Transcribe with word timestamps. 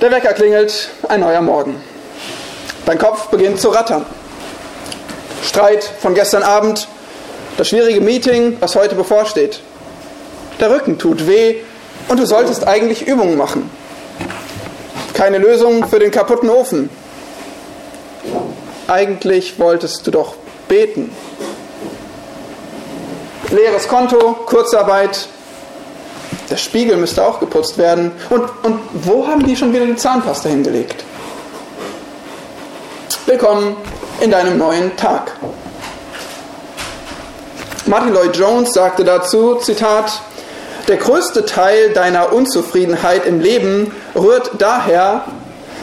Der 0.00 0.10
Wecker 0.10 0.32
klingelt, 0.34 0.90
ein 1.08 1.20
neuer 1.20 1.40
Morgen. 1.40 1.80
Dein 2.84 2.98
Kopf 2.98 3.28
beginnt 3.28 3.60
zu 3.60 3.70
rattern. 3.70 4.04
Streit 5.42 5.84
von 5.84 6.14
gestern 6.14 6.42
Abend, 6.42 6.88
das 7.56 7.68
schwierige 7.68 8.00
Meeting, 8.00 8.56
was 8.60 8.74
heute 8.74 8.94
bevorsteht. 8.94 9.60
Der 10.60 10.70
Rücken 10.70 10.98
tut 10.98 11.26
weh 11.26 11.56
und 12.08 12.20
du 12.20 12.26
solltest 12.26 12.66
eigentlich 12.66 13.06
Übungen 13.06 13.36
machen. 13.36 13.70
Keine 15.14 15.38
Lösung 15.38 15.86
für 15.88 15.98
den 15.98 16.10
kaputten 16.10 16.50
Ofen. 16.50 16.90
Eigentlich 18.88 19.58
wolltest 19.58 20.06
du 20.06 20.10
doch 20.10 20.34
beten. 20.68 21.10
Leeres 23.52 23.86
Konto, 23.86 24.32
Kurzarbeit, 24.46 25.28
der 26.48 26.56
Spiegel 26.56 26.96
müsste 26.96 27.22
auch 27.22 27.38
geputzt 27.38 27.76
werden. 27.76 28.10
Und, 28.30 28.44
und 28.62 28.80
wo 28.94 29.26
haben 29.26 29.44
die 29.44 29.54
schon 29.54 29.74
wieder 29.74 29.84
die 29.84 29.94
Zahnpasta 29.94 30.48
hingelegt? 30.48 31.04
Willkommen 33.26 33.76
in 34.22 34.30
deinem 34.30 34.56
neuen 34.56 34.96
Tag. 34.96 35.32
Martin 37.84 38.14
Lloyd 38.14 38.34
Jones 38.34 38.72
sagte 38.72 39.04
dazu, 39.04 39.56
Zitat, 39.56 40.22
der 40.88 40.96
größte 40.96 41.44
Teil 41.44 41.90
deiner 41.90 42.32
Unzufriedenheit 42.32 43.26
im 43.26 43.38
Leben 43.40 43.94
rührt 44.14 44.52
daher, 44.58 45.26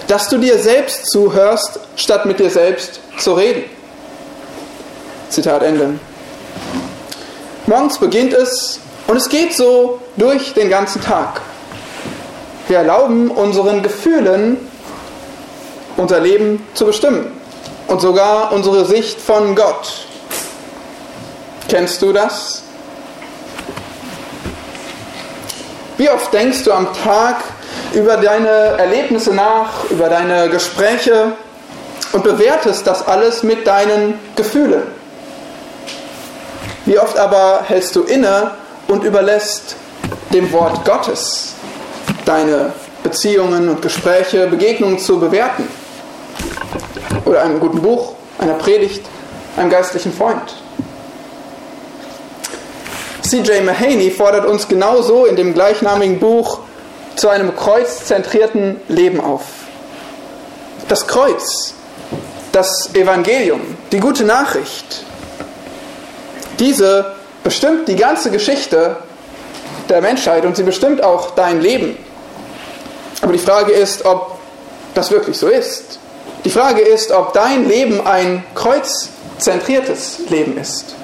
dass 0.07 0.27
du 0.27 0.39
dir 0.39 0.57
selbst 0.57 1.11
zuhörst, 1.11 1.79
statt 1.95 2.25
mit 2.25 2.39
dir 2.39 2.49
selbst 2.49 2.99
zu 3.19 3.33
reden. 3.33 3.63
Zitat 5.29 5.61
Ende. 5.61 5.99
Morgens 7.69 7.99
beginnt 7.99 8.33
es 8.33 8.79
und 9.05 9.15
es 9.15 9.29
geht 9.29 9.53
so 9.53 10.01
durch 10.17 10.55
den 10.55 10.71
ganzen 10.71 11.03
Tag. 11.03 11.39
Wir 12.67 12.79
erlauben 12.79 13.29
unseren 13.29 13.83
Gefühlen 13.83 14.57
unser 15.95 16.19
Leben 16.19 16.65
zu 16.73 16.87
bestimmen 16.87 17.31
und 17.85 18.01
sogar 18.01 18.51
unsere 18.53 18.85
Sicht 18.85 19.21
von 19.21 19.53
Gott. 19.53 20.07
Kennst 21.67 22.01
du 22.01 22.11
das? 22.11 22.63
Wie 25.97 26.09
oft 26.09 26.33
denkst 26.33 26.63
du 26.63 26.71
am 26.71 26.87
Tag 27.03 27.35
über 27.93 28.17
deine 28.17 28.49
Erlebnisse 28.79 29.31
nach, 29.31 29.87
über 29.91 30.09
deine 30.09 30.49
Gespräche 30.49 31.33
und 32.13 32.23
bewertest 32.23 32.87
das 32.87 33.07
alles 33.07 33.43
mit 33.43 33.67
deinen 33.67 34.15
Gefühlen? 34.35 34.98
Wie 36.89 36.97
oft 36.97 37.19
aber 37.19 37.65
hältst 37.67 37.95
du 37.95 38.01
inne 38.01 38.49
und 38.87 39.03
überlässt 39.03 39.75
dem 40.33 40.51
Wort 40.51 40.83
Gottes 40.85 41.53
deine 42.25 42.73
Beziehungen 43.03 43.69
und 43.69 43.83
Gespräche, 43.83 44.47
Begegnungen 44.47 44.97
zu 44.97 45.19
bewerten? 45.19 45.67
Oder 47.25 47.43
einem 47.43 47.59
guten 47.59 47.79
Buch, 47.83 48.15
einer 48.39 48.55
Predigt, 48.55 49.05
einem 49.55 49.69
geistlichen 49.69 50.11
Freund? 50.11 50.55
C.J. 53.21 53.63
Mahaney 53.63 54.09
fordert 54.09 54.47
uns 54.47 54.67
genauso 54.67 55.25
in 55.25 55.35
dem 55.35 55.53
gleichnamigen 55.53 56.19
Buch 56.19 56.61
zu 57.15 57.29
einem 57.29 57.55
kreuzzentrierten 57.55 58.81
Leben 58.87 59.21
auf. 59.21 59.43
Das 60.87 61.05
Kreuz, 61.05 61.75
das 62.51 62.95
Evangelium, 62.95 63.77
die 63.91 63.99
gute 63.99 64.23
Nachricht, 64.23 65.05
diese 66.59 67.15
bestimmt 67.43 67.87
die 67.87 67.95
ganze 67.95 68.31
Geschichte 68.31 68.97
der 69.87 70.01
Menschheit 70.01 70.45
und 70.45 70.55
sie 70.55 70.63
bestimmt 70.63 71.03
auch 71.03 71.31
dein 71.31 71.61
Leben. 71.61 71.97
Aber 73.21 73.33
die 73.33 73.39
Frage 73.39 73.71
ist, 73.71 74.05
ob 74.05 74.37
das 74.93 75.11
wirklich 75.11 75.37
so 75.37 75.47
ist. 75.47 75.99
Die 76.45 76.49
Frage 76.49 76.81
ist, 76.81 77.11
ob 77.11 77.33
dein 77.33 77.67
Leben 77.67 78.05
ein 78.05 78.43
kreuzzentriertes 78.55 80.19
Leben 80.29 80.57
ist. 80.57 80.95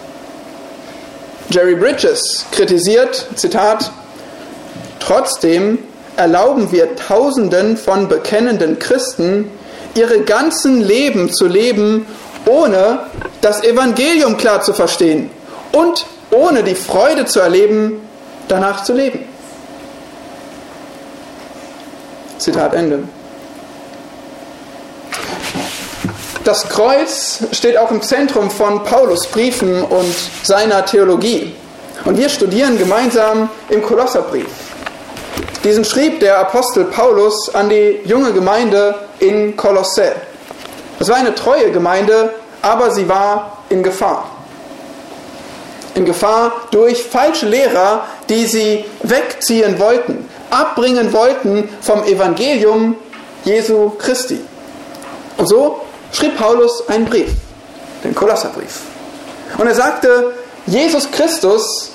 Jerry 1.49 1.75
Bridges 1.75 2.45
kritisiert, 2.51 3.27
Zitat, 3.35 3.91
trotzdem 4.99 5.79
erlauben 6.17 6.71
wir 6.71 6.95
Tausenden 6.95 7.77
von 7.77 8.07
bekennenden 8.07 8.79
Christen, 8.79 9.51
ihre 9.95 10.21
ganzen 10.21 10.81
Leben 10.81 11.31
zu 11.31 11.47
leben, 11.47 12.05
ohne 12.45 12.99
das 13.41 13.63
Evangelium 13.63 14.37
klar 14.37 14.61
zu 14.61 14.73
verstehen 14.73 15.29
und 15.75 16.05
ohne 16.31 16.63
die 16.63 16.73
Freude 16.73 17.25
zu 17.25 17.41
erleben, 17.41 18.01
danach 18.47 18.83
zu 18.83 18.93
leben. 18.93 19.27
Zitat 22.37 22.73
Ende. 22.73 23.03
Das 26.45 26.69
Kreuz 26.69 27.39
steht 27.51 27.77
auch 27.77 27.91
im 27.91 28.01
Zentrum 28.01 28.49
von 28.49 28.83
Paulus 28.83 29.27
Briefen 29.27 29.83
und 29.83 30.15
seiner 30.43 30.85
Theologie. 30.85 31.55
Und 32.05 32.17
wir 32.17 32.29
studieren 32.29 32.77
gemeinsam 32.77 33.49
im 33.69 33.81
Kolosserbrief. 33.81 34.45
Diesen 35.63 35.83
schrieb 35.83 36.19
der 36.19 36.37
Apostel 36.37 36.85
Paulus 36.85 37.53
an 37.53 37.67
die 37.69 37.99
junge 38.05 38.31
Gemeinde 38.31 38.95
in 39.19 39.57
Kolossä. 39.57 40.13
Es 40.99 41.09
war 41.09 41.17
eine 41.17 41.33
treue 41.35 41.71
Gemeinde, 41.71 42.31
aber 42.61 42.91
sie 42.91 43.09
war 43.09 43.63
in 43.69 43.81
Gefahr. 43.81 44.34
In 45.95 46.05
Gefahr 46.05 46.51
durch 46.71 47.03
falsche 47.03 47.47
Lehrer, 47.47 48.05
die 48.29 48.45
sie 48.45 48.85
wegziehen 49.01 49.79
wollten, 49.79 50.29
abbringen 50.49 51.11
wollten 51.13 51.69
vom 51.81 52.03
Evangelium 52.03 52.95
Jesu 53.43 53.91
Christi. 53.97 54.39
Und 55.37 55.47
so 55.47 55.81
schrieb 56.11 56.37
Paulus 56.37 56.87
einen 56.87 57.05
Brief, 57.05 57.31
den 58.03 58.13
Kolosserbrief. 58.13 58.81
Und 59.57 59.67
er 59.67 59.75
sagte, 59.75 60.33
Jesus 60.67 61.09
Christus 61.11 61.91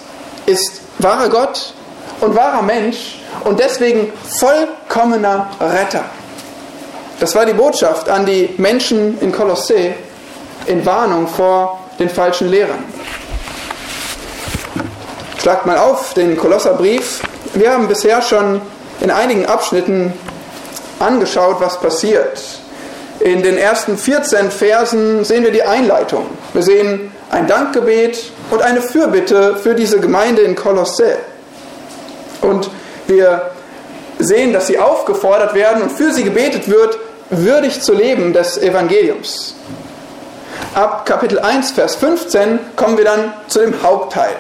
ist 0.47 0.81
wahrer 0.99 1.29
Gott 1.29 1.75
und 2.21 2.35
wahrer 2.35 2.63
Mensch 2.63 3.21
und 3.45 3.59
deswegen 3.59 4.13
vollkommener 4.29 5.51
Retter. 5.61 6.05
Das 7.19 7.35
war 7.35 7.45
die 7.45 7.53
Botschaft 7.53 8.09
an 8.09 8.25
die 8.25 8.55
Menschen 8.57 9.21
in 9.21 9.33
Kolossä 9.33 9.95
in 10.67 10.85
Warnung 10.87 11.27
vor 11.27 11.81
den 11.99 12.09
falschen 12.09 12.49
Lehrern. 12.49 12.85
Schlagt 15.41 15.65
mal 15.65 15.79
auf 15.79 16.13
den 16.13 16.37
Kolosserbrief. 16.37 17.23
Wir 17.55 17.73
haben 17.73 17.89
bisher 17.89 18.21
schon 18.21 18.61
in 19.01 19.11
einigen 19.11 19.47
Abschnitten 19.47 20.13
angeschaut, 20.99 21.57
was 21.61 21.81
passiert. 21.81 22.43
In 23.21 23.43
den 23.43 23.57
ersten 23.57 23.97
14 23.97 24.51
Versen 24.51 25.25
sehen 25.25 25.43
wir 25.43 25.51
die 25.51 25.63
Einleitung. 25.63 26.27
Wir 26.53 26.63
sehen 26.63 27.11
ein 27.31 27.47
Dankgebet 27.47 28.19
und 28.51 28.61
eine 28.61 28.83
Fürbitte 28.83 29.57
für 29.57 29.75
diese 29.75 29.99
Gemeinde 29.99 30.43
in 30.43 30.57
Kolossä. 30.57 31.17
Und 32.43 32.71
wir 33.07 33.51
sehen, 34.19 34.53
dass 34.53 34.67
sie 34.67 34.79
aufgefordert 34.79 35.55
werden 35.55 35.85
und 35.85 35.93
für 35.93 36.13
sie 36.13 36.25
gebetet 36.25 36.69
wird, 36.69 36.99
würdig 37.31 37.81
zu 37.81 37.95
leben 37.95 38.35
des 38.35 38.59
Evangeliums. 38.59 39.55
Ab 40.75 41.07
Kapitel 41.07 41.39
1, 41.39 41.71
Vers 41.71 41.95
15 41.95 42.59
kommen 42.77 42.99
wir 42.99 43.07
dann 43.07 43.33
zu 43.49 43.61
dem 43.61 43.83
Hauptteil, 43.83 44.37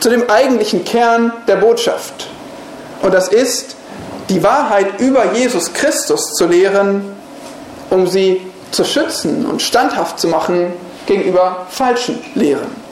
zu 0.00 0.08
dem 0.10 0.28
eigentlichen 0.28 0.84
Kern 0.84 1.32
der 1.46 1.56
Botschaft. 1.56 2.28
Und 3.02 3.14
das 3.14 3.28
ist, 3.28 3.76
die 4.28 4.42
Wahrheit 4.42 5.00
über 5.00 5.32
Jesus 5.34 5.72
Christus 5.72 6.34
zu 6.34 6.46
lehren 6.46 7.16
um 7.90 8.06
sie 8.06 8.40
zu 8.70 8.84
schützen 8.84 9.46
und 9.46 9.62
standhaft 9.62 10.18
zu 10.18 10.28
machen 10.28 10.72
gegenüber 11.06 11.66
falschen 11.70 12.18
Lehren. 12.34 12.86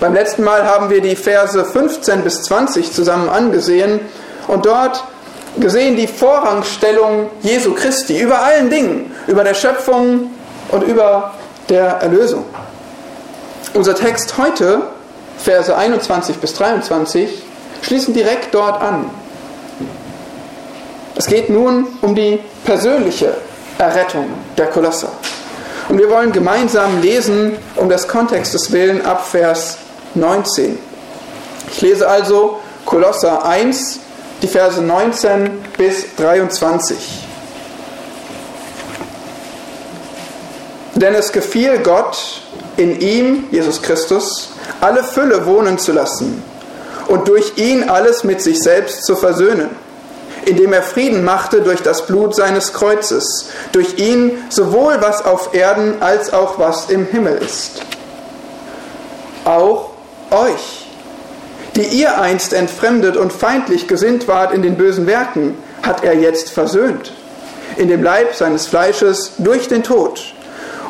Beim 0.00 0.14
letzten 0.14 0.44
Mal 0.44 0.64
haben 0.64 0.90
wir 0.90 1.00
die 1.00 1.16
Verse 1.16 1.64
15 1.64 2.22
bis 2.22 2.42
20 2.42 2.92
zusammen 2.92 3.28
angesehen 3.28 4.00
und 4.48 4.66
dort 4.66 5.04
gesehen 5.58 5.96
die 5.96 6.06
Vorrangstellung 6.06 7.30
Jesu 7.42 7.74
Christi 7.74 8.18
über 8.18 8.42
allen 8.42 8.70
Dingen, 8.70 9.14
über 9.26 9.44
der 9.44 9.54
Schöpfung 9.54 10.30
und 10.70 10.82
über 10.82 11.34
der 11.68 11.86
Erlösung. 12.00 12.44
Unser 13.74 13.96
Text 13.96 14.38
heute, 14.38 14.82
Verse 15.36 15.76
21 15.76 16.36
bis 16.36 16.54
23, 16.54 17.42
schließen 17.82 18.14
direkt 18.14 18.54
dort 18.54 18.80
an. 18.80 19.10
Es 21.16 21.26
geht 21.26 21.50
nun 21.50 21.88
um 22.00 22.14
die 22.14 22.38
persönliche 22.64 23.34
Errettung 23.76 24.26
der 24.56 24.66
Kolosser. 24.66 25.08
Und 25.88 25.98
wir 25.98 26.08
wollen 26.08 26.30
gemeinsam 26.30 27.02
lesen, 27.02 27.56
um 27.74 27.88
des 27.88 28.06
Kontextes 28.06 28.70
willen, 28.70 29.04
ab 29.04 29.26
Vers 29.26 29.78
19. 30.14 30.78
Ich 31.72 31.80
lese 31.80 32.08
also 32.08 32.60
Kolosser 32.86 33.44
1, 33.44 33.98
die 34.40 34.46
Verse 34.46 34.80
19 34.80 35.50
bis 35.76 36.14
23. 36.14 37.26
Denn 40.94 41.16
es 41.16 41.32
gefiel 41.32 41.78
Gott, 41.78 42.43
in 42.76 43.00
ihm, 43.00 43.44
Jesus 43.50 43.82
Christus, 43.82 44.50
alle 44.80 45.04
Fülle 45.04 45.46
wohnen 45.46 45.78
zu 45.78 45.92
lassen 45.92 46.42
und 47.08 47.28
durch 47.28 47.56
ihn 47.56 47.88
alles 47.88 48.24
mit 48.24 48.40
sich 48.40 48.62
selbst 48.62 49.04
zu 49.04 49.16
versöhnen, 49.16 49.70
indem 50.46 50.72
er 50.72 50.82
Frieden 50.82 51.24
machte 51.24 51.62
durch 51.62 51.82
das 51.82 52.06
Blut 52.06 52.34
seines 52.34 52.72
Kreuzes, 52.72 53.46
durch 53.72 53.98
ihn 53.98 54.32
sowohl 54.48 54.96
was 55.00 55.24
auf 55.24 55.54
Erden 55.54 56.02
als 56.02 56.32
auch 56.32 56.58
was 56.58 56.90
im 56.90 57.06
Himmel 57.06 57.38
ist. 57.38 57.82
Auch 59.44 59.90
euch, 60.30 60.86
die 61.76 61.82
ihr 61.82 62.20
einst 62.20 62.52
entfremdet 62.52 63.16
und 63.16 63.32
feindlich 63.32 63.88
gesinnt 63.88 64.28
wart 64.28 64.52
in 64.52 64.62
den 64.62 64.76
bösen 64.76 65.06
Werken, 65.06 65.56
hat 65.82 66.02
er 66.04 66.14
jetzt 66.14 66.50
versöhnt, 66.50 67.12
in 67.76 67.88
dem 67.88 68.02
Leib 68.02 68.34
seines 68.34 68.66
Fleisches 68.66 69.32
durch 69.38 69.68
den 69.68 69.82
Tod, 69.82 70.34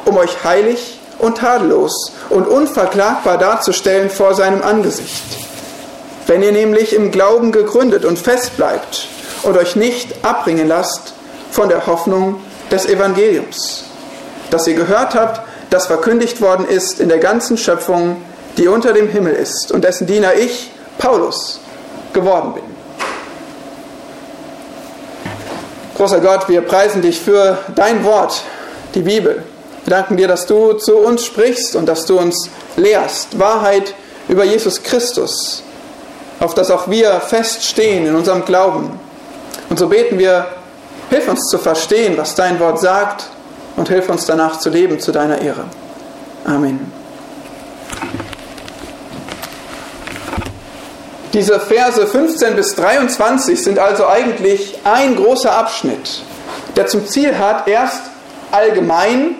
um 0.04 0.16
euch 0.16 0.44
heilig 0.44 1.00
und 1.24 1.38
tadellos 1.38 2.12
und 2.28 2.46
unverklagbar 2.46 3.38
darzustellen 3.38 4.10
vor 4.10 4.34
seinem 4.34 4.62
Angesicht. 4.62 5.24
Wenn 6.26 6.42
ihr 6.42 6.52
nämlich 6.52 6.94
im 6.94 7.10
Glauben 7.10 7.50
gegründet 7.50 8.04
und 8.04 8.18
fest 8.18 8.56
bleibt 8.58 9.08
und 9.42 9.56
euch 9.56 9.74
nicht 9.74 10.22
abbringen 10.22 10.68
lasst 10.68 11.14
von 11.50 11.70
der 11.70 11.86
Hoffnung 11.86 12.40
des 12.70 12.84
Evangeliums, 12.86 13.84
das 14.50 14.66
ihr 14.66 14.74
gehört 14.74 15.14
habt, 15.14 15.40
das 15.70 15.86
verkündigt 15.86 16.42
worden 16.42 16.66
ist 16.68 17.00
in 17.00 17.08
der 17.08 17.18
ganzen 17.18 17.56
Schöpfung, 17.56 18.16
die 18.58 18.68
unter 18.68 18.92
dem 18.92 19.08
Himmel 19.08 19.32
ist 19.32 19.72
und 19.72 19.82
dessen 19.82 20.06
Diener 20.06 20.34
ich, 20.34 20.70
Paulus, 20.98 21.58
geworden 22.12 22.52
bin. 22.52 22.64
Großer 25.96 26.20
Gott, 26.20 26.48
wir 26.48 26.60
preisen 26.60 27.00
dich 27.00 27.20
für 27.20 27.58
dein 27.74 28.04
Wort, 28.04 28.42
die 28.94 29.02
Bibel. 29.02 29.42
Wir 29.84 29.90
danken 29.90 30.16
dir, 30.16 30.28
dass 30.28 30.46
du 30.46 30.72
zu 30.74 30.96
uns 30.96 31.24
sprichst 31.24 31.76
und 31.76 31.86
dass 31.86 32.06
du 32.06 32.18
uns 32.18 32.48
lehrst. 32.76 33.38
Wahrheit 33.38 33.94
über 34.28 34.44
Jesus 34.44 34.82
Christus, 34.82 35.62
auf 36.40 36.54
das 36.54 36.70
auch 36.70 36.88
wir 36.88 37.20
feststehen 37.20 38.06
in 38.06 38.14
unserem 38.14 38.44
Glauben. 38.46 38.98
Und 39.68 39.78
so 39.78 39.88
beten 39.88 40.18
wir, 40.18 40.46
hilf 41.10 41.28
uns 41.28 41.48
zu 41.48 41.58
verstehen, 41.58 42.16
was 42.16 42.34
dein 42.34 42.58
Wort 42.60 42.80
sagt 42.80 43.26
und 43.76 43.88
hilf 43.88 44.08
uns 44.08 44.24
danach 44.24 44.58
zu 44.58 44.70
leben 44.70 45.00
zu 45.00 45.12
deiner 45.12 45.40
Ehre. 45.40 45.64
Amen. 46.46 46.92
Diese 51.34 51.58
Verse 51.58 52.06
15 52.06 52.54
bis 52.54 52.74
23 52.76 53.62
sind 53.62 53.78
also 53.78 54.06
eigentlich 54.06 54.78
ein 54.84 55.16
großer 55.16 55.52
Abschnitt, 55.52 56.22
der 56.76 56.86
zum 56.86 57.06
Ziel 57.06 57.36
hat, 57.36 57.66
erst 57.66 58.02
allgemein 58.52 59.34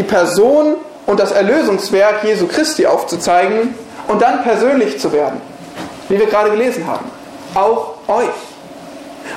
die 0.00 0.06
Person 0.06 0.76
und 1.04 1.20
das 1.20 1.30
Erlösungswerk 1.30 2.24
Jesu 2.24 2.46
Christi 2.46 2.86
aufzuzeigen 2.86 3.74
und 4.08 4.22
dann 4.22 4.42
persönlich 4.42 4.98
zu 4.98 5.12
werden, 5.12 5.40
wie 6.08 6.18
wir 6.18 6.26
gerade 6.26 6.50
gelesen 6.50 6.86
haben. 6.86 7.04
Auch 7.54 7.96
euch. 8.08 8.28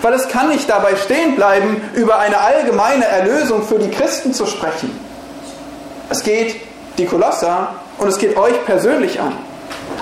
Weil 0.02 0.14
es 0.14 0.30
kann 0.30 0.48
nicht 0.48 0.70
dabei 0.70 0.96
stehen 0.96 1.36
bleiben, 1.36 1.82
über 1.96 2.20
eine 2.20 2.40
allgemeine 2.40 3.06
Erlösung 3.06 3.64
für 3.64 3.78
die 3.78 3.90
Christen 3.90 4.34
zu 4.34 4.46
sprechen. 4.46 4.98
Es 6.10 6.24
geht 6.24 6.56
die 6.98 7.06
Kolosser 7.06 7.76
und 7.98 8.08
es 8.08 8.18
geht 8.18 8.38
euch 8.38 8.64
persönlich 8.66 9.20
an. 9.20 9.34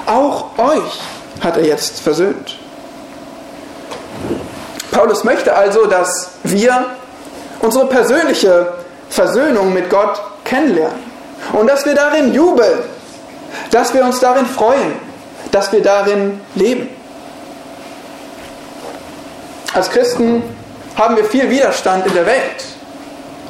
Auch 0.05 0.57
euch 0.59 0.99
hat 1.41 1.57
er 1.57 1.65
jetzt 1.65 2.01
versöhnt. 2.01 2.57
Paulus 4.91 5.23
möchte 5.23 5.55
also, 5.55 5.87
dass 5.87 6.31
wir 6.43 6.85
unsere 7.61 7.87
persönliche 7.87 8.73
Versöhnung 9.11 9.73
mit 9.73 9.89
Gott 9.89 10.19
kennenlernen 10.43 11.03
und 11.53 11.67
dass 11.67 11.85
wir 11.85 11.93
darin 11.93 12.33
jubeln, 12.33 12.79
dass 13.69 13.93
wir 13.93 14.03
uns 14.03 14.19
darin 14.19 14.45
freuen, 14.45 14.93
dass 15.51 15.71
wir 15.71 15.83
darin 15.83 16.39
leben. 16.55 16.89
Als 19.73 19.89
Christen 19.89 20.43
haben 20.95 21.15
wir 21.15 21.25
viel 21.25 21.49
Widerstand 21.49 22.07
in 22.07 22.13
der 22.13 22.25
Welt. 22.25 22.65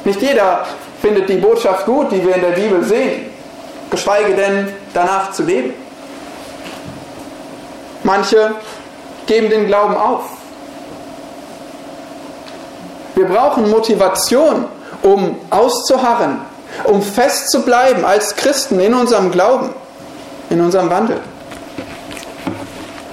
Nicht 0.04 0.20
jeder 0.20 0.66
findet 1.00 1.28
die 1.28 1.36
Botschaft 1.36 1.86
gut, 1.86 2.10
die 2.10 2.24
wir 2.24 2.34
in 2.34 2.42
der 2.42 2.50
Bibel 2.50 2.82
sehen, 2.84 3.26
geschweige 3.90 4.34
denn 4.34 4.68
danach 4.94 5.32
zu 5.32 5.44
leben. 5.44 5.74
Manche 8.02 8.56
geben 9.26 9.48
den 9.48 9.66
Glauben 9.66 9.96
auf. 9.96 10.24
Wir 13.14 13.26
brauchen 13.26 13.70
Motivation, 13.70 14.66
um 15.02 15.36
auszuharren, 15.50 16.40
um 16.84 17.02
fest 17.02 17.50
zu 17.50 17.62
bleiben 17.62 18.04
als 18.04 18.36
Christen 18.36 18.80
in 18.80 18.94
unserem 18.94 19.30
Glauben, 19.30 19.70
in 20.50 20.60
unserem 20.60 20.90
Wandel. 20.90 21.20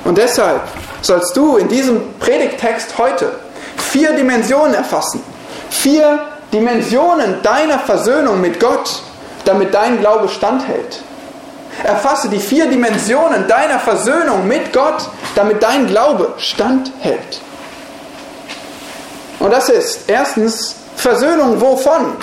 Und 0.05 0.17
deshalb 0.17 0.61
sollst 1.01 1.35
du 1.35 1.57
in 1.57 1.67
diesem 1.67 2.01
Predigtext 2.19 2.97
heute 2.97 3.31
vier 3.77 4.13
Dimensionen 4.13 4.73
erfassen. 4.73 5.21
Vier 5.69 6.19
Dimensionen 6.51 7.41
deiner 7.43 7.79
Versöhnung 7.79 8.41
mit 8.41 8.59
Gott, 8.59 9.01
damit 9.45 9.73
dein 9.73 9.99
Glaube 9.99 10.29
standhält. 10.29 11.01
Erfasse 11.83 12.27
die 12.27 12.39
vier 12.39 12.67
Dimensionen 12.67 13.47
deiner 13.47 13.79
Versöhnung 13.79 14.47
mit 14.47 14.73
Gott, 14.73 15.09
damit 15.35 15.63
dein 15.63 15.87
Glaube 15.87 16.33
standhält. 16.37 17.39
Und 19.39 19.51
das 19.51 19.69
ist 19.69 20.09
erstens 20.09 20.75
Versöhnung 20.99 21.61
wovon? 21.61 22.17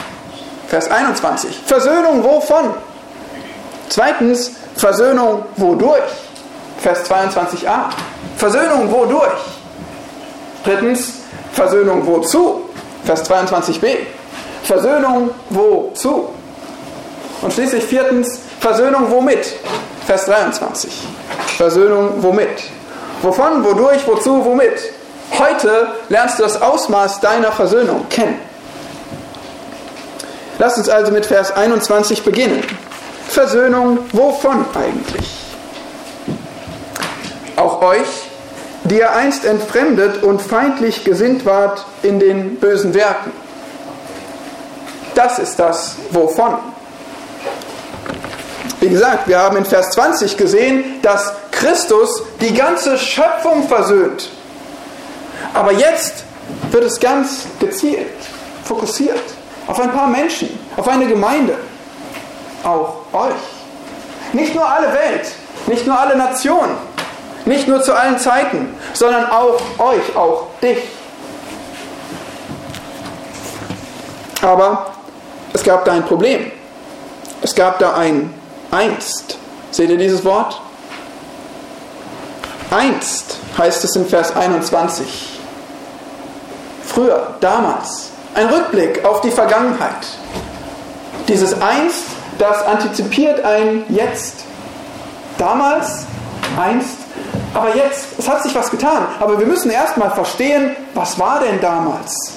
Vers 0.68 0.90
21. 0.90 1.60
Versöhnung 1.64 2.22
wovon? 2.22 2.74
Zweitens 3.88 4.52
Versöhnung 4.76 5.44
wodurch? 5.56 6.02
Vers 6.82 7.10
22a. 7.10 7.84
Versöhnung 8.36 8.92
wodurch? 8.92 9.40
Drittens 10.62 11.14
Versöhnung 11.54 12.06
wozu? 12.06 12.68
Vers 13.04 13.24
22b. 13.30 13.96
Versöhnung 14.62 15.30
wozu? 15.48 16.28
Und 17.40 17.52
schließlich 17.54 17.84
viertens 17.84 18.40
Versöhnung 18.60 19.10
womit? 19.10 19.54
Vers 20.06 20.26
23. 20.26 21.02
Versöhnung 21.56 22.22
womit? 22.22 22.62
Wovon, 23.22 23.64
wodurch, 23.64 24.06
wozu, 24.06 24.44
womit? 24.44 24.78
Heute 25.38 25.88
lernst 26.10 26.38
du 26.38 26.42
das 26.42 26.60
Ausmaß 26.60 27.20
deiner 27.20 27.52
Versöhnung 27.52 28.06
kennen. 28.10 28.38
Lass 30.66 30.78
uns 30.78 30.88
also 30.88 31.12
mit 31.12 31.24
Vers 31.24 31.54
21 31.54 32.24
beginnen. 32.24 32.60
Versöhnung 33.28 34.00
wovon 34.10 34.64
eigentlich? 34.74 35.54
Auch 37.54 37.80
euch, 37.82 38.08
die 38.82 38.96
ihr 38.96 39.12
einst 39.12 39.44
entfremdet 39.44 40.24
und 40.24 40.42
feindlich 40.42 41.04
gesinnt 41.04 41.46
wart 41.46 41.86
in 42.02 42.18
den 42.18 42.56
bösen 42.56 42.94
Werken. 42.94 43.30
Das 45.14 45.38
ist 45.38 45.56
das 45.56 45.94
wovon. 46.10 46.56
Wie 48.80 48.88
gesagt, 48.88 49.28
wir 49.28 49.38
haben 49.38 49.58
in 49.58 49.64
Vers 49.64 49.92
20 49.92 50.36
gesehen, 50.36 51.00
dass 51.00 51.32
Christus 51.52 52.24
die 52.40 52.52
ganze 52.52 52.98
Schöpfung 52.98 53.68
versöhnt. 53.68 54.30
Aber 55.54 55.70
jetzt 55.70 56.24
wird 56.72 56.82
es 56.82 56.98
ganz 56.98 57.46
gezielt, 57.60 58.08
fokussiert 58.64 59.22
auf 59.66 59.80
ein 59.80 59.92
paar 59.92 60.06
Menschen, 60.06 60.58
auf 60.76 60.86
eine 60.88 61.06
Gemeinde, 61.06 61.56
auch 62.64 62.94
euch. 63.12 63.34
Nicht 64.32 64.54
nur 64.54 64.68
alle 64.68 64.88
Welt, 64.92 65.26
nicht 65.66 65.86
nur 65.86 65.98
alle 65.98 66.16
Nationen, 66.16 66.76
nicht 67.44 67.68
nur 67.68 67.82
zu 67.82 67.94
allen 67.94 68.18
Zeiten, 68.18 68.74
sondern 68.92 69.30
auch 69.30 69.60
euch, 69.78 70.16
auch 70.16 70.46
dich. 70.62 70.78
Aber 74.42 74.92
es 75.52 75.62
gab 75.62 75.84
da 75.84 75.92
ein 75.92 76.04
Problem. 76.04 76.52
Es 77.42 77.54
gab 77.54 77.78
da 77.78 77.94
ein 77.94 78.34
Einst. 78.70 79.38
Seht 79.70 79.90
ihr 79.90 79.98
dieses 79.98 80.24
Wort? 80.24 80.60
Einst 82.70 83.36
heißt 83.56 83.84
es 83.84 83.96
in 83.96 84.06
Vers 84.06 84.34
21. 84.34 85.38
Früher, 86.84 87.36
damals. 87.40 88.10
Ein 88.36 88.48
Rückblick 88.48 89.02
auf 89.02 89.22
die 89.22 89.30
Vergangenheit. 89.30 90.06
Dieses 91.26 91.54
Einst, 91.54 92.04
das 92.38 92.62
antizipiert 92.66 93.42
ein 93.42 93.84
Jetzt. 93.88 94.44
Damals, 95.38 96.04
einst, 96.58 96.98
aber 97.54 97.74
jetzt, 97.74 98.08
es 98.18 98.28
hat 98.28 98.42
sich 98.42 98.54
was 98.54 98.70
getan. 98.70 99.06
Aber 99.20 99.38
wir 99.38 99.46
müssen 99.46 99.70
erstmal 99.70 100.10
verstehen, 100.10 100.76
was 100.92 101.18
war 101.18 101.40
denn 101.40 101.62
damals? 101.62 102.34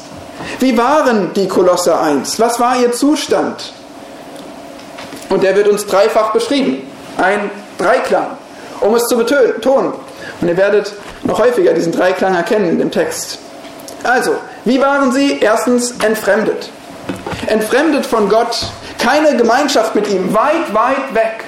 Wie 0.59 0.77
waren 0.77 1.33
die 1.33 1.49
Kolosse 1.49 1.99
einst? 1.99 2.39
Was 2.39 2.61
war 2.61 2.77
ihr 2.77 2.93
Zustand? 2.93 3.73
Und 5.27 5.43
der 5.43 5.53
wird 5.53 5.67
uns 5.67 5.85
dreifach 5.85 6.31
beschrieben. 6.31 6.87
Ein 7.17 7.51
Dreiklang, 7.77 8.27
um 8.79 8.95
es 8.95 9.03
zu 9.07 9.17
betonen. 9.17 9.91
Und 10.39 10.47
ihr 10.47 10.55
werdet 10.55 10.93
noch 11.23 11.39
häufiger 11.39 11.73
diesen 11.73 11.91
Dreiklang 11.91 12.35
erkennen 12.35 12.79
dem 12.79 12.89
Text. 12.89 13.39
Also, 14.03 14.35
wie 14.69 14.79
waren 14.79 15.11
sie? 15.11 15.39
Erstens 15.39 15.95
entfremdet. 16.03 16.69
Entfremdet 17.47 18.05
von 18.05 18.29
Gott, 18.29 18.67
Keine 18.99 19.35
Gemeinschaft 19.35 19.95
mit 19.95 20.07
ihm, 20.07 20.31
weit, 20.31 20.71
weit 20.73 21.15
weg. 21.15 21.43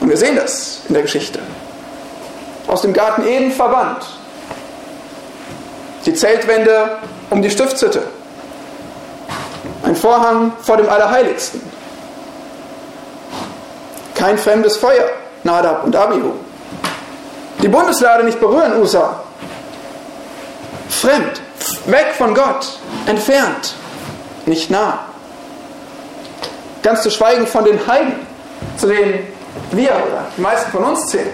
Und 0.00 0.10
wir 0.10 0.16
sehen 0.18 0.36
das 0.36 0.80
in 0.88 0.92
der 0.92 1.02
Geschichte. 1.02 1.38
Aus 2.66 2.82
dem 2.82 2.92
Garten 2.92 3.26
Eden 3.26 3.50
verbannt. 3.50 4.04
Die 6.04 6.12
Zeltwände 6.12 6.98
um 7.30 7.40
die 7.40 7.50
Stiftshütte. 7.50 8.02
Ein 9.84 9.96
Vorhang 9.96 10.52
vor 10.60 10.76
dem 10.76 10.88
Allerheiligsten. 10.90 11.62
Kein 14.14 14.36
fremdes 14.36 14.76
Feuer, 14.76 15.08
Nadab 15.44 15.84
und 15.84 15.96
Abihu. 15.96 16.32
Die 17.62 17.68
Bundeslade 17.68 18.24
nicht 18.24 18.38
berühren, 18.38 18.82
Usa. 18.82 19.22
Fremd, 20.90 21.40
weg 21.90 22.14
von 22.16 22.34
Gott, 22.34 22.78
entfernt, 23.06 23.74
nicht 24.46 24.70
nah. 24.70 25.00
Ganz 26.82 27.02
zu 27.02 27.10
schweigen 27.10 27.46
von 27.46 27.64
den 27.64 27.84
Heiden, 27.86 28.14
zu 28.76 28.86
denen 28.86 29.26
wir 29.72 29.90
oder 29.90 30.26
die 30.36 30.40
meisten 30.40 30.70
von 30.70 30.84
uns 30.84 31.08
zählen. 31.08 31.30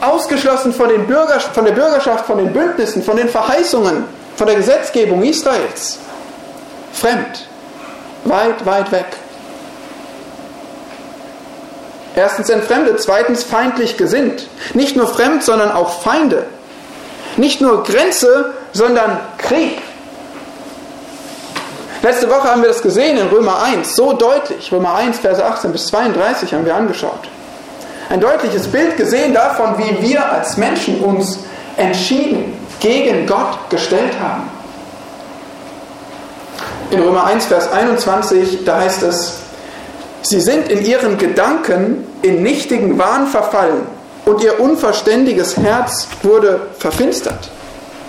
Ausgeschlossen 0.00 0.72
von, 0.72 0.88
den 0.88 1.06
Bürger, 1.06 1.40
von 1.40 1.64
der 1.64 1.72
Bürgerschaft, 1.72 2.26
von 2.26 2.38
den 2.38 2.52
Bündnissen, 2.52 3.02
von 3.02 3.16
den 3.16 3.28
Verheißungen, 3.28 4.04
von 4.36 4.46
der 4.46 4.56
Gesetzgebung 4.56 5.22
Israels. 5.22 5.98
Fremd, 6.92 7.48
weit, 8.24 8.64
weit 8.66 8.92
weg. 8.92 9.06
Erstens 12.16 12.48
entfremdet, 12.48 13.00
zweitens 13.00 13.42
feindlich 13.42 13.96
gesinnt. 13.96 14.48
Nicht 14.72 14.96
nur 14.96 15.08
fremd, 15.08 15.42
sondern 15.42 15.72
auch 15.72 16.02
Feinde. 16.02 16.46
Nicht 17.36 17.60
nur 17.60 17.82
Grenze, 17.82 18.54
sondern 18.72 19.18
Krieg. 19.38 19.82
Letzte 22.02 22.28
Woche 22.28 22.50
haben 22.50 22.60
wir 22.60 22.68
das 22.68 22.82
gesehen 22.82 23.16
in 23.16 23.26
Römer 23.28 23.62
1, 23.62 23.96
so 23.96 24.12
deutlich. 24.12 24.70
Römer 24.70 24.94
1, 24.94 25.18
Verse 25.18 25.42
18 25.42 25.72
bis 25.72 25.86
32 25.86 26.52
haben 26.52 26.66
wir 26.66 26.74
angeschaut. 26.74 27.28
Ein 28.10 28.20
deutliches 28.20 28.68
Bild 28.68 28.96
gesehen 28.96 29.32
davon, 29.32 29.78
wie 29.78 30.02
wir 30.02 30.30
als 30.30 30.56
Menschen 30.58 31.00
uns 31.00 31.38
entschieden 31.76 32.56
gegen 32.80 33.26
Gott 33.26 33.58
gestellt 33.70 34.12
haben. 34.22 34.50
In 36.90 37.02
Römer 37.02 37.24
1, 37.24 37.46
Vers 37.46 37.72
21, 37.72 38.64
da 38.64 38.80
heißt 38.80 39.02
es, 39.02 39.38
Sie 40.22 40.40
sind 40.40 40.68
in 40.68 40.84
ihren 40.84 41.18
Gedanken 41.18 42.06
in 42.22 42.42
nichtigen 42.42 42.98
Wahn 42.98 43.26
verfallen 43.26 43.93
und 44.24 44.42
ihr 44.42 44.58
unverständiges 44.60 45.56
Herz 45.56 46.08
wurde 46.22 46.60
verfinstert. 46.78 47.50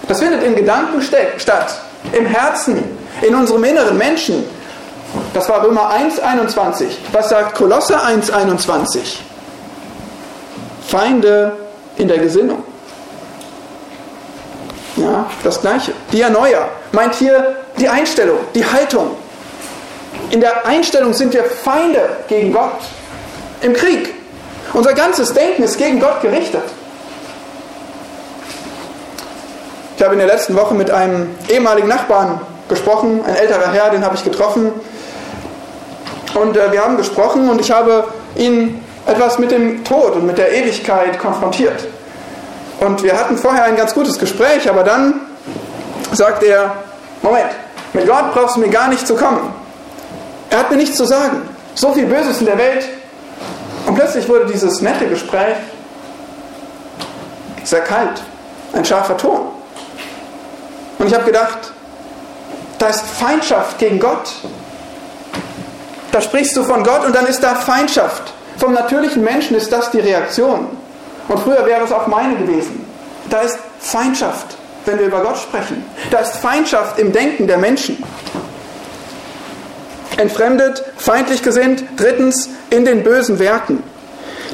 Das 0.08 0.20
findet 0.20 0.44
in 0.44 0.56
Gedanken 0.56 1.02
statt, 1.02 1.82
im 2.12 2.26
Herzen, 2.26 2.84
in 3.22 3.34
unserem 3.34 3.64
inneren 3.64 3.98
Menschen. 3.98 4.44
Das 5.34 5.50
war 5.50 5.64
Römer 5.64 5.92
1,21. 5.92 6.86
Was 7.12 7.30
sagt 7.30 7.56
Kolosser 7.56 8.04
1,21? 8.04 9.18
Feinde 10.88 11.54
in 11.98 12.08
der 12.08 12.20
Gesinnung. 12.20 12.64
Ja, 14.98 15.26
das 15.44 15.60
gleiche. 15.60 15.94
Dianoia 16.12 16.70
meint 16.92 17.16
hier 17.16 17.58
die 17.78 17.90
Einstellung, 17.90 18.38
die 18.54 18.66
Haltung. 18.66 19.12
In 20.30 20.40
der 20.40 20.66
Einstellung 20.66 21.14
sind 21.14 21.34
wir 21.34 21.44
Feinde 21.44 22.02
gegen 22.28 22.54
Gott. 22.54 22.80
Im 23.62 23.74
Krieg. 23.74 24.14
Unser 24.74 24.94
ganzes 24.94 25.34
Denken 25.34 25.64
ist 25.64 25.78
gegen 25.78 26.00
Gott 26.00 26.22
gerichtet. 26.22 26.64
Ich 29.98 30.04
habe 30.04 30.14
in 30.14 30.20
der 30.20 30.28
letzten 30.28 30.56
Woche 30.56 30.74
mit 30.74 30.92
einem 30.92 31.36
ehemaligen 31.48 31.88
Nachbarn 31.88 32.42
gesprochen, 32.68 33.22
ein 33.26 33.36
älterer 33.36 33.72
Herr, 33.72 33.90
den 33.92 34.04
habe 34.04 34.16
ich 34.16 34.24
getroffen. 34.24 34.72
Und 36.34 36.58
äh, 36.58 36.72
wir 36.72 36.84
haben 36.84 36.98
gesprochen 36.98 37.50
und 37.50 37.62
ich 37.62 37.72
habe 37.72 38.06
ihn 38.36 38.84
etwas 39.06 39.40
mit 39.40 39.52
dem 39.52 39.84
Tod 39.86 40.16
und 40.16 40.26
mit 40.26 40.38
der 40.38 40.52
Ewigkeit 40.52 41.18
konfrontiert. 41.20 41.88
Und 42.80 43.04
wir 43.04 43.18
hatten 43.18 43.38
vorher 43.38 43.64
ein 43.64 43.78
ganz 43.78 43.94
gutes 43.94 44.20
Gespräch, 44.20 44.70
aber 44.70 44.84
dann 44.84 45.22
sagt 46.12 46.44
er, 46.44 46.74
Moment, 47.22 47.52
mit 47.94 48.06
Gott 48.08 48.34
brauchst 48.34 48.58
du 48.58 48.60
mir 48.60 48.70
gar 48.70 48.90
nicht 48.90 49.08
zu 49.08 49.16
kommen. 49.16 49.54
Er 50.50 50.60
hat 50.60 50.72
mir 50.72 50.78
nichts 50.78 50.98
zu 50.98 51.06
sagen. 51.06 51.42
So 51.74 51.94
viel 51.94 52.06
Böses 52.06 52.40
in 52.40 52.46
der 52.46 52.58
Welt. 52.58 52.86
Und 53.96 54.02
plötzlich 54.02 54.28
wurde 54.28 54.46
dieses 54.48 54.82
nette 54.82 55.08
Gespräch 55.08 55.56
sehr 57.64 57.80
kalt. 57.80 58.22
Ein 58.74 58.84
scharfer 58.84 59.16
Ton. 59.16 59.48
Und 61.00 61.08
ich 61.08 61.14
habe 61.14 61.24
gedacht, 61.24 61.72
da 62.78 62.88
ist 62.88 63.06
Feindschaft 63.06 63.80
gegen 63.80 63.98
Gott. 63.98 64.34
Da 66.12 66.20
sprichst 66.20 66.58
du 66.58 66.64
von 66.64 66.84
Gott 66.84 67.06
und 67.06 67.16
dann 67.16 67.26
ist 67.26 67.42
da 67.42 67.56
Feindschaft. 67.56 68.34
Vom 68.58 68.74
natürlichen 68.74 69.24
Menschen 69.24 69.56
ist 69.56 69.72
das 69.72 69.92
die 69.92 70.02
Reaktion. 70.02 70.68
Und 71.30 71.40
früher 71.40 71.66
wäre 71.66 71.86
es 71.86 71.94
auch 71.94 72.08
meine 72.08 72.36
gewesen. 72.36 72.86
Da 73.30 73.40
ist 73.40 73.58
Feindschaft, 73.80 74.58
wenn 74.84 75.00
wir 75.00 75.06
über 75.06 75.22
Gott 75.22 75.38
sprechen. 75.38 75.86
Da 76.12 76.18
ist 76.18 76.36
Feindschaft 76.36 77.00
im 77.00 77.14
Denken 77.14 77.48
der 77.48 77.60
Menschen. 77.60 78.04
Entfremdet, 80.18 80.84
feindlich 80.98 81.44
gesinnt, 81.44 81.84
drittens 81.98 82.50
in 82.70 82.86
den 82.86 83.04
bösen 83.04 83.40
Werken. 83.40 83.84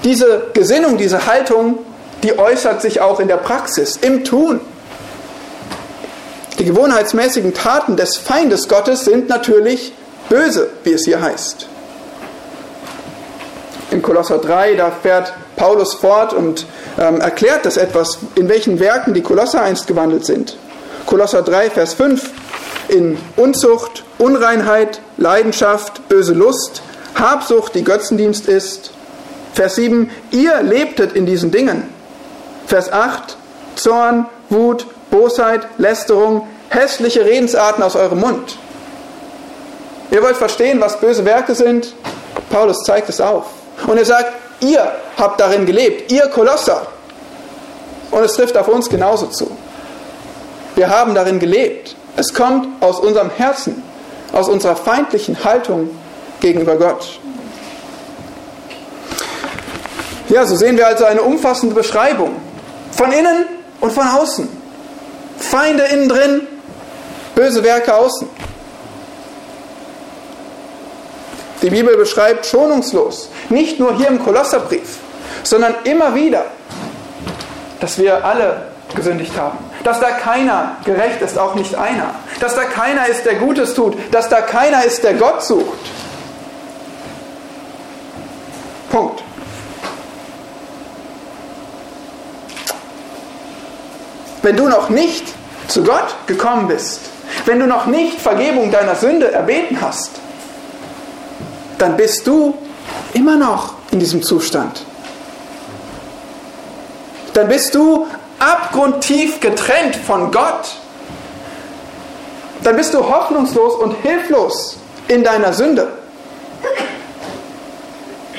Diese 0.04 0.48
Gesinnung, 0.54 0.98
diese 0.98 1.28
Haltung, 1.28 1.80
die 2.24 2.38
äußert 2.38 2.82
sich 2.82 3.02
auch 3.02 3.20
in 3.20 3.28
der 3.28 3.38
Praxis, 3.38 3.98
im 3.98 4.24
Tun. 4.24 4.60
Die 6.60 6.66
gewohnheitsmäßigen 6.66 7.54
Taten 7.54 7.96
des 7.96 8.18
Feindes 8.18 8.68
Gottes 8.68 9.06
sind 9.06 9.30
natürlich 9.30 9.94
böse, 10.30 10.70
wie 10.84 10.94
es 10.94 11.06
hier 11.06 11.22
heißt. 11.22 11.68
In 13.92 14.02
Kolosser 14.02 14.38
3, 14.38 14.76
da 14.76 14.92
fährt 14.92 15.34
Paulus 15.56 15.94
fort 15.96 16.34
und 16.34 16.66
ähm, 17.00 17.20
erklärt 17.20 17.66
das 17.66 17.78
etwas, 17.78 18.20
in 18.36 18.48
welchen 18.48 18.80
Werken 18.80 19.14
die 19.14 19.22
Kolosser 19.22 19.62
einst 19.62 19.88
gewandelt 19.88 20.26
sind. 20.26 20.56
Kolosser 21.06 21.42
3, 21.42 21.70
Vers 21.70 21.94
5, 21.96 22.30
in 22.92 23.18
Unzucht, 23.38 24.04
Unreinheit, 24.18 25.02
Leidenschaft, 25.18 26.08
böse 26.10 26.34
Lust, 26.34 26.84
Habsucht, 27.16 27.74
die 27.76 27.84
Götzendienst 27.84 28.48
ist. 28.48 28.92
Vers 29.54 29.76
7, 29.76 30.12
ihr 30.32 30.62
lebtet 30.62 31.14
in 31.14 31.26
diesen 31.26 31.52
Dingen. 31.52 31.84
Vers 32.68 32.92
8, 32.92 33.38
Zorn, 33.76 34.26
Wut, 34.50 34.86
Bosheit, 35.10 35.68
Lästerung, 35.78 36.48
hässliche 36.70 37.26
Redensarten 37.26 37.84
aus 37.84 37.96
eurem 37.96 38.20
Mund. 38.20 38.58
Ihr 40.12 40.22
wollt 40.22 40.38
verstehen, 40.38 40.82
was 40.82 41.00
böse 41.00 41.24
Werke 41.26 41.56
sind? 41.56 41.94
Paulus 42.50 42.84
zeigt 42.84 43.10
es 43.10 43.22
auf. 43.22 43.46
Und 43.88 43.98
er 43.98 44.06
sagt, 44.06 44.34
ihr 44.60 44.92
habt 45.18 45.40
darin 45.40 45.66
gelebt, 45.66 46.12
ihr 46.12 46.28
Kolosser. 46.28 46.88
Und 48.12 48.24
es 48.24 48.34
trifft 48.34 48.58
auf 48.58 48.68
uns 48.68 48.90
genauso 48.90 49.28
zu. 49.28 49.50
Wir 50.76 50.90
haben 50.90 51.16
darin 51.16 51.40
gelebt. 51.40 51.96
Es 52.18 52.34
kommt 52.34 52.68
aus 52.82 53.00
unserem 53.00 53.30
Herzen, 53.30 53.84
aus 54.34 54.48
unserer 54.50 54.76
feindlichen 54.76 55.44
Haltung 55.44 55.90
gegenüber 56.40 56.76
Gott. 56.76 57.20
Ja, 60.30 60.46
so 60.46 60.56
sehen 60.56 60.78
wir 60.78 60.88
also 60.88 61.06
eine 61.06 61.22
umfassende 61.22 61.76
Beschreibung 61.76 62.38
von 62.92 63.12
innen 63.12 63.46
und 63.82 63.92
von 63.92 64.08
außen. 64.08 64.48
Feinde 65.40 65.84
innen 65.84 66.08
drin, 66.08 66.48
böse 67.36 67.64
Werke 67.64 67.94
außen. 67.94 68.30
Die 71.62 71.70
Bibel 71.70 71.96
beschreibt 71.98 72.46
schonungslos, 72.46 73.30
nicht 73.50 73.80
nur 73.80 73.96
hier 73.96 74.08
im 74.08 74.24
Kolosserbrief, 74.24 74.98
sondern 75.44 75.76
immer 75.84 76.16
wieder, 76.16 76.46
dass 77.80 77.98
wir 77.98 78.24
alle 78.24 78.68
gesündigt 78.96 79.38
haben. 79.38 79.58
Dass 79.84 80.00
da 80.00 80.12
keiner 80.12 80.76
gerecht 80.86 81.22
ist, 81.22 81.38
auch 81.38 81.56
nicht 81.56 81.76
einer. 81.76 82.14
Dass 82.40 82.56
da 82.56 82.64
keiner 82.66 83.08
ist, 83.08 83.26
der 83.26 83.36
Gutes 83.36 83.74
tut. 83.74 83.98
Dass 84.14 84.30
da 84.30 84.42
keiner 84.42 84.84
ist, 84.84 85.04
der 85.04 85.16
Gott 85.16 85.44
sucht. 85.44 85.80
Punkt. 88.92 89.24
Wenn 94.42 94.58
du 94.58 94.68
noch 94.68 94.90
nicht 94.90 95.26
zu 95.68 95.84
Gott 95.84 96.16
gekommen 96.28 96.68
bist, 96.68 97.02
wenn 97.46 97.60
du 97.60 97.68
noch 97.68 97.86
nicht 97.86 98.20
Vergebung 98.20 98.72
deiner 98.72 98.96
Sünde 98.96 99.32
erbeten 99.32 99.80
hast, 99.82 100.12
dann 101.78 101.98
bist 101.98 102.28
du 102.28 102.56
immer 103.14 103.38
noch 103.38 103.74
in 103.92 104.00
diesem 104.00 104.22
Zustand. 104.22 104.84
Dann 107.34 107.48
bist 107.48 107.74
du 107.74 108.08
abgrundtief 108.42 109.40
getrennt 109.40 109.96
von 109.96 110.32
Gott. 110.32 110.78
Dann 112.64 112.76
bist 112.76 112.94
du 112.94 113.00
hoffnungslos 113.00 113.76
und 113.76 113.94
hilflos 114.02 114.78
in 115.08 115.24
deiner 115.24 115.54
Sünde. 115.54 115.88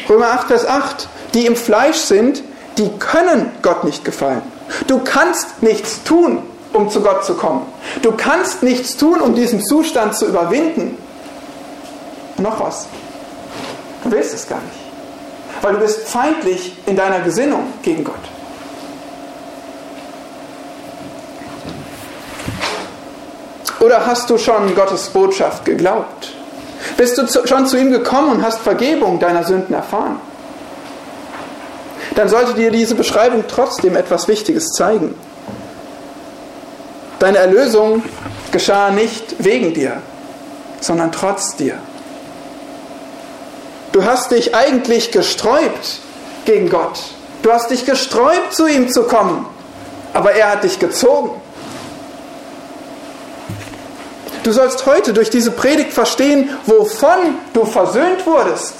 Römer 0.08 0.32
8, 0.32 0.48
Vers 0.48 0.66
8. 0.66 1.08
Die 1.34 1.46
im 1.46 1.56
Fleisch 1.56 1.96
sind, 1.96 2.42
die 2.78 2.90
können 2.98 3.50
Gott 3.62 3.84
nicht 3.84 4.04
gefallen. 4.04 4.42
Du 4.86 4.98
kannst 4.98 5.62
nichts 5.62 6.02
tun, 6.04 6.42
um 6.72 6.90
zu 6.90 7.00
Gott 7.00 7.24
zu 7.24 7.34
kommen. 7.34 7.62
Du 8.02 8.12
kannst 8.12 8.62
nichts 8.62 8.96
tun, 8.96 9.20
um 9.20 9.34
diesen 9.34 9.62
Zustand 9.62 10.16
zu 10.16 10.26
überwinden. 10.26 10.98
noch 12.38 12.58
was. 12.60 12.86
Du 14.04 14.10
willst 14.10 14.34
es 14.34 14.48
gar 14.48 14.60
nicht. 14.60 15.62
Weil 15.62 15.74
du 15.74 15.80
bist 15.80 16.08
feindlich 16.08 16.76
in 16.86 16.96
deiner 16.96 17.20
Gesinnung 17.20 17.64
gegen 17.82 18.02
Gott. 18.02 18.31
Oder 23.82 24.06
hast 24.06 24.30
du 24.30 24.38
schon 24.38 24.76
Gottes 24.76 25.08
Botschaft 25.08 25.64
geglaubt? 25.64 26.30
Bist 26.96 27.18
du 27.18 27.26
schon 27.46 27.66
zu 27.66 27.76
ihm 27.76 27.90
gekommen 27.90 28.30
und 28.30 28.42
hast 28.44 28.60
Vergebung 28.60 29.18
deiner 29.18 29.42
Sünden 29.42 29.74
erfahren? 29.74 30.20
Dann 32.14 32.28
sollte 32.28 32.54
dir 32.54 32.70
diese 32.70 32.94
Beschreibung 32.94 33.42
trotzdem 33.48 33.96
etwas 33.96 34.28
Wichtiges 34.28 34.68
zeigen. 34.68 35.16
Deine 37.18 37.38
Erlösung 37.38 38.04
geschah 38.52 38.90
nicht 38.90 39.42
wegen 39.42 39.74
dir, 39.74 39.96
sondern 40.80 41.10
trotz 41.10 41.56
dir. 41.56 41.74
Du 43.90 44.04
hast 44.04 44.30
dich 44.30 44.54
eigentlich 44.54 45.10
gesträubt 45.10 45.98
gegen 46.44 46.70
Gott. 46.70 47.00
Du 47.42 47.52
hast 47.52 47.70
dich 47.70 47.84
gesträubt, 47.84 48.52
zu 48.52 48.68
ihm 48.68 48.90
zu 48.90 49.02
kommen. 49.04 49.44
Aber 50.12 50.32
er 50.32 50.52
hat 50.52 50.62
dich 50.62 50.78
gezogen. 50.78 51.41
Du 54.42 54.52
sollst 54.52 54.86
heute 54.86 55.12
durch 55.12 55.30
diese 55.30 55.52
Predigt 55.52 55.92
verstehen, 55.92 56.50
wovon 56.66 57.38
du 57.52 57.64
versöhnt 57.64 58.26
wurdest. 58.26 58.74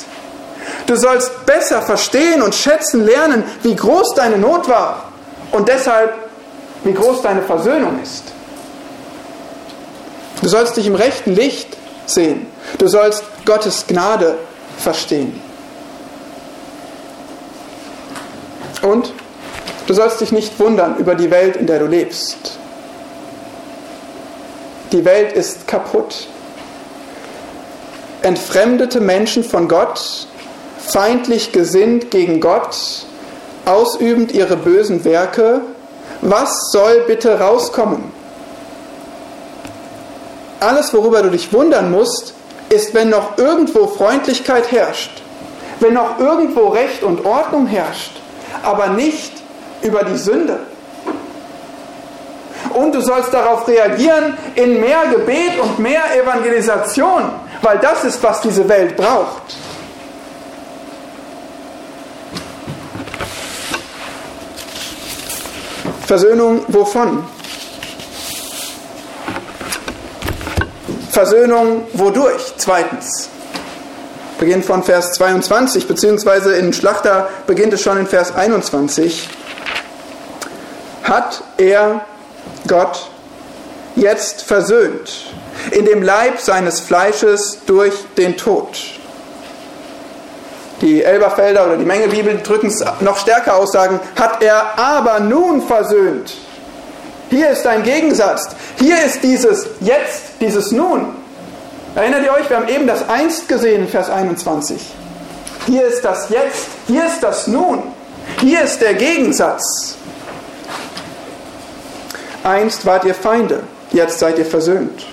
Du 0.87 0.97
sollst 0.97 1.47
besser 1.47 1.83
verstehen 1.83 2.43
und 2.43 2.55
schätzen 2.55 3.05
lernen, 3.05 3.45
wie 3.63 3.75
groß 3.75 4.15
deine 4.15 4.39
Not 4.39 4.69
war 4.69 5.13
und 5.53 5.69
deshalb, 5.69 6.15
wie 6.85 6.93
groß 6.93 7.23
deine 7.23 7.43
Versöhnung 7.43 8.01
ist. 8.03 8.25
Du 10.41 10.49
sollst 10.49 10.77
dich 10.77 10.87
im 10.87 10.97
rechten 10.97 11.35
Licht 11.35 11.77
sehen. 12.07 12.47
Du 12.79 12.89
sollst 12.89 13.23
Gottes 13.45 13.87
Gnade 13.87 14.39
verstehen. 14.79 15.41
Und 18.83 19.13
du 19.87 19.95
sollst 19.95 20.21
dich 20.21 20.33
nicht 20.33 20.59
wundern 20.59 20.97
über 20.97 21.15
die 21.15 21.31
Welt, 21.31 21.55
in 21.55 21.67
der 21.67 21.79
du 21.79 21.87
lebst. 21.87 22.59
Die 24.93 25.07
Welt 25.07 25.33
ist 25.33 25.67
kaputt. 25.67 26.29
Entfremdete 28.21 29.01
Menschen 29.01 29.43
von 29.43 29.67
Gott, 29.67 30.27
feindlich 30.79 31.51
gesinnt 31.51 32.11
gegen 32.11 32.41
Gott, 32.41 32.77
ausübend 33.65 34.33
ihre 34.33 34.59
bösen 34.59 35.03
Werke, 35.07 35.63
was 36.21 36.71
soll 36.73 37.05
bitte 37.07 37.41
rauskommen? 37.41 38.13
Alles, 40.61 40.93
worüber 40.93 41.23
du 41.23 41.31
dich 41.31 41.55
wundern 41.55 41.91
musst, 41.91 42.35
ist, 42.69 42.93
wenn 42.93 43.09
noch 43.09 43.39
irgendwo 43.39 43.87
Freundlichkeit 43.87 44.71
herrscht, 44.71 45.23
wenn 45.81 45.95
noch 45.95 46.19
irgendwo 46.19 46.69
Recht 46.69 47.03
und 47.03 47.25
Ordnung 47.25 47.67
herrscht, 47.67 48.21
aber 48.63 48.89
nicht 48.89 49.33
über 49.81 50.05
die 50.05 50.19
Sünde 50.19 50.61
und 52.71 52.95
du 52.95 53.01
sollst 53.01 53.33
darauf 53.33 53.67
reagieren 53.69 54.37
in 54.55 54.81
mehr 54.81 55.03
Gebet 55.11 55.59
und 55.61 55.79
mehr 55.79 56.03
Evangelisation, 56.21 57.31
weil 57.63 57.79
das 57.79 58.05
ist, 58.05 58.23
was 58.23 58.41
diese 58.41 58.69
Welt 58.69 58.97
braucht. 58.97 59.57
Versöhnung 66.07 66.63
wovon? 66.69 67.25
Versöhnung 71.11 71.85
wodurch? 71.93 72.55
Zweitens. 72.57 73.29
Beginnt 74.39 74.65
von 74.65 74.83
Vers 74.83 75.13
22, 75.13 75.87
beziehungsweise 75.87 76.55
in 76.57 76.73
Schlachter 76.73 77.29
beginnt 77.47 77.73
es 77.75 77.83
schon 77.83 77.97
in 77.97 78.07
Vers 78.07 78.35
21. 78.35 79.29
Hat 81.05 81.43
er 81.59 82.01
Gott 82.73 83.07
jetzt 83.97 84.45
versöhnt 84.45 85.27
in 85.73 85.85
dem 85.85 86.03
Leib 86.03 86.41
seines 86.41 86.81
Fleisches 86.81 87.59
durch 87.67 87.93
den 88.17 88.39
Tod. 88.39 88.79
Die 90.81 91.05
Elberfelder 91.05 91.67
oder 91.67 91.77
die 91.77 91.85
Menge 91.85 92.09
Bibel 92.09 92.41
drücken 92.43 92.69
es 92.69 92.83
noch 93.01 93.19
stärker 93.19 93.57
aus, 93.57 93.73
sagen, 93.73 94.01
hat 94.19 94.43
er 94.43 94.79
aber 94.79 95.21
nun 95.21 95.61
versöhnt. 95.61 96.33
Hier 97.29 97.51
ist 97.51 97.67
ein 97.67 97.83
Gegensatz. 97.83 98.49
Hier 98.79 99.05
ist 99.05 99.23
dieses 99.23 99.67
Jetzt, 99.81 100.41
dieses 100.41 100.73
Nun. 100.73 101.15
Erinnert 101.95 102.25
ihr 102.25 102.33
euch, 102.33 102.49
wir 102.49 102.57
haben 102.57 102.69
eben 102.69 102.87
das 102.87 103.07
Einst 103.07 103.49
gesehen 103.49 103.87
Vers 103.87 104.09
21. 104.09 104.81
Hier 105.67 105.85
ist 105.85 106.03
das 106.03 106.31
Jetzt, 106.31 106.69
hier 106.89 107.05
ist 107.05 107.23
das 107.23 107.47
Nun. 107.47 107.83
Hier 108.41 108.63
ist 108.63 108.81
der 108.81 108.95
Gegensatz. 108.95 109.97
Einst 112.45 112.87
wart 112.87 113.05
ihr 113.05 113.15
Feinde, 113.15 113.61
jetzt 113.93 114.19
seid 114.19 114.39
ihr 114.39 114.47
versöhnt. 114.47 115.07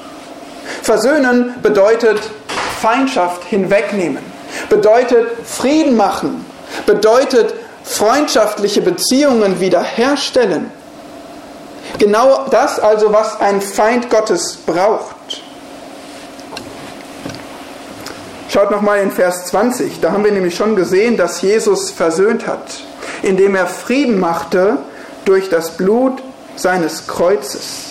Versöhnen 0.81 1.55
bedeutet 1.61 2.19
Feindschaft 2.81 3.43
hinwegnehmen, 3.43 4.23
bedeutet 4.69 5.27
Frieden 5.45 5.95
machen, 5.95 6.45
bedeutet 6.85 7.53
freundschaftliche 7.83 8.81
Beziehungen 8.81 9.59
wiederherstellen. 9.59 10.71
Genau 11.97 12.45
das 12.49 12.79
also, 12.79 13.11
was 13.11 13.39
ein 13.41 13.61
Feind 13.61 14.09
Gottes 14.09 14.57
braucht. 14.65 15.15
Schaut 18.49 18.71
nochmal 18.71 19.01
in 19.01 19.11
Vers 19.11 19.45
20, 19.45 19.99
da 19.99 20.11
haben 20.11 20.23
wir 20.23 20.31
nämlich 20.31 20.55
schon 20.55 20.75
gesehen, 20.75 21.17
dass 21.17 21.41
Jesus 21.41 21.91
versöhnt 21.91 22.47
hat, 22.47 22.79
indem 23.21 23.53
er 23.53 23.67
Frieden 23.67 24.19
machte 24.19 24.77
durch 25.25 25.49
das 25.49 25.77
Blut 25.77 26.23
seines 26.61 27.07
Kreuzes. 27.07 27.89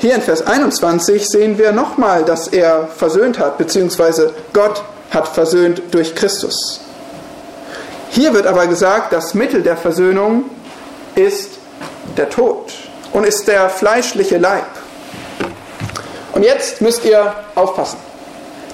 Hier 0.00 0.16
in 0.16 0.22
Vers 0.22 0.44
21 0.44 1.28
sehen 1.28 1.58
wir 1.58 1.70
nochmal, 1.70 2.24
dass 2.24 2.48
er 2.48 2.88
versöhnt 2.88 3.38
hat, 3.38 3.56
beziehungsweise 3.56 4.34
Gott 4.52 4.82
hat 5.12 5.28
versöhnt 5.28 5.80
durch 5.92 6.14
Christus. 6.14 6.80
Hier 8.10 8.34
wird 8.34 8.46
aber 8.46 8.66
gesagt, 8.66 9.12
das 9.12 9.32
Mittel 9.34 9.62
der 9.62 9.76
Versöhnung 9.76 10.46
ist 11.14 11.52
der 12.16 12.28
Tod 12.28 12.72
und 13.12 13.24
ist 13.24 13.46
der 13.46 13.70
fleischliche 13.70 14.38
Leib. 14.38 14.66
Und 16.32 16.42
jetzt 16.42 16.80
müsst 16.80 17.04
ihr 17.04 17.34
aufpassen, 17.54 17.98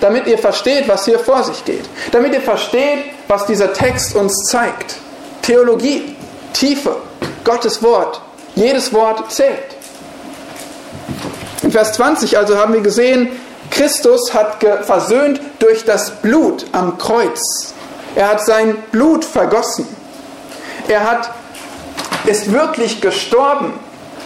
damit 0.01 0.27
ihr 0.27 0.39
versteht, 0.39 0.89
was 0.89 1.05
hier 1.05 1.19
vor 1.19 1.45
sich 1.45 1.65
geht, 1.65 1.85
damit 2.11 2.33
ihr 2.33 2.41
versteht, 2.41 3.05
was 3.27 3.45
dieser 3.47 3.73
Text 3.73 4.17
uns 4.17 4.45
zeigt. 4.45 4.97
Theologie, 5.49 6.15
Tiefe, 6.53 6.95
Gottes 7.43 7.83
Wort, 7.83 8.21
jedes 8.55 8.93
Wort 8.93 9.33
zählt. 9.33 9.77
In 11.63 11.73
Vers 11.73 11.95
20 11.95 12.37
also 12.37 12.59
haben 12.59 12.75
wir 12.75 12.83
gesehen, 12.83 13.31
Christus 13.71 14.35
hat 14.35 14.63
versöhnt 14.83 15.41
durch 15.59 15.87
das 15.87 16.11
Blut 16.21 16.67
am 16.73 16.99
Kreuz. 16.99 17.73
Er 18.15 18.29
hat 18.29 18.45
sein 18.45 18.77
Blut 18.93 19.25
vergossen. 19.25 19.89
Er 20.87 21.11
hat, 21.11 21.31
ist 22.27 22.53
wirklich 22.53 23.01
gestorben, 23.01 23.73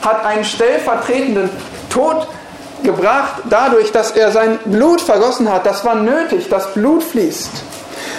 hat 0.00 0.24
einen 0.24 0.44
stellvertretenden 0.44 1.50
Tod 1.88 2.26
gebracht, 2.82 3.42
dadurch, 3.48 3.92
dass 3.92 4.10
er 4.10 4.32
sein 4.32 4.58
Blut 4.64 5.00
vergossen 5.00 5.48
hat. 5.52 5.66
Das 5.66 5.84
war 5.84 5.94
nötig, 5.94 6.48
das 6.48 6.74
Blut 6.74 7.04
fließt. 7.04 7.52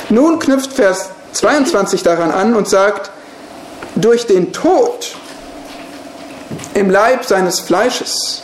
Nun 0.08 0.40
knüpft 0.40 0.72
Vers 0.72 1.10
22 1.34 2.04
daran 2.04 2.32
an 2.32 2.56
und 2.56 2.70
sagt, 2.70 3.12
durch 3.96 4.26
den 4.26 4.54
Tod 4.54 5.16
im 6.74 6.90
Leib 6.90 7.26
seines 7.26 7.60
Fleisches. 7.60 8.44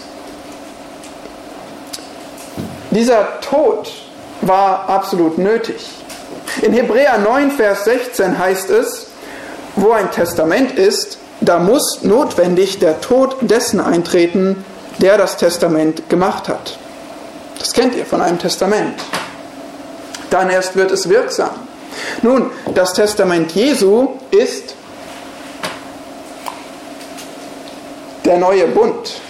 Dieser 2.91 3.39
Tod 3.41 3.91
war 4.41 4.89
absolut 4.89 5.37
nötig. 5.37 5.87
In 6.61 6.73
Hebräer 6.73 7.17
9, 7.19 7.51
Vers 7.51 7.85
16 7.85 8.37
heißt 8.37 8.69
es, 8.69 9.07
wo 9.75 9.91
ein 9.91 10.11
Testament 10.11 10.71
ist, 10.77 11.17
da 11.41 11.59
muss 11.59 12.03
notwendig 12.03 12.79
der 12.79 12.99
Tod 12.99 13.37
dessen 13.41 13.79
eintreten, 13.79 14.65
der 14.97 15.17
das 15.17 15.37
Testament 15.37 16.09
gemacht 16.09 16.49
hat. 16.49 16.77
Das 17.59 17.73
kennt 17.73 17.95
ihr 17.95 18.05
von 18.05 18.21
einem 18.21 18.39
Testament. 18.39 18.99
Dann 20.29 20.49
erst 20.49 20.75
wird 20.75 20.91
es 20.91 21.07
wirksam. 21.09 21.51
Nun, 22.21 22.51
das 22.73 22.93
Testament 22.93 23.51
Jesu 23.53 24.09
ist 24.31 24.75
der 28.25 28.37
neue 28.37 28.67
Bund. 28.67 29.21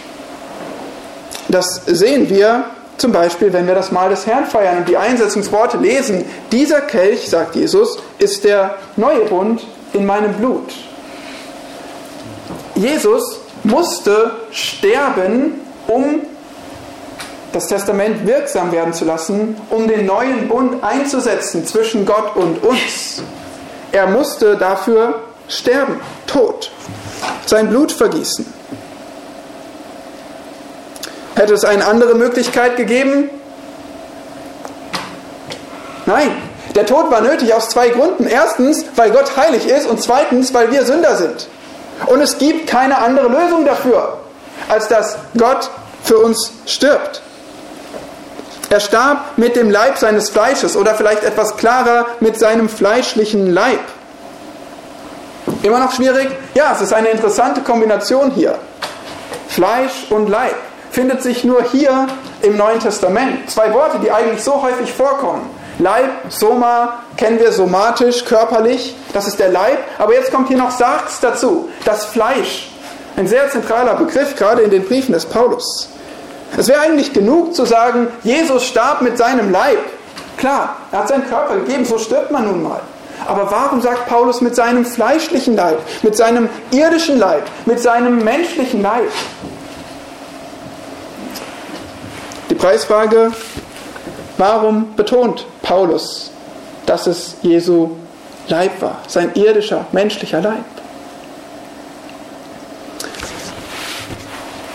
Das 1.47 1.81
sehen 1.85 2.29
wir 2.29 2.65
zum 2.97 3.11
Beispiel, 3.11 3.53
wenn 3.53 3.65
wir 3.65 3.75
das 3.75 3.91
Mahl 3.91 4.09
des 4.09 4.27
Herrn 4.27 4.45
feiern 4.45 4.79
und 4.79 4.89
die 4.89 4.97
Einsetzungsworte 4.97 5.77
lesen. 5.77 6.25
Dieser 6.51 6.81
Kelch, 6.81 7.29
sagt 7.29 7.55
Jesus, 7.55 7.97
ist 8.17 8.43
der 8.43 8.75
neue 8.97 9.21
Bund 9.25 9.65
in 9.93 10.05
meinem 10.05 10.33
Blut. 10.33 10.73
Jesus 12.75 13.39
musste 13.63 14.31
sterben, 14.51 15.61
um 15.87 16.21
das 17.51 17.67
Testament 17.67 18.27
wirksam 18.27 18.71
werden 18.71 18.93
zu 18.93 19.05
lassen, 19.05 19.59
um 19.69 19.87
den 19.87 20.05
neuen 20.05 20.47
Bund 20.47 20.83
einzusetzen 20.83 21.65
zwischen 21.65 22.05
Gott 22.05 22.35
und 22.35 22.63
uns. 22.63 23.23
Er 23.91 24.07
musste 24.07 24.55
dafür 24.55 25.19
sterben, 25.47 25.99
tot, 26.27 26.71
sein 27.45 27.69
Blut 27.69 27.91
vergießen. 27.91 28.45
Hätte 31.35 31.53
es 31.53 31.65
eine 31.65 31.85
andere 31.85 32.15
Möglichkeit 32.15 32.77
gegeben? 32.77 33.29
Nein, 36.05 36.31
der 36.75 36.85
Tod 36.85 37.09
war 37.09 37.21
nötig 37.21 37.53
aus 37.53 37.69
zwei 37.69 37.89
Gründen. 37.89 38.27
Erstens, 38.27 38.85
weil 38.95 39.11
Gott 39.11 39.35
heilig 39.37 39.67
ist 39.67 39.87
und 39.87 40.01
zweitens, 40.01 40.53
weil 40.53 40.71
wir 40.71 40.85
Sünder 40.85 41.15
sind. 41.15 41.47
Und 42.05 42.21
es 42.21 42.37
gibt 42.37 42.67
keine 42.67 42.97
andere 42.99 43.27
Lösung 43.27 43.65
dafür, 43.65 44.19
als 44.67 44.87
dass 44.87 45.17
Gott 45.37 45.69
für 46.03 46.17
uns 46.19 46.51
stirbt. 46.65 47.21
Er 48.69 48.79
starb 48.79 49.37
mit 49.37 49.55
dem 49.55 49.71
Leib 49.71 49.97
seines 49.97 50.29
Fleisches 50.29 50.77
oder 50.77 50.93
vielleicht 50.93 51.23
etwas 51.23 51.57
klarer 51.57 52.05
mit 52.19 52.37
seinem 52.37 52.69
fleischlichen 52.69 53.51
Leib. 53.51 53.79
Immer 55.63 55.79
noch 55.79 55.91
schwierig? 55.91 56.29
Ja, 56.53 56.73
es 56.73 56.81
ist 56.81 56.93
eine 56.93 57.09
interessante 57.09 57.61
Kombination 57.61 58.31
hier. 58.31 58.55
Fleisch 59.47 60.05
und 60.11 60.29
Leib 60.29 60.55
findet 60.91 61.23
sich 61.23 61.43
nur 61.43 61.63
hier 61.63 62.07
im 62.41 62.57
Neuen 62.57 62.79
Testament. 62.79 63.49
Zwei 63.49 63.73
Worte, 63.73 63.99
die 63.99 64.11
eigentlich 64.11 64.43
so 64.43 64.61
häufig 64.61 64.93
vorkommen. 64.93 65.49
Leib, 65.79 66.09
Soma, 66.29 66.99
kennen 67.17 67.39
wir 67.39 67.51
somatisch, 67.51 68.25
körperlich, 68.25 68.95
das 69.13 69.27
ist 69.27 69.39
der 69.39 69.49
Leib. 69.49 69.79
Aber 69.97 70.13
jetzt 70.13 70.31
kommt 70.31 70.49
hier 70.49 70.57
noch 70.57 70.71
Sarx 70.71 71.19
dazu, 71.21 71.69
das 71.85 72.05
Fleisch. 72.05 72.69
Ein 73.17 73.27
sehr 73.27 73.49
zentraler 73.49 73.95
Begriff, 73.95 74.35
gerade 74.35 74.61
in 74.61 74.69
den 74.69 74.85
Briefen 74.85 75.13
des 75.13 75.25
Paulus. 75.25 75.89
Es 76.57 76.67
wäre 76.67 76.81
eigentlich 76.81 77.13
genug 77.13 77.55
zu 77.55 77.65
sagen, 77.65 78.07
Jesus 78.23 78.65
starb 78.65 79.01
mit 79.01 79.17
seinem 79.17 79.51
Leib. 79.51 79.79
Klar, 80.37 80.77
er 80.91 80.99
hat 80.99 81.07
seinen 81.07 81.27
Körper 81.27 81.55
gegeben, 81.55 81.85
so 81.85 81.97
stirbt 81.97 82.31
man 82.31 82.45
nun 82.45 82.63
mal. 82.63 82.81
Aber 83.27 83.51
warum 83.51 83.81
sagt 83.81 84.07
Paulus 84.07 84.41
mit 84.41 84.55
seinem 84.55 84.85
fleischlichen 84.85 85.55
Leib, 85.55 85.79
mit 86.01 86.15
seinem 86.15 86.49
irdischen 86.71 87.19
Leib, 87.19 87.43
mit 87.65 87.79
seinem 87.79 88.23
menschlichen 88.23 88.81
Leib? 88.81 89.11
Die 92.49 92.55
Preisfrage, 92.55 93.31
warum 94.37 94.95
betont 94.95 95.45
Paulus, 95.61 96.31
dass 96.85 97.07
es 97.07 97.35
Jesu 97.41 97.91
Leib 98.47 98.81
war, 98.81 98.99
sein 99.07 99.31
irdischer, 99.35 99.85
menschlicher 99.91 100.41
Leib? 100.41 100.63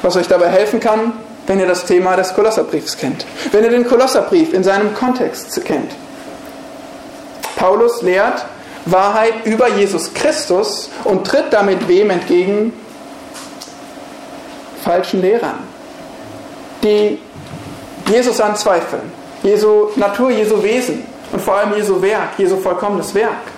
Was 0.03 0.17
euch 0.17 0.29
dabei 0.29 0.51
helfen 0.51 0.81
kann, 0.81 1.15
wenn 1.47 1.61
ihr 1.61 1.67
das 1.67 1.85
Thema 1.85 2.17
des 2.17 2.35
Kolosserbriefs 2.35 2.97
kennt, 2.97 3.27
wenn 3.53 3.65
ihr 3.65 3.71
den 3.71 3.87
Kolosserbrief 3.87 4.53
in 4.53 4.65
seinem 4.65 4.95
Kontext 4.95 5.65
kennt. 5.65 5.93
Paulus 7.57 8.03
lehrt 8.03 8.45
Wahrheit 8.87 9.47
über 9.47 9.69
Jesus 9.69 10.13
Christus 10.13 10.91
und 11.05 11.27
tritt 11.27 11.53
damit 11.53 11.89
wem 11.89 12.11
entgegen? 12.11 12.73
Falschen 14.83 15.23
Lehrern, 15.23 15.61
die 16.83 17.19
Jesus 18.11 18.39
anzweifeln, 18.41 19.11
Jesu 19.43 19.89
Natur, 19.97 20.31
Jesu 20.31 20.63
Wesen 20.63 21.07
und 21.33 21.41
vor 21.41 21.55
allem 21.55 21.75
Jesu 21.75 22.01
Werk, 22.03 22.39
Jesu 22.39 22.59
vollkommenes 22.59 23.15
Werk. 23.15 23.54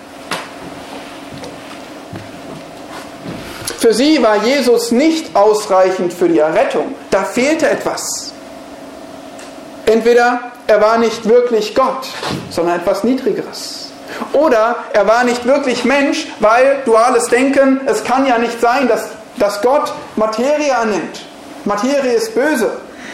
Für 3.87 3.93
sie 3.93 4.21
war 4.21 4.43
Jesus 4.43 4.91
nicht 4.91 5.33
ausreichend 5.33 6.11
für 6.11 6.27
die 6.27 6.39
Errettung. 6.39 6.93
Da 7.09 7.23
fehlte 7.23 7.69
etwas. 7.69 8.33
Entweder 9.85 10.41
er 10.67 10.81
war 10.81 10.97
nicht 10.97 11.23
wirklich 11.23 11.73
Gott, 11.73 12.05
sondern 12.49 12.81
etwas 12.81 13.05
Niedrigeres. 13.05 13.87
Oder 14.33 14.75
er 14.91 15.07
war 15.07 15.23
nicht 15.23 15.45
wirklich 15.45 15.85
Mensch, 15.85 16.27
weil 16.41 16.81
duales 16.83 17.27
Denken, 17.29 17.79
es 17.85 18.03
kann 18.03 18.25
ja 18.25 18.37
nicht 18.37 18.59
sein, 18.59 18.89
dass, 18.89 19.05
dass 19.37 19.61
Gott 19.61 19.93
Materie 20.17 20.77
annimmt. 20.77 21.21
Materie 21.63 22.11
ist 22.11 22.35
böse. 22.35 22.69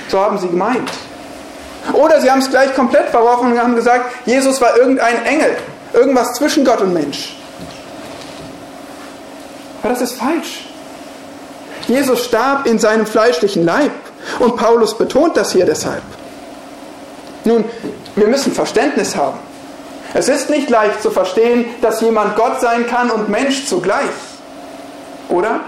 So 0.08 0.20
haben 0.20 0.40
sie 0.40 0.48
gemeint. 0.48 0.90
Oder 1.94 2.20
sie 2.20 2.32
haben 2.32 2.40
es 2.40 2.50
gleich 2.50 2.74
komplett 2.74 3.10
verworfen 3.10 3.52
und 3.52 3.60
haben 3.60 3.76
gesagt, 3.76 4.06
Jesus 4.26 4.60
war 4.60 4.76
irgendein 4.76 5.24
Engel, 5.24 5.56
irgendwas 5.94 6.34
zwischen 6.34 6.66
Gott 6.66 6.82
und 6.82 6.96
Mensch. 6.96 7.36
Aber 9.84 9.93
das 9.93 10.02
ist 10.02 10.17
falsch. 10.17 10.65
Jesus 11.88 12.24
starb 12.24 12.65
in 12.65 12.80
seinem 12.80 13.06
fleischlichen 13.06 13.65
Leib 13.65 13.91
und 14.39 14.56
Paulus 14.56 14.98
betont 14.98 15.36
das 15.36 15.52
hier 15.52 15.65
deshalb. 15.65 16.02
Nun, 17.43 17.65
wir 18.15 18.28
müssen 18.28 18.54
Verständnis 18.54 19.15
haben. 19.15 19.38
Es 20.13 20.30
ist 20.30 20.50
nicht 20.50 20.69
leicht 20.69 21.02
zu 21.02 21.12
verstehen, 21.12 21.65
dass 21.82 22.00
jemand 22.00 22.36
Gott 22.36 22.62
sein 22.62 22.88
kann 22.88 23.12
und 23.12 23.30
Mensch 23.30 23.65
zugleich. 23.65 24.10
Oder? 25.28 25.62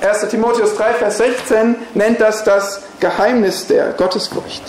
1 0.00 0.28
Timotheus 0.28 0.76
3, 0.76 0.94
Vers 0.94 1.18
16 1.18 1.74
nennt 1.94 2.20
das 2.20 2.44
das 2.44 2.82
Geheimnis 3.00 3.66
der 3.66 3.92
Gottesfurcht. 3.92 4.62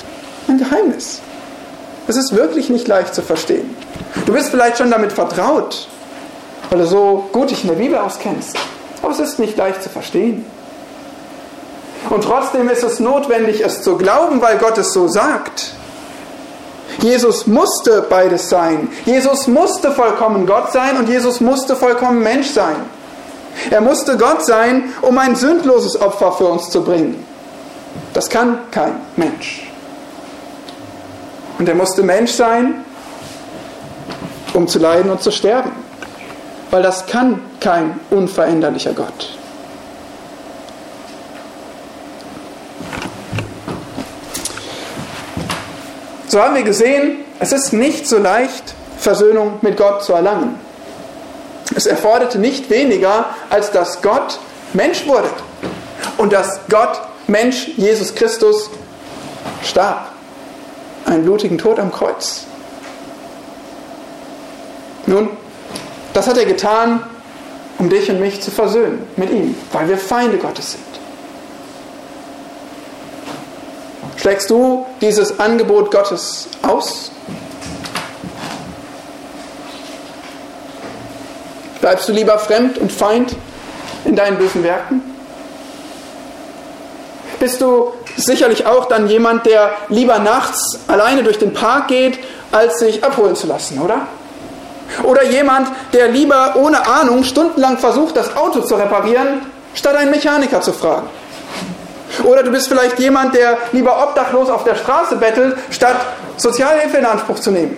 Ein 0.48 0.58
Geheimnis. 0.58 1.22
Es 2.08 2.18
ist 2.18 2.36
wirklich 2.36 2.70
nicht 2.70 2.88
leicht 2.88 3.14
zu 3.14 3.22
verstehen. 3.22 3.76
Du 4.26 4.34
bist 4.34 4.50
vielleicht 4.50 4.78
schon 4.78 4.92
damit 4.92 5.14
vertraut, 5.14 5.88
weil 6.72 6.80
du 6.80 6.88
so 6.88 7.30
gut 7.34 7.52
dich 7.52 7.64
in 7.64 7.70
der 7.70 7.76
Bibel 7.76 7.98
auskennst. 7.98 8.56
Aber 9.04 9.12
es 9.12 9.20
ist 9.20 9.40
nicht 9.40 9.58
leicht 9.58 9.84
zu 9.84 9.90
verstehen. 9.90 10.46
Und 12.10 12.24
trotzdem 12.24 12.70
ist 12.70 12.82
es 12.82 13.00
notwendig, 13.00 13.62
es 13.62 13.84
zu 13.84 13.98
glauben, 13.98 14.42
weil 14.42 14.58
Gott 14.58 14.78
es 14.78 14.94
so 14.94 15.08
sagt. 15.10 15.74
Jesus 17.02 17.46
musste 17.46 18.06
beides 18.10 18.50
sein. 18.50 18.88
Jesus 19.06 19.48
musste 19.48 19.92
vollkommen 19.92 20.46
Gott 20.46 20.72
sein 20.72 20.98
und 20.98 21.10
Jesus 21.10 21.42
musste 21.42 21.76
vollkommen 21.76 22.24
Mensch 22.24 22.48
sein. 22.52 22.78
Er 23.70 23.82
musste 23.82 24.18
Gott 24.18 24.46
sein, 24.46 24.94
um 25.02 25.18
ein 25.18 25.36
sündloses 25.36 26.00
Opfer 26.00 26.32
für 26.32 26.46
uns 26.46 26.70
zu 26.70 26.84
bringen. 26.84 27.26
Das 28.14 28.30
kann 28.30 28.60
kein 28.72 28.96
Mensch. 29.18 29.70
Und 31.60 31.68
er 31.68 31.76
musste 31.76 32.02
Mensch 32.02 32.32
sein, 32.32 32.86
um 34.54 34.70
zu 34.70 34.80
leiden 34.80 35.12
und 35.12 35.22
zu 35.22 35.32
sterben 35.32 35.72
weil 36.72 36.82
das 36.82 37.06
kann 37.06 37.42
kein 37.60 38.00
unveränderlicher 38.10 38.94
Gott. 38.94 39.38
So 46.28 46.42
haben 46.42 46.56
wir 46.56 46.64
gesehen, 46.64 47.18
es 47.40 47.52
ist 47.52 47.74
nicht 47.74 48.08
so 48.08 48.18
leicht, 48.18 48.74
Versöhnung 48.98 49.60
mit 49.62 49.76
Gott 49.76 50.04
zu 50.04 50.14
erlangen. 50.14 50.58
Es 51.76 51.86
erforderte 51.86 52.40
nicht 52.40 52.70
weniger, 52.70 53.26
als 53.50 53.72
dass 53.72 54.02
Gott 54.02 54.40
Mensch 54.74 55.06
wurde 55.08 55.30
und 56.18 56.32
dass 56.32 56.62
Gott 56.70 57.02
Mensch 57.28 57.70
Jesus 57.76 58.16
Christus 58.16 58.70
starb. 59.64 60.12
Einen 61.06 61.24
blutigen 61.24 61.58
Tod 61.58 61.80
am 61.80 61.92
Kreuz. 61.92 62.46
Nun, 65.06 65.30
das 66.14 66.28
hat 66.28 66.38
er 66.38 66.46
getan, 66.46 67.04
um 67.78 67.90
dich 67.90 68.10
und 68.10 68.20
mich 68.20 68.42
zu 68.42 68.52
versöhnen 68.52 69.04
mit 69.16 69.32
ihm, 69.32 69.56
weil 69.72 69.88
wir 69.90 69.98
Feinde 69.98 70.38
Gottes 70.38 70.74
sind. 70.74 70.84
Schlägst 74.18 74.52
du 74.52 74.86
dieses 75.02 75.40
Angebot 75.40 75.90
Gottes 75.90 76.48
aus? 76.62 77.12
Bleibst 81.80 82.08
du 82.08 82.14
lieber 82.14 82.38
fremd 82.38 82.78
und 82.78 82.92
Feind 82.92 83.36
in 84.06 84.16
deinen 84.16 84.38
bösen 84.38 84.64
Werken? 84.64 85.02
Bist 87.40 87.60
du 87.60 87.94
sicherlich 88.16 88.68
auch 88.68 88.86
dann 88.86 89.08
jemand, 89.08 89.48
der 89.48 89.72
lieber 89.90 90.20
nachts 90.20 90.78
alleine 90.88 91.24
durch 91.24 91.40
den 91.40 91.54
Park 91.54 91.88
geht, 91.88 92.20
als 92.52 92.78
sich 92.78 93.04
abholen 93.04 93.36
zu 93.36 93.48
lassen, 93.48 93.80
oder? 93.80 94.06
Oder 95.04 95.24
jemand, 95.24 95.70
der 95.94 96.10
lieber 96.10 96.56
ohne 96.56 96.86
Ahnung 96.88 97.24
stundenlang 97.24 97.78
versucht, 97.78 98.18
das 98.18 98.36
Auto 98.36 98.62
zu 98.62 98.76
reparieren, 98.76 99.42
statt 99.74 99.96
einen 99.96 100.12
Mechaniker 100.12 100.62
zu 100.62 100.74
fragen. 100.74 101.10
Oder 102.24 102.44
du 102.44 102.52
bist 102.52 102.68
vielleicht 102.68 103.00
jemand, 103.00 103.36
der 103.36 103.58
lieber 103.72 104.04
obdachlos 104.04 104.50
auf 104.50 104.64
der 104.64 104.76
Straße 104.76 105.16
bettelt, 105.16 105.58
statt 105.70 105.96
Sozialhilfe 106.38 106.98
in 106.98 107.06
Anspruch 107.06 107.40
zu 107.40 107.52
nehmen. 107.52 107.78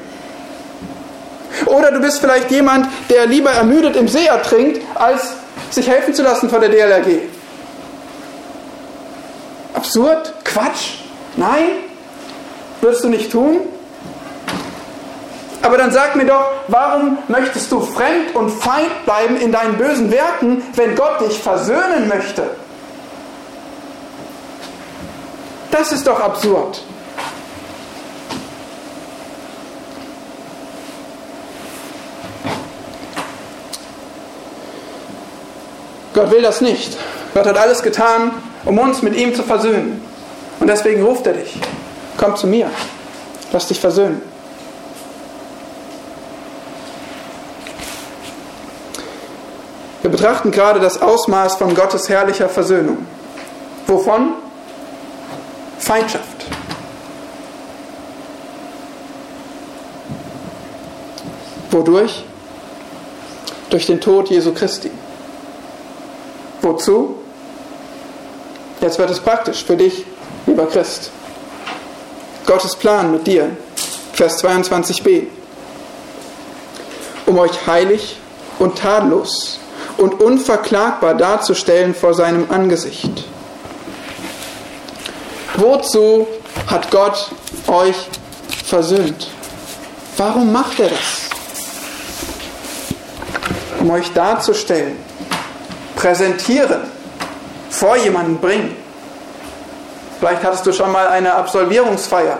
Oder 1.65 1.91
du 1.91 1.99
bist 1.99 2.19
vielleicht 2.19 2.49
jemand, 2.52 2.88
der 3.10 3.28
lieber 3.28 3.52
ermüdet 3.52 3.95
im 3.95 4.08
See 4.08 4.26
ertrinkt, 4.26 4.82
als 4.95 5.34
sich 5.69 5.88
helfen 5.88 6.13
zu 6.13 6.23
lassen 6.23 6.49
von 6.49 6.60
der 6.62 6.69
DLRG. 6.69 7.19
Absurd? 9.73 10.34
Quatsch? 10.43 10.95
Nein? 11.36 11.69
Würdest 12.82 13.04
du 13.04 13.10
nicht 13.10 13.32
tun? 13.32 13.62
Aber 15.63 15.78
dann 15.78 15.91
sag 15.91 16.15
mir 16.17 16.26
doch, 16.26 16.45
warum 16.67 17.17
möchtest 17.30 17.71
du 17.71 17.80
fremd 17.80 18.36
und 18.36 18.49
Feind 18.49 19.06
bleiben 19.06 19.38
in 19.38 19.54
deinen 19.54 19.78
bösen 19.78 20.12
Werken, 20.12 20.62
wenn 20.76 20.93
Gott 20.93 21.21
dich 21.21 21.39
versöhnen 21.39 22.10
möchte? 22.10 22.43
Das 25.71 25.93
ist 25.93 26.06
doch 26.06 26.19
absurd. 26.19 26.84
Gott 36.13 36.30
will 36.30 36.41
das 36.41 36.60
nicht. 36.60 36.97
Gott 37.34 37.47
hat 37.47 37.58
alles 37.58 37.82
getan, 37.82 38.32
um 38.65 38.78
uns 38.78 39.02
mit 39.02 39.15
ihm 39.15 39.34
zu 39.34 39.43
versöhnen. 39.43 40.04
Und 40.60 40.67
deswegen 40.67 41.04
ruft 41.04 41.26
er 41.26 41.34
dich. 41.34 41.58
Komm 42.17 42.36
zu 42.36 42.47
mir. 42.47 42.69
Lass 43.52 43.67
dich 43.67 43.80
versöhnen. 43.80 44.33
Wir 50.04 50.12
betrachten 50.12 50.52
gerade 50.52 50.82
das 50.82 51.02
Ausmaß 51.02 51.56
von 51.56 51.74
Gottes 51.74 52.10
herrlicher 52.10 52.50
Versöhnung. 52.50 53.08
Wovon? 53.88 54.34
Feindschaft. 55.80 56.46
Wodurch? 61.72 62.26
Durch 63.70 63.86
den 63.86 64.02
Tod 64.02 64.30
Jesu 64.30 64.54
Christi. 64.54 64.92
Wozu? 66.62 67.16
Jetzt 68.82 69.00
wird 69.00 69.10
es 69.10 69.22
praktisch 69.22 69.63
für 69.63 69.78
dich, 69.78 70.06
lieber 70.46 70.66
Christ. 70.66 71.12
Gottes 72.46 72.76
Plan 72.76 73.10
mit 73.10 73.26
dir. 73.26 73.56
Vers 74.12 74.44
22b. 74.44 75.28
Um 77.26 77.39
euch 77.39 77.66
heilig 77.66 78.18
und 78.60 78.78
tadellos 78.78 79.60
und 79.97 80.21
unverklagbar 80.21 81.15
darzustellen 81.15 81.93
vor 81.93 82.13
seinem 82.13 82.49
Angesicht. 82.49 83.25
Wozu 85.56 86.27
hat 86.67 86.89
Gott 86.91 87.29
euch 87.67 88.10
versöhnt? 88.65 89.29
Warum 90.17 90.51
macht 90.51 90.79
er 90.79 90.89
das? 90.89 91.29
Um 93.79 93.89
euch 93.91 94.12
darzustellen, 94.13 94.97
präsentieren, 95.95 96.82
vor 97.69 97.97
jemanden 97.97 98.38
bringen. 98.38 98.75
Vielleicht 100.19 100.43
hattest 100.43 100.65
du 100.65 100.71
schon 100.71 100.91
mal 100.91 101.08
eine 101.08 101.34
Absolvierungsfeier 101.34 102.39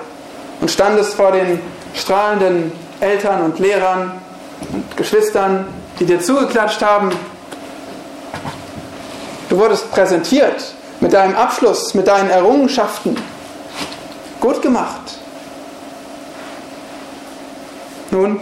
und 0.62 0.72
standest 0.72 1.16
vor 1.16 1.32
den 1.34 1.60
strahlenden 1.94 2.72
Eltern 3.00 3.42
und 3.42 3.60
Lehrern 3.60 4.14
und 4.72 4.96
Geschwistern, 4.96 5.68
die 6.00 6.06
dir 6.06 6.22
zugeklatscht 6.22 6.82
haben. 6.82 7.12
Du 9.54 9.60
wurdest 9.60 9.92
präsentiert 9.92 10.74
mit 11.00 11.14
deinem 11.14 11.36
Abschluss, 11.36 11.94
mit 11.94 12.08
deinen 12.08 12.32
Errungenschaften. 12.32 13.16
Gut 14.40 14.60
gemacht. 14.64 15.20
Nun, 18.10 18.40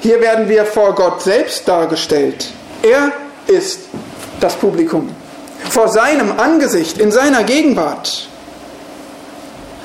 hier 0.00 0.20
werden 0.20 0.48
wir 0.48 0.64
vor 0.64 0.94
Gott 0.94 1.22
selbst 1.22 1.66
dargestellt. 1.66 2.46
Er 2.82 3.10
ist 3.48 3.80
das 4.38 4.54
Publikum. 4.54 5.12
Vor 5.70 5.88
seinem 5.88 6.38
Angesicht, 6.38 6.98
in 6.98 7.10
seiner 7.10 7.42
Gegenwart. 7.42 8.28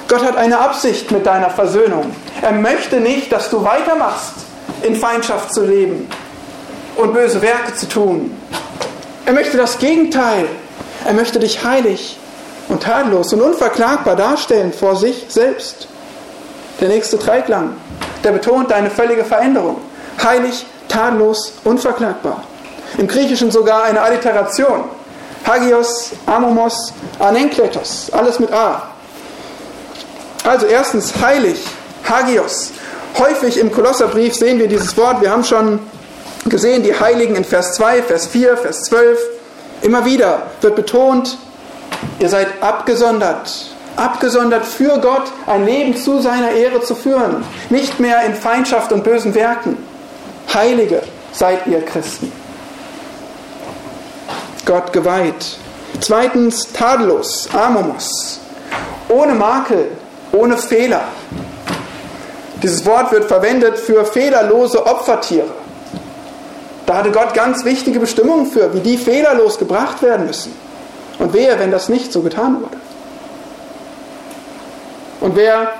Gott 0.07 0.23
hat 0.23 0.37
eine 0.37 0.59
Absicht 0.59 1.09
mit 1.09 1.25
deiner 1.25 1.49
Versöhnung. 1.49 2.15
Er 2.43 2.51
möchte 2.51 2.99
nicht, 2.99 3.31
dass 3.31 3.49
du 3.49 3.63
weitermachst, 3.63 4.33
in 4.83 4.95
Feindschaft 4.95 5.51
zu 5.51 5.65
leben 5.65 6.07
und 6.95 7.11
böse 7.11 7.41
Werke 7.41 7.73
zu 7.73 7.89
tun. 7.89 8.37
Er 9.29 9.35
möchte 9.35 9.57
das 9.57 9.77
Gegenteil. 9.77 10.47
Er 11.05 11.13
möchte 11.13 11.37
dich 11.37 11.63
heilig 11.63 12.17
und 12.67 12.81
tadellos 12.81 13.31
und 13.31 13.41
unverklagbar 13.41 14.15
darstellen 14.15 14.73
vor 14.73 14.95
sich 14.95 15.27
selbst. 15.29 15.87
Der 16.81 16.87
nächste 16.87 17.17
Dreiklang, 17.17 17.75
der 18.23 18.31
betont 18.31 18.71
deine 18.71 18.89
völlige 18.89 19.23
Veränderung. 19.23 19.77
Heilig, 20.23 20.65
tadellos, 20.87 21.53
unverklagbar. 21.63 22.41
Im 22.97 23.07
Griechischen 23.07 23.51
sogar 23.51 23.83
eine 23.83 24.01
Alliteration. 24.01 24.85
Hagios, 25.45 26.09
Amomos, 26.25 26.91
Anenkletos, 27.19 28.11
alles 28.11 28.39
mit 28.39 28.51
A. 28.51 28.81
Also 30.43 30.65
erstens 30.65 31.13
heilig, 31.21 31.63
Hagios. 32.03 32.71
Häufig 33.19 33.59
im 33.59 33.71
Kolosserbrief 33.71 34.33
sehen 34.33 34.57
wir 34.57 34.67
dieses 34.67 34.97
Wort, 34.97 35.21
wir 35.21 35.29
haben 35.29 35.43
schon 35.43 35.81
gesehen, 36.49 36.83
die 36.83 36.99
Heiligen 36.99 37.35
in 37.35 37.45
Vers 37.45 37.73
2, 37.75 38.03
Vers 38.03 38.27
4, 38.27 38.57
Vers 38.57 38.83
12. 38.83 39.19
Immer 39.81 40.05
wieder 40.05 40.43
wird 40.61 40.75
betont, 40.75 41.37
ihr 42.19 42.29
seid 42.29 42.47
abgesondert, 42.61 43.71
abgesondert 43.95 44.65
für 44.65 44.99
Gott, 44.99 45.31
ein 45.47 45.65
Leben 45.65 45.95
zu 45.95 46.19
seiner 46.19 46.51
Ehre 46.51 46.81
zu 46.81 46.95
führen, 46.95 47.43
nicht 47.69 47.99
mehr 47.99 48.23
in 48.25 48.33
Feindschaft 48.33 48.91
und 48.91 49.03
bösen 49.03 49.35
Werken. 49.35 49.77
Heilige 50.53 51.01
seid 51.31 51.67
ihr 51.67 51.81
Christen. 51.81 52.31
Gott 54.65 54.91
geweiht. 54.93 55.57
Zweitens 56.01 56.71
tadellos, 56.71 57.49
amomos, 57.53 58.39
ohne 59.07 59.33
Makel, 59.33 59.91
ohne 60.31 60.57
Fehler. 60.57 61.01
Dieses 62.61 62.85
Wort 62.85 63.11
wird 63.11 63.25
verwendet 63.25 63.77
für 63.77 64.05
fehlerlose 64.05 64.85
Opfertiere. 64.85 65.49
Da 66.89 66.97
hatte 66.97 67.11
Gott 67.11 67.35
ganz 67.35 67.65
wichtige 67.65 67.99
Bestimmungen 67.99 68.47
für, 68.47 68.73
wie 68.73 68.79
die 68.79 68.97
fehlerlos 68.97 69.59
gebracht 69.59 70.01
werden 70.01 70.25
müssen. 70.25 70.51
Und 71.19 71.33
wehe, 71.33 71.59
wenn 71.59 71.69
das 71.69 71.87
nicht 71.87 72.11
so 72.11 72.23
getan 72.23 72.63
wurde. 72.63 72.77
Und 75.21 75.35
wer 75.35 75.71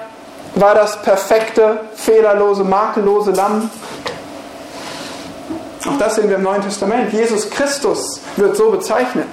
war 0.54 0.76
das 0.76 1.02
perfekte, 1.02 1.80
fehlerlose, 1.96 2.64
makellose 2.64 3.32
Lamm? 3.32 3.72
Auch 5.88 5.98
das 5.98 6.14
sehen 6.14 6.30
wir 6.30 6.36
im 6.36 6.44
Neuen 6.44 6.62
Testament. 6.62 7.12
Jesus 7.12 7.50
Christus 7.50 8.22
wird 8.36 8.56
so 8.56 8.70
bezeichnet. 8.70 9.30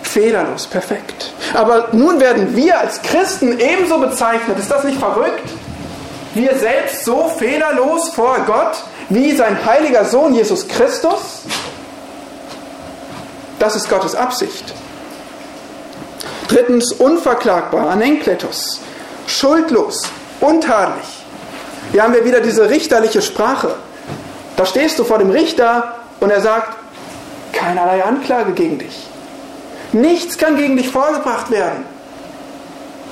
Fehlerlos, 0.00 0.66
perfekt. 0.66 1.34
Aber 1.52 1.88
nun 1.92 2.20
werden 2.20 2.56
wir 2.56 2.80
als 2.80 3.02
Christen 3.02 3.58
ebenso 3.58 3.98
bezeichnet. 3.98 4.58
Ist 4.58 4.70
das 4.70 4.82
nicht 4.82 4.98
verrückt? 4.98 5.50
Wir 6.32 6.56
selbst 6.56 7.04
so 7.04 7.28
fehlerlos 7.36 8.08
vor 8.08 8.38
Gott 8.46 8.82
wie 9.08 9.34
sein 9.34 9.64
heiliger 9.64 10.04
Sohn 10.04 10.34
Jesus 10.34 10.66
Christus? 10.68 11.42
Das 13.58 13.74
ist 13.74 13.88
Gottes 13.88 14.14
Absicht. 14.14 14.74
Drittens, 16.48 16.92
unverklagbar, 16.92 17.90
anenkletos, 17.90 18.80
schuldlos, 19.26 20.02
untadelig. 20.40 21.06
Hier 21.92 22.02
haben 22.02 22.14
wir 22.14 22.24
wieder 22.24 22.40
diese 22.40 22.68
richterliche 22.68 23.22
Sprache. 23.22 23.74
Da 24.56 24.66
stehst 24.66 24.98
du 24.98 25.04
vor 25.04 25.18
dem 25.18 25.30
Richter 25.30 25.94
und 26.20 26.30
er 26.30 26.40
sagt, 26.40 26.76
keinerlei 27.52 28.04
Anklage 28.04 28.52
gegen 28.52 28.78
dich. 28.78 29.06
Nichts 29.92 30.36
kann 30.36 30.56
gegen 30.56 30.76
dich 30.76 30.90
vorgebracht 30.90 31.50
werden. 31.50 31.84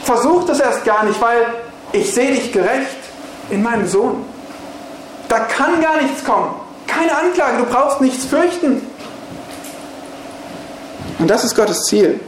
Versuch 0.03 0.45
das 0.45 0.61
erst 0.61 0.85
gar 0.85 1.05
nicht, 1.05 1.21
weil 1.21 1.47
ich 1.93 2.13
sehe 2.13 2.33
dich 2.33 2.53
gerecht 2.53 2.97
in 3.51 3.63
meinem 3.63 3.87
Sohn. 3.87 4.25
Da 5.29 5.41
kann 5.41 5.81
gar 5.81 6.01
nichts 6.01 6.25
kommen. 6.25 6.55
Keine 6.87 7.17
Anklage, 7.17 7.59
du 7.59 7.65
brauchst 7.65 8.01
nichts 8.01 8.25
fürchten. 8.25 8.83
Und 11.19 11.29
das 11.29 11.45
ist 11.45 11.55
Gottes 11.55 11.85
Ziel. 11.85 12.21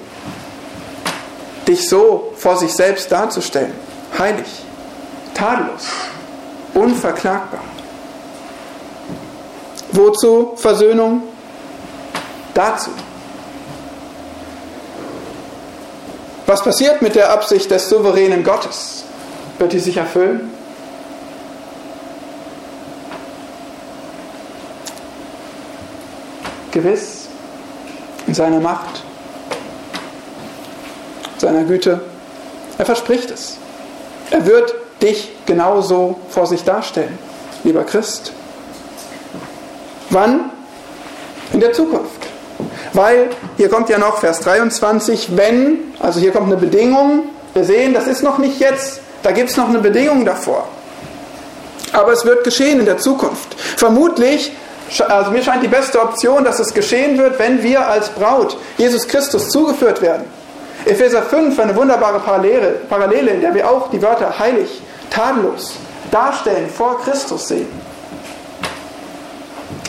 Dich 1.66 1.88
so 1.88 2.32
vor 2.36 2.56
sich 2.56 2.72
selbst 2.72 3.12
darzustellen. 3.12 3.72
Heilig, 4.18 4.46
tadellos, 5.34 5.86
unverklagbar. 6.74 7.60
Wozu 9.92 10.54
Versöhnung? 10.56 11.22
Dazu. 12.54 12.90
Was 16.46 16.62
passiert 16.62 17.02
mit 17.02 17.14
der 17.14 17.30
Absicht 17.30 17.70
des 17.70 17.88
souveränen 17.88 18.42
Gottes? 18.42 19.04
Wird 19.58 19.72
die 19.72 19.78
sich 19.78 19.98
erfüllen? 19.98 20.50
Gewiss, 26.72 27.28
in 28.26 28.34
seiner 28.34 28.60
Macht, 28.60 29.02
seiner 31.38 31.64
Güte. 31.64 32.00
Er 32.76 32.84
verspricht 32.84 33.30
es. 33.30 33.56
Er 34.30 34.46
wird 34.46 34.74
dich 35.02 35.32
genauso 35.46 36.18
vor 36.30 36.46
sich 36.46 36.64
darstellen, 36.64 37.18
lieber 37.64 37.84
Christ. 37.84 38.32
Wann? 40.10 40.50
In 41.52 41.60
der 41.60 41.72
Zukunft. 41.72 42.26
Weil, 42.92 43.30
hier 43.56 43.68
kommt 43.68 43.88
ja 43.88 43.98
noch 43.98 44.18
Vers 44.18 44.40
23, 44.40 45.36
wenn, 45.36 45.78
also 45.98 46.20
hier 46.20 46.32
kommt 46.32 46.46
eine 46.46 46.56
Bedingung, 46.56 47.24
wir 47.54 47.64
sehen, 47.64 47.94
das 47.94 48.06
ist 48.06 48.22
noch 48.22 48.38
nicht 48.38 48.60
jetzt, 48.60 49.00
da 49.22 49.32
gibt 49.32 49.50
es 49.50 49.56
noch 49.56 49.68
eine 49.68 49.78
Bedingung 49.78 50.24
davor. 50.24 50.68
Aber 51.92 52.12
es 52.12 52.24
wird 52.24 52.44
geschehen 52.44 52.80
in 52.80 52.86
der 52.86 52.98
Zukunft. 52.98 53.54
Vermutlich, 53.58 54.52
also 55.08 55.30
mir 55.30 55.42
scheint 55.42 55.62
die 55.62 55.68
beste 55.68 56.00
Option, 56.00 56.44
dass 56.44 56.58
es 56.58 56.72
geschehen 56.72 57.18
wird, 57.18 57.38
wenn 57.38 57.62
wir 57.62 57.86
als 57.86 58.08
Braut 58.08 58.56
Jesus 58.76 59.06
Christus 59.06 59.50
zugeführt 59.50 60.00
werden. 60.00 60.24
Epheser 60.84 61.22
5, 61.22 61.58
eine 61.58 61.76
wunderbare 61.76 62.20
Parallele, 62.20 62.80
Parallele, 62.88 63.32
in 63.32 63.40
der 63.40 63.54
wir 63.54 63.68
auch 63.70 63.90
die 63.90 64.00
Wörter 64.00 64.38
heilig, 64.38 64.80
tadellos 65.10 65.74
darstellen, 66.10 66.70
vor 66.70 67.00
Christus 67.02 67.48
sehen. 67.48 67.68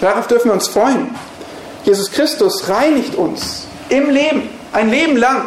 Darauf 0.02 0.28
dürfen 0.28 0.50
wir 0.50 0.54
uns 0.54 0.68
freuen. 0.68 1.16
Jesus 1.84 2.12
Christus 2.12 2.68
reinigt 2.70 3.16
uns 3.16 3.68
im 3.90 4.10
Leben, 4.10 4.50
ein 4.74 4.90
Leben 4.90 5.18
lang, 5.18 5.46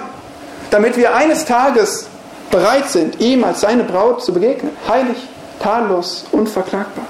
damit 0.71 0.97
wir 0.97 1.15
eines 1.15 1.45
Tages 1.45 2.07
bereit 2.51 2.89
sind, 2.89 3.21
ihm 3.21 3.45
als 3.45 3.61
seine 3.61 3.85
Braut 3.85 4.25
zu 4.25 4.33
begegnen. 4.33 4.73
Heilig, 4.89 5.17
tadellos, 5.61 6.25
unverklagbar. 6.33 7.07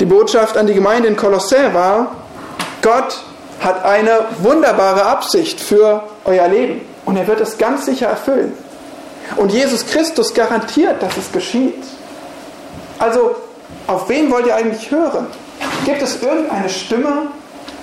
Die 0.00 0.04
Botschaft 0.04 0.56
an 0.56 0.66
die 0.66 0.74
Gemeinde 0.74 1.08
in 1.08 1.16
Kolossä 1.16 1.74
war, 1.74 2.12
Gott 2.82 3.18
hat 3.60 3.84
eine 3.84 4.26
wunderbare 4.42 5.04
Absicht 5.04 5.60
für 5.60 6.04
euer 6.24 6.46
Leben 6.46 6.82
und 7.04 7.16
er 7.16 7.26
wird 7.26 7.40
es 7.40 7.58
ganz 7.58 7.86
sicher 7.86 8.06
erfüllen. 8.06 8.52
Und 9.36 9.52
Jesus 9.52 9.84
Christus 9.86 10.32
garantiert, 10.32 11.02
dass 11.02 11.16
es 11.16 11.32
geschieht. 11.32 11.82
Also, 12.98 13.36
auf 13.86 14.08
wen 14.08 14.30
wollt 14.30 14.46
ihr 14.46 14.54
eigentlich 14.54 14.90
hören? 14.90 15.26
Gibt 15.84 16.02
es 16.02 16.22
irgendeine 16.22 16.68
Stimme 16.68 17.28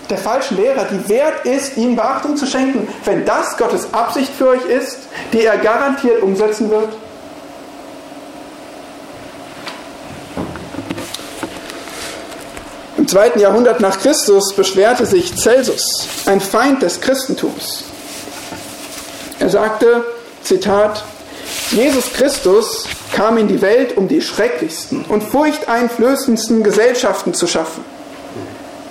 der 0.10 0.18
falschen 0.18 0.58
Lehrer, 0.58 0.86
die 0.86 1.10
wert 1.10 1.46
ist, 1.46 1.78
ihnen 1.78 1.96
Beachtung 1.96 2.38
zu 2.38 2.46
schenken, 2.46 2.88
wenn 3.06 3.26
das 3.26 3.58
Gottes 3.58 3.94
Absicht 3.94 4.32
für 4.34 4.50
euch 4.50 4.66
ist, 4.66 5.00
die 5.34 5.44
er 5.44 5.58
garantiert 5.58 6.22
umsetzen 6.22 6.70
wird? 6.70 6.90
Im 13.06 13.10
zweiten 13.10 13.40
Jahrhundert 13.40 13.82
nach 13.82 14.00
Christus 14.00 14.56
beschwerte 14.56 15.06
sich 15.06 15.36
Celsus, 15.36 16.08
ein 16.26 16.42
Feind 16.42 16.82
des 16.82 17.02
Christentums. 17.02 17.84
Er 19.38 19.48
sagte, 19.52 20.04
Zitat, 20.42 21.04
Jesus 21.70 22.12
Christus 22.14 22.86
kam 23.14 23.38
in 23.38 23.48
die 23.48 23.62
Welt, 23.62 23.96
um 23.96 24.08
die 24.08 24.22
schrecklichsten 24.22 25.06
und 25.08 25.22
furchteinflößendsten 25.22 26.64
Gesellschaften 26.64 27.36
zu 27.36 27.46
schaffen. 27.46 27.86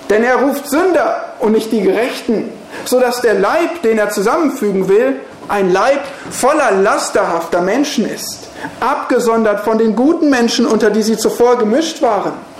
Denn 0.09 0.23
er 0.23 0.37
ruft 0.37 0.69
Sünder 0.69 1.33
und 1.41 1.51
nicht 1.51 1.73
die 1.73 1.81
Gerechten, 1.81 2.53
sodass 2.85 3.19
der 3.19 3.33
Leib, 3.33 3.81
den 3.81 3.97
er 3.97 4.11
zusammenfügen 4.11 4.87
will, 4.87 5.17
ein 5.49 5.73
Leib 5.73 5.99
voller 6.31 6.71
lasterhafter 6.71 7.59
Menschen 7.59 8.09
ist, 8.09 8.47
abgesondert 8.79 9.65
von 9.65 9.77
den 9.77 9.93
guten 9.93 10.29
Menschen, 10.29 10.65
unter 10.65 10.89
die 10.89 11.03
sie 11.03 11.17
zuvor 11.17 11.57
gemischt 11.57 12.01
waren. 12.01 12.54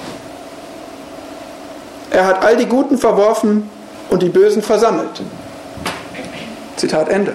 Er 2.16 2.26
hat 2.26 2.46
all 2.46 2.56
die 2.56 2.66
Guten 2.66 2.98
verworfen 2.98 3.70
und 4.10 4.24
die 4.24 4.30
Bösen 4.30 4.62
versammelt. 4.62 5.22
Zitat 6.78 7.10
Ende. 7.10 7.34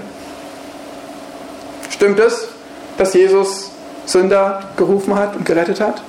Stimmt 1.91 2.19
es, 2.19 2.49
dass 2.97 3.13
Jesus 3.13 3.73
Sünder 4.07 4.63
gerufen 4.79 5.15
hat 5.17 5.37
und 5.37 5.45
gerettet 5.45 5.83
hat? 5.83 6.01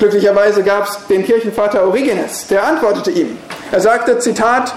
Glücklicherweise 0.00 0.64
gab 0.64 0.88
es 0.88 0.98
den 1.08 1.24
Kirchenvater 1.24 1.84
Origenes, 1.86 2.48
der 2.48 2.64
antwortete 2.64 3.12
ihm. 3.12 3.38
Er 3.70 3.80
sagte, 3.80 4.18
Zitat, 4.18 4.74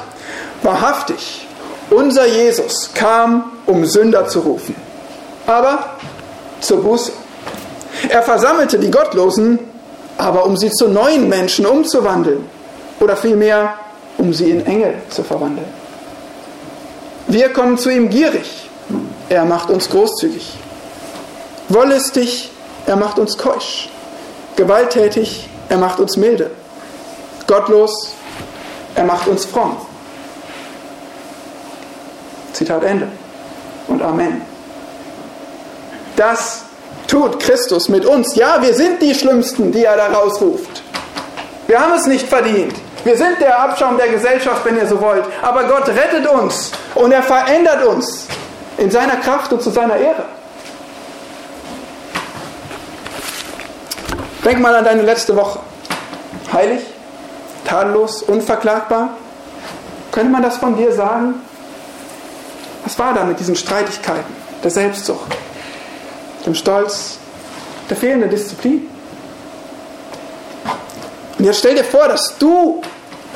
wahrhaftig, 0.62 1.48
unser 1.90 2.28
Jesus 2.28 2.92
kam, 2.94 3.54
um 3.66 3.86
Sünder 3.88 4.28
zu 4.28 4.42
rufen, 4.42 4.76
aber 5.48 5.96
zur 6.60 6.84
Buße. 6.84 7.12
Er 8.10 8.22
versammelte 8.22 8.78
die 8.78 8.92
Gottlosen 8.92 9.58
aber 10.22 10.46
um 10.46 10.56
sie 10.56 10.70
zu 10.70 10.88
neuen 10.88 11.28
Menschen 11.28 11.66
umzuwandeln 11.66 12.48
oder 13.00 13.18
vielmehr, 13.18 13.74
um 14.20 14.32
sie 14.32 14.52
in 14.52 14.64
Engel 14.68 14.94
zu 15.10 15.24
verwandeln. 15.24 15.68
Wir 17.28 17.50
kommen 17.50 17.76
zu 17.80 17.90
ihm 17.90 18.08
gierig, 18.08 18.70
er 19.30 19.46
macht 19.46 19.72
uns 19.72 19.90
großzügig. 19.90 20.54
Wollüstig, 21.70 22.52
er 22.86 22.98
macht 22.98 23.18
uns 23.18 23.36
keusch. 23.36 23.90
Gewalttätig, 24.56 25.50
er 25.70 25.78
macht 25.78 26.00
uns 26.00 26.18
milde. 26.18 26.52
Gottlos, 27.48 28.14
er 28.94 29.06
macht 29.06 29.28
uns 29.28 29.46
fromm. 29.46 29.76
Zitat 32.54 32.84
Ende. 32.84 33.08
Und 33.88 34.04
Amen. 34.04 34.42
Das 36.16 36.66
tut 37.12 37.42
Christus 37.42 37.90
mit 37.90 38.06
uns. 38.06 38.36
Ja, 38.36 38.62
wir 38.62 38.74
sind 38.74 39.02
die 39.02 39.14
Schlimmsten, 39.14 39.72
die 39.72 39.84
er 39.84 39.98
da 39.98 40.08
rausruft. 40.08 40.82
Wir 41.68 41.80
haben 41.80 41.94
es 41.94 42.06
nicht 42.06 42.28
verdient. 42.28 42.74
Wir 43.04 43.18
sind 43.18 43.40
der 43.42 43.60
Abschaum 43.60 43.98
der 43.98 44.08
Gesellschaft, 44.08 44.64
wenn 44.64 44.78
ihr 44.78 44.88
so 44.88 45.00
wollt. 45.02 45.26
Aber 45.42 45.66
Gott 45.66 45.90
rettet 45.90 46.26
uns 46.28 46.72
und 46.96 47.12
er 47.12 47.22
verändert 47.22 47.84
uns 47.86 48.28
in 48.78 48.90
seiner 48.90 49.18
Kraft 49.18 49.52
und 49.52 49.62
zu 49.62 49.72
seiner 49.72 49.98
Ehre. 49.98 50.24
Denk 54.46 54.60
mal 54.60 54.74
an 54.74 54.86
deine 54.86 55.02
letzte 55.02 55.36
Woche. 55.36 55.60
Heilig, 56.54 56.82
tadellos, 57.66 58.24
unverklagbar. 58.24 59.10
Könnte 60.12 60.32
man 60.32 60.44
das 60.44 60.58
von 60.58 60.78
dir 60.78 60.92
sagen? 60.94 61.36
Was 62.84 62.98
war 62.98 63.14
da 63.14 63.24
mit 63.24 63.40
diesen 63.40 63.56
Streitigkeiten, 63.56 64.34
der 64.64 64.72
Selbstsucht? 64.72 65.36
Dem 66.46 66.56
Stolz, 66.56 67.18
der 67.90 67.98
fehlenden 67.98 68.30
Disziplin. 68.30 68.90
Und 71.38 71.46
jetzt 71.46 71.60
stell 71.60 71.76
dir 71.76 71.84
vor, 71.84 72.08
dass 72.08 72.38
du, 72.38 72.82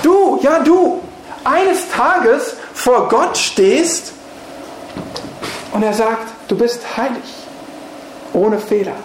du, 0.02 0.40
ja 0.42 0.60
du, 0.60 1.02
eines 1.44 1.90
Tages 1.90 2.56
vor 2.74 3.08
Gott 3.10 3.38
stehst 3.38 4.14
und 5.72 5.84
er 5.84 5.94
sagt, 5.94 6.28
du 6.48 6.58
bist 6.58 6.82
heilig, 6.98 7.24
ohne 8.34 8.60
Fehler, 8.60 8.96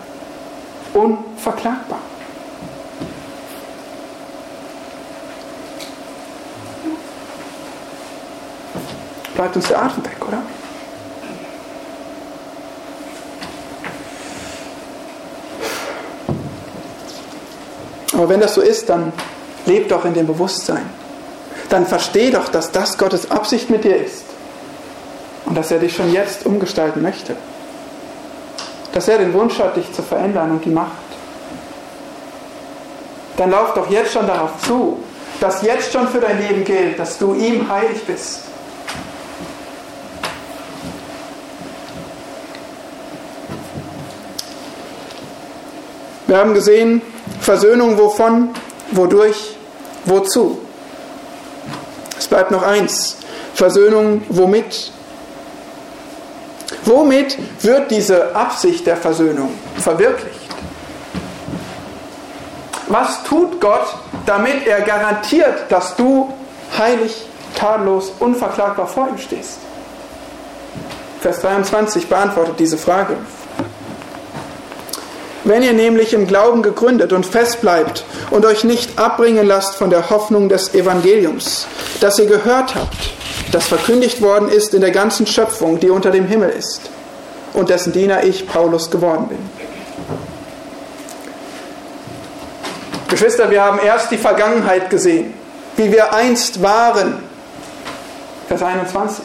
unverklagbar. 0.94 1.98
Bleibt 9.34 9.56
uns 9.56 9.68
der 9.68 9.82
Atem 9.82 10.04
weg, 10.04 10.16
oder? 10.26 10.42
Aber 18.20 18.28
wenn 18.28 18.40
das 18.40 18.54
so 18.54 18.60
ist, 18.60 18.90
dann 18.90 19.14
leb 19.64 19.88
doch 19.88 20.04
in 20.04 20.12
dem 20.12 20.26
Bewusstsein. 20.26 20.84
Dann 21.70 21.86
versteh 21.86 22.30
doch, 22.30 22.48
dass 22.48 22.70
das 22.70 22.98
Gottes 22.98 23.30
Absicht 23.30 23.70
mit 23.70 23.82
dir 23.82 23.96
ist. 23.96 24.24
Und 25.46 25.56
dass 25.56 25.70
er 25.70 25.78
dich 25.78 25.96
schon 25.96 26.12
jetzt 26.12 26.44
umgestalten 26.44 27.00
möchte. 27.00 27.34
Dass 28.92 29.08
er 29.08 29.16
den 29.16 29.32
Wunsch 29.32 29.58
hat, 29.58 29.74
dich 29.74 29.90
zu 29.94 30.02
verändern 30.02 30.50
und 30.50 30.62
die 30.66 30.68
Macht. 30.68 30.90
Dann 33.38 33.52
lauf 33.52 33.72
doch 33.72 33.90
jetzt 33.90 34.12
schon 34.12 34.26
darauf 34.26 34.50
zu, 34.66 35.02
dass 35.40 35.62
jetzt 35.62 35.90
schon 35.90 36.06
für 36.06 36.20
dein 36.20 36.46
Leben 36.46 36.62
gilt, 36.62 36.98
dass 36.98 37.16
du 37.16 37.32
ihm 37.32 37.70
heilig 37.70 38.04
bist. 38.06 38.40
Wir 46.26 46.36
haben 46.36 46.52
gesehen, 46.52 47.00
Versöhnung 47.40 47.98
wovon, 47.98 48.50
wodurch, 48.92 49.56
wozu. 50.04 50.58
Es 52.18 52.26
bleibt 52.26 52.50
noch 52.50 52.62
eins. 52.62 53.16
Versöhnung 53.54 54.22
womit? 54.28 54.92
Womit 56.84 57.36
wird 57.62 57.90
diese 57.90 58.34
Absicht 58.34 58.86
der 58.86 58.96
Versöhnung 58.96 59.50
verwirklicht? 59.78 60.38
Was 62.88 63.22
tut 63.22 63.60
Gott, 63.60 63.94
damit 64.26 64.66
er 64.66 64.80
garantiert, 64.80 65.70
dass 65.70 65.94
du 65.96 66.32
heilig, 66.76 67.24
tadellos, 67.54 68.12
unverklagbar 68.18 68.86
vor 68.86 69.08
ihm 69.08 69.18
stehst? 69.18 69.58
Vers 71.20 71.40
23 71.40 72.08
beantwortet 72.08 72.58
diese 72.58 72.78
Frage. 72.78 73.16
Wenn 75.50 75.64
ihr 75.64 75.72
nämlich 75.72 76.12
im 76.12 76.28
Glauben 76.28 76.62
gegründet 76.62 77.12
und 77.12 77.26
fest 77.26 77.60
bleibt 77.60 78.04
und 78.30 78.46
euch 78.46 78.62
nicht 78.62 79.00
abbringen 79.00 79.44
lasst 79.44 79.74
von 79.74 79.90
der 79.90 80.08
Hoffnung 80.08 80.48
des 80.48 80.74
Evangeliums, 80.74 81.66
das 82.00 82.20
ihr 82.20 82.26
gehört 82.26 82.76
habt, 82.76 82.96
das 83.50 83.66
verkündigt 83.66 84.22
worden 84.22 84.48
ist 84.48 84.74
in 84.74 84.80
der 84.80 84.92
ganzen 84.92 85.26
Schöpfung, 85.26 85.80
die 85.80 85.90
unter 85.90 86.12
dem 86.12 86.28
Himmel 86.28 86.50
ist, 86.50 86.82
und 87.52 87.68
dessen 87.68 87.92
Diener 87.92 88.22
ich, 88.22 88.46
Paulus, 88.46 88.92
geworden 88.92 89.26
bin. 89.26 89.38
Geschwister, 93.08 93.50
wir 93.50 93.64
haben 93.64 93.80
erst 93.84 94.12
die 94.12 94.18
Vergangenheit 94.18 94.88
gesehen, 94.88 95.34
wie 95.74 95.90
wir 95.90 96.14
einst 96.14 96.62
waren. 96.62 97.24
Vers 98.46 98.62
21. 98.62 99.24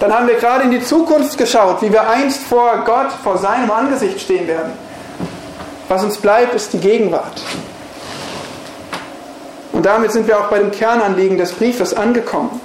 Dann 0.00 0.12
haben 0.12 0.26
wir 0.26 0.34
gerade 0.34 0.64
in 0.64 0.72
die 0.72 0.82
Zukunft 0.82 1.38
geschaut, 1.38 1.82
wie 1.82 1.92
wir 1.92 2.10
einst 2.10 2.42
vor 2.48 2.82
Gott, 2.84 3.12
vor 3.22 3.38
seinem 3.38 3.70
Angesicht 3.70 4.20
stehen 4.20 4.48
werden. 4.48 4.85
Was 5.88 6.02
uns 6.02 6.18
bleibt, 6.18 6.54
ist 6.54 6.72
die 6.72 6.78
Gegenwart. 6.78 7.40
Und 9.72 9.84
damit 9.86 10.12
sind 10.12 10.26
wir 10.26 10.40
auch 10.40 10.48
bei 10.48 10.58
dem 10.58 10.70
Kernanliegen 10.70 11.38
des 11.38 11.52
Briefes 11.52 11.94
angekommen. 11.94 12.60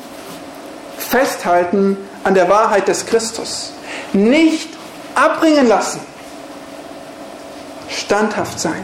Festhalten 0.98 1.98
an 2.24 2.34
der 2.34 2.50
Wahrheit 2.50 2.88
des 2.88 3.06
Christus. 3.06 3.74
Nicht 4.14 4.70
abbringen 5.14 5.68
lassen. 5.68 6.00
Standhaft 7.90 8.60
sein. 8.60 8.84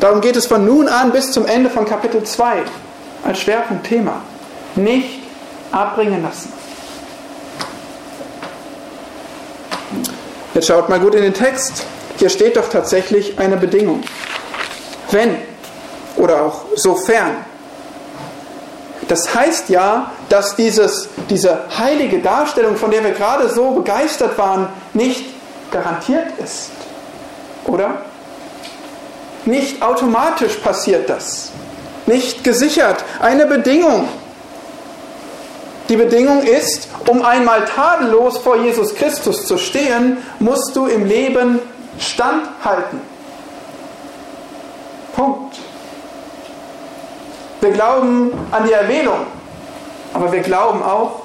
Darum 0.00 0.20
geht 0.20 0.36
es 0.36 0.46
von 0.46 0.64
nun 0.64 0.88
an 0.88 1.12
bis 1.12 1.30
zum 1.32 1.46
Ende 1.46 1.70
von 1.70 1.86
Kapitel 1.86 2.24
2 2.24 2.62
als 3.24 3.40
Schwerpunktthema. 3.40 4.20
Nicht 4.74 5.22
abbringen 5.70 6.22
lassen. 6.22 6.52
Jetzt 10.52 10.66
schaut 10.66 10.88
mal 10.88 11.00
gut 11.00 11.14
in 11.14 11.22
den 11.22 11.34
Text. 11.34 11.86
Hier 12.16 12.28
steht 12.28 12.56
doch 12.56 12.68
tatsächlich 12.68 13.38
eine 13.38 13.56
Bedingung. 13.56 14.02
Wenn 15.10 15.36
oder 16.16 16.42
auch 16.42 16.62
sofern. 16.76 17.36
Das 19.08 19.34
heißt 19.34 19.68
ja, 19.68 20.12
dass 20.28 20.56
dieses, 20.56 21.08
diese 21.28 21.58
heilige 21.76 22.20
Darstellung, 22.20 22.76
von 22.76 22.90
der 22.90 23.04
wir 23.04 23.10
gerade 23.10 23.48
so 23.48 23.72
begeistert 23.72 24.38
waren, 24.38 24.68
nicht 24.94 25.24
garantiert 25.70 26.26
ist. 26.42 26.70
Oder? 27.66 28.02
Nicht 29.44 29.82
automatisch 29.82 30.54
passiert 30.54 31.10
das. 31.10 31.50
Nicht 32.06 32.44
gesichert. 32.44 33.04
Eine 33.20 33.46
Bedingung. 33.46 34.08
Die 35.88 35.96
Bedingung 35.96 36.42
ist, 36.42 36.88
um 37.08 37.22
einmal 37.22 37.66
tadellos 37.66 38.38
vor 38.38 38.56
Jesus 38.56 38.94
Christus 38.94 39.46
zu 39.46 39.58
stehen, 39.58 40.16
musst 40.38 40.74
du 40.74 40.86
im 40.86 41.04
Leben 41.04 41.58
standhalten. 41.98 43.00
Punkt. 45.14 45.56
Wir 47.60 47.70
glauben 47.70 48.32
an 48.50 48.66
die 48.66 48.72
Erwählung, 48.72 49.26
aber 50.12 50.32
wir 50.32 50.40
glauben 50.40 50.82
auch, 50.82 51.22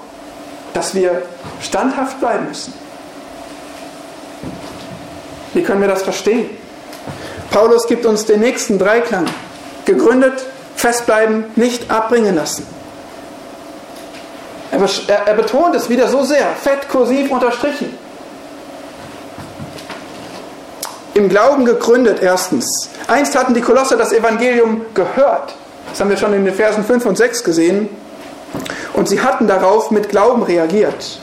dass 0.74 0.96
wir 0.96 1.24
standhaft 1.62 2.20
bleiben 2.20 2.48
müssen. 2.48 2.74
Wie 5.54 5.64
können 5.64 5.82
wir 5.82 5.88
das 5.88 6.04
verstehen? 6.04 6.50
Paulus 7.52 7.88
gibt 7.88 8.06
uns 8.06 8.26
den 8.26 8.40
nächsten 8.40 8.78
Dreiklang. 8.78 9.26
Gegründet, 9.86 10.46
festbleiben, 10.76 11.46
nicht 11.56 11.90
abbringen 11.90 12.36
lassen. 12.36 12.66
Er, 14.72 15.34
betont 15.34 15.76
es 15.76 15.90
wieder 15.90 16.08
so 16.08 16.24
sehr, 16.24 16.46
fett 16.52 16.88
kursiv 16.90 17.32
unterstrichen. 17.32 17.98
Im 21.20 21.28
Glauben 21.28 21.66
gegründet 21.66 22.20
erstens. 22.22 22.90
Einst 23.08 23.38
hatten 23.38 23.54
die 23.54 23.60
Kolosser 23.60 23.98
das 23.98 24.14
Evangelium 24.14 24.86
gehört. 24.94 25.54
Das 25.90 26.00
haben 26.00 26.10
wir 26.10 26.16
schon 26.16 26.32
in 26.32 26.46
den 26.46 26.54
Versen 26.54 26.82
5 26.82 27.06
und 27.08 27.18
6 27.18 27.44
gesehen. 27.44 27.90
Und 28.94 29.10
sie 29.10 29.22
hatten 29.22 29.46
darauf 29.46 29.92
mit 29.92 30.08
Glauben 30.08 30.44
reagiert. 30.44 31.20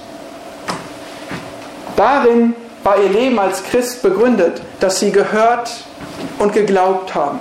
Darin 1.96 2.54
war 2.84 2.98
ihr 2.98 3.08
Leben 3.08 3.38
als 3.38 3.62
Christ 3.62 4.02
begründet, 4.02 4.60
dass 4.80 5.00
sie 5.00 5.12
gehört 5.12 5.70
und 6.40 6.52
geglaubt 6.52 7.14
haben. 7.14 7.40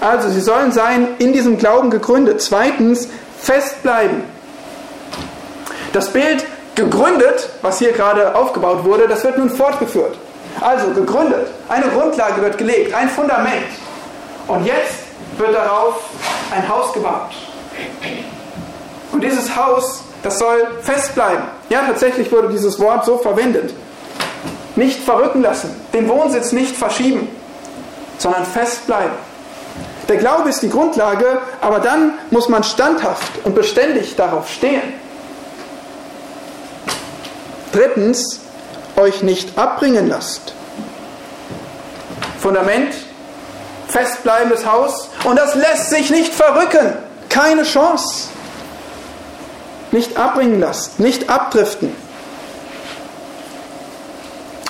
Also 0.00 0.30
sie 0.30 0.40
sollen 0.40 0.72
sein 0.72 1.08
in 1.18 1.34
diesem 1.34 1.58
Glauben 1.58 1.90
gegründet. 1.90 2.40
Zweitens, 2.40 3.06
festbleiben. 3.38 4.22
Das 5.92 6.08
Bild 6.08 6.42
gegründet, 6.74 7.50
was 7.60 7.80
hier 7.80 7.92
gerade 7.92 8.34
aufgebaut 8.34 8.84
wurde, 8.84 9.08
das 9.08 9.22
wird 9.24 9.36
nun 9.36 9.50
fortgeführt. 9.50 10.16
Also 10.60 10.90
gegründet, 10.90 11.48
eine 11.68 11.88
Grundlage 11.88 12.42
wird 12.42 12.58
gelegt, 12.58 12.94
ein 12.94 13.08
Fundament. 13.08 13.66
Und 14.48 14.66
jetzt 14.66 15.04
wird 15.38 15.54
darauf 15.54 16.02
ein 16.50 16.68
Haus 16.68 16.92
gebaut. 16.92 17.30
Und 19.12 19.22
dieses 19.22 19.54
Haus, 19.54 20.02
das 20.22 20.38
soll 20.38 20.68
festbleiben. 20.82 21.44
Ja, 21.68 21.82
tatsächlich 21.86 22.30
wurde 22.30 22.48
dieses 22.48 22.78
Wort 22.78 23.04
so 23.04 23.18
verwendet. 23.18 23.72
Nicht 24.76 25.02
verrücken 25.02 25.42
lassen, 25.42 25.74
den 25.92 26.08
Wohnsitz 26.08 26.52
nicht 26.52 26.76
verschieben, 26.76 27.28
sondern 28.18 28.44
festbleiben. 28.44 29.30
Der 30.08 30.16
Glaube 30.16 30.48
ist 30.48 30.60
die 30.62 30.70
Grundlage, 30.70 31.38
aber 31.60 31.78
dann 31.78 32.14
muss 32.30 32.48
man 32.48 32.64
standhaft 32.64 33.44
und 33.44 33.54
beständig 33.54 34.16
darauf 34.16 34.48
stehen. 34.48 34.82
Drittens, 37.72 38.40
euch 39.00 39.22
nicht 39.22 39.58
abbringen 39.58 40.08
lasst. 40.08 40.54
Fundament, 42.38 42.94
festbleibendes 43.88 44.64
Haus 44.66 45.08
und 45.24 45.36
das 45.36 45.54
lässt 45.54 45.90
sich 45.90 46.10
nicht 46.10 46.32
verrücken. 46.32 46.94
Keine 47.28 47.64
Chance. 47.64 48.28
Nicht 49.92 50.16
abbringen 50.16 50.60
lasst, 50.60 51.00
nicht 51.00 51.28
abdriften. 51.28 51.94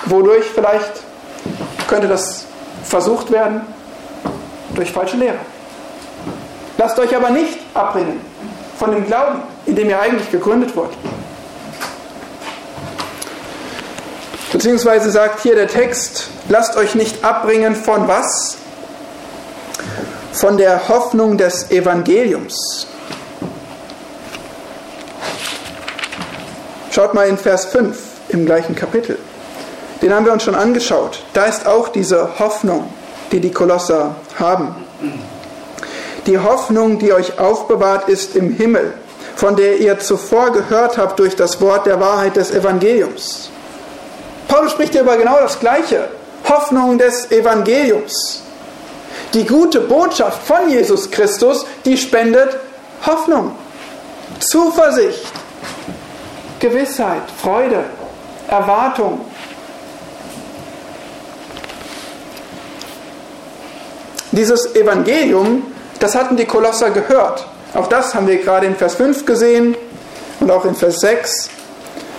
Wodurch 0.05 0.45
vielleicht 0.45 0.91
könnte 1.87 2.07
das 2.07 2.45
versucht 2.83 3.31
werden? 3.31 3.61
Durch 4.73 4.91
falsche 4.91 5.17
Lehre. 5.17 5.37
Lasst 6.77 6.97
euch 6.97 7.15
aber 7.15 7.29
nicht 7.29 7.59
abbringen 7.73 8.21
von 8.79 8.91
dem 8.91 9.05
Glauben, 9.05 9.43
in 9.65 9.75
dem 9.75 9.89
ihr 9.89 9.99
eigentlich 9.99 10.31
gegründet 10.31 10.75
wurdet. 10.75 10.97
Beziehungsweise 14.51 15.11
sagt 15.11 15.41
hier 15.41 15.55
der 15.55 15.67
Text, 15.67 16.27
lasst 16.49 16.75
euch 16.75 16.93
nicht 16.93 17.23
abbringen 17.23 17.73
von 17.73 18.07
was? 18.07 18.57
Von 20.33 20.57
der 20.57 20.89
Hoffnung 20.89 21.37
des 21.37 21.71
Evangeliums. 21.71 22.87
Schaut 26.91 27.13
mal 27.13 27.27
in 27.27 27.37
Vers 27.37 27.65
5 27.65 27.97
im 28.29 28.45
gleichen 28.45 28.75
Kapitel. 28.75 29.17
Den 30.01 30.13
haben 30.13 30.25
wir 30.25 30.33
uns 30.33 30.43
schon 30.43 30.55
angeschaut. 30.55 31.23
Da 31.31 31.45
ist 31.45 31.65
auch 31.65 31.87
diese 31.87 32.37
Hoffnung, 32.39 32.91
die 33.31 33.39
die 33.39 33.51
Kolosser 33.51 34.15
haben. 34.37 34.75
Die 36.25 36.37
Hoffnung, 36.37 36.99
die 36.99 37.13
euch 37.13 37.39
aufbewahrt 37.39 38.09
ist 38.09 38.35
im 38.35 38.51
Himmel, 38.53 38.93
von 39.35 39.55
der 39.55 39.77
ihr 39.77 39.99
zuvor 39.99 40.51
gehört 40.51 40.97
habt 40.97 41.19
durch 41.19 41.37
das 41.37 41.61
Wort 41.61 41.85
der 41.85 42.01
Wahrheit 42.01 42.35
des 42.35 42.51
Evangeliums 42.51 43.51
Paulus 44.47 44.71
spricht 44.71 44.93
hier 44.93 45.01
über 45.01 45.17
genau 45.17 45.39
das 45.39 45.59
Gleiche. 45.59 46.09
Hoffnung 46.47 46.97
des 46.97 47.31
Evangeliums. 47.31 48.43
Die 49.33 49.45
gute 49.45 49.81
Botschaft 49.81 50.45
von 50.45 50.69
Jesus 50.69 51.09
Christus, 51.09 51.65
die 51.85 51.97
spendet 51.97 52.57
Hoffnung, 53.05 53.55
Zuversicht, 54.39 55.25
Gewissheit, 56.59 57.21
Freude, 57.41 57.83
Erwartung. 58.47 59.25
Dieses 64.31 64.75
Evangelium, 64.75 65.63
das 65.99 66.15
hatten 66.15 66.35
die 66.35 66.45
Kolosser 66.45 66.89
gehört. 66.91 67.45
Auch 67.73 67.87
das 67.87 68.13
haben 68.13 68.27
wir 68.27 68.37
gerade 68.37 68.65
in 68.67 68.75
Vers 68.75 68.95
5 68.95 69.25
gesehen 69.25 69.75
und 70.39 70.51
auch 70.51 70.65
in 70.65 70.75
Vers 70.75 70.99
6. 70.99 71.49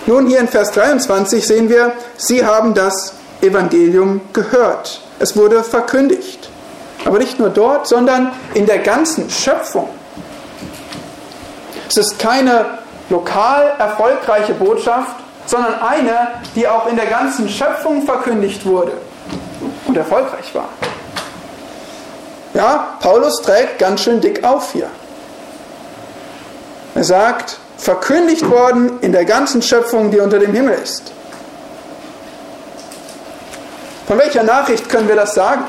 Nun 0.05 0.27
hier 0.27 0.39
in 0.39 0.47
Vers 0.47 0.71
23 0.71 1.45
sehen 1.45 1.69
wir, 1.69 1.93
sie 2.17 2.45
haben 2.45 2.73
das 2.73 3.13
Evangelium 3.41 4.21
gehört. 4.33 5.01
Es 5.19 5.35
wurde 5.35 5.63
verkündigt. 5.63 6.49
Aber 7.05 7.17
nicht 7.17 7.39
nur 7.39 7.49
dort, 7.49 7.87
sondern 7.87 8.31
in 8.53 8.65
der 8.65 8.79
ganzen 8.79 9.29
Schöpfung. 9.29 9.89
Es 11.89 11.97
ist 11.97 12.19
keine 12.19 12.79
lokal 13.09 13.73
erfolgreiche 13.77 14.53
Botschaft, 14.53 15.15
sondern 15.45 15.75
eine, 15.81 16.29
die 16.55 16.67
auch 16.67 16.87
in 16.87 16.95
der 16.95 17.07
ganzen 17.07 17.49
Schöpfung 17.49 18.03
verkündigt 18.03 18.65
wurde 18.65 18.93
und 19.85 19.97
erfolgreich 19.97 20.55
war. 20.55 20.69
Ja, 22.53 22.97
Paulus 22.99 23.41
trägt 23.41 23.79
ganz 23.79 24.01
schön 24.01 24.21
dick 24.21 24.43
auf 24.43 24.71
hier. 24.71 24.87
Er 26.95 27.03
sagt, 27.03 27.57
verkündigt 27.77 28.49
worden 28.49 28.99
in 29.01 29.11
der 29.11 29.25
ganzen 29.25 29.61
Schöpfung, 29.61 30.11
die 30.11 30.19
unter 30.19 30.39
dem 30.39 30.53
Himmel 30.53 30.75
ist. 30.75 31.11
Von 34.07 34.17
welcher 34.17 34.43
Nachricht 34.43 34.89
können 34.89 35.07
wir 35.07 35.15
das 35.15 35.33
sagen? 35.33 35.63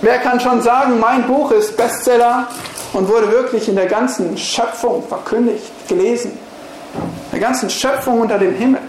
Wer 0.00 0.18
kann 0.18 0.40
schon 0.40 0.62
sagen, 0.62 0.98
mein 0.98 1.26
Buch 1.26 1.50
ist 1.50 1.76
Bestseller 1.76 2.48
und 2.92 3.08
wurde 3.08 3.30
wirklich 3.30 3.68
in 3.68 3.76
der 3.76 3.86
ganzen 3.86 4.38
Schöpfung 4.38 5.06
verkündigt, 5.06 5.88
gelesen? 5.88 6.38
In 6.94 7.38
der 7.38 7.40
ganzen 7.40 7.68
Schöpfung 7.68 8.20
unter 8.20 8.38
dem 8.38 8.54
Himmel. 8.54 8.80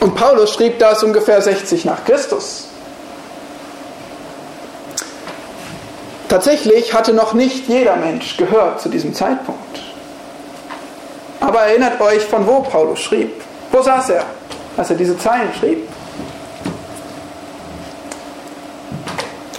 Und 0.00 0.14
Paulus 0.14 0.52
schrieb 0.54 0.78
das 0.78 1.02
ungefähr 1.02 1.42
60 1.42 1.84
nach 1.84 2.04
Christus. 2.04 2.68
Tatsächlich 6.28 6.92
hatte 6.92 7.12
noch 7.12 7.34
nicht 7.34 7.68
jeder 7.68 7.96
Mensch 7.96 8.36
gehört 8.36 8.80
zu 8.80 8.88
diesem 8.88 9.14
Zeitpunkt. 9.14 9.80
Aber 11.40 11.62
erinnert 11.62 12.00
euch, 12.00 12.24
von 12.24 12.46
wo 12.46 12.60
Paulus 12.60 13.00
schrieb. 13.00 13.42
Wo 13.72 13.82
saß 13.82 14.10
er, 14.10 14.24
als 14.76 14.90
er 14.90 14.96
diese 14.96 15.18
Zeilen 15.18 15.52
schrieb? 15.58 15.88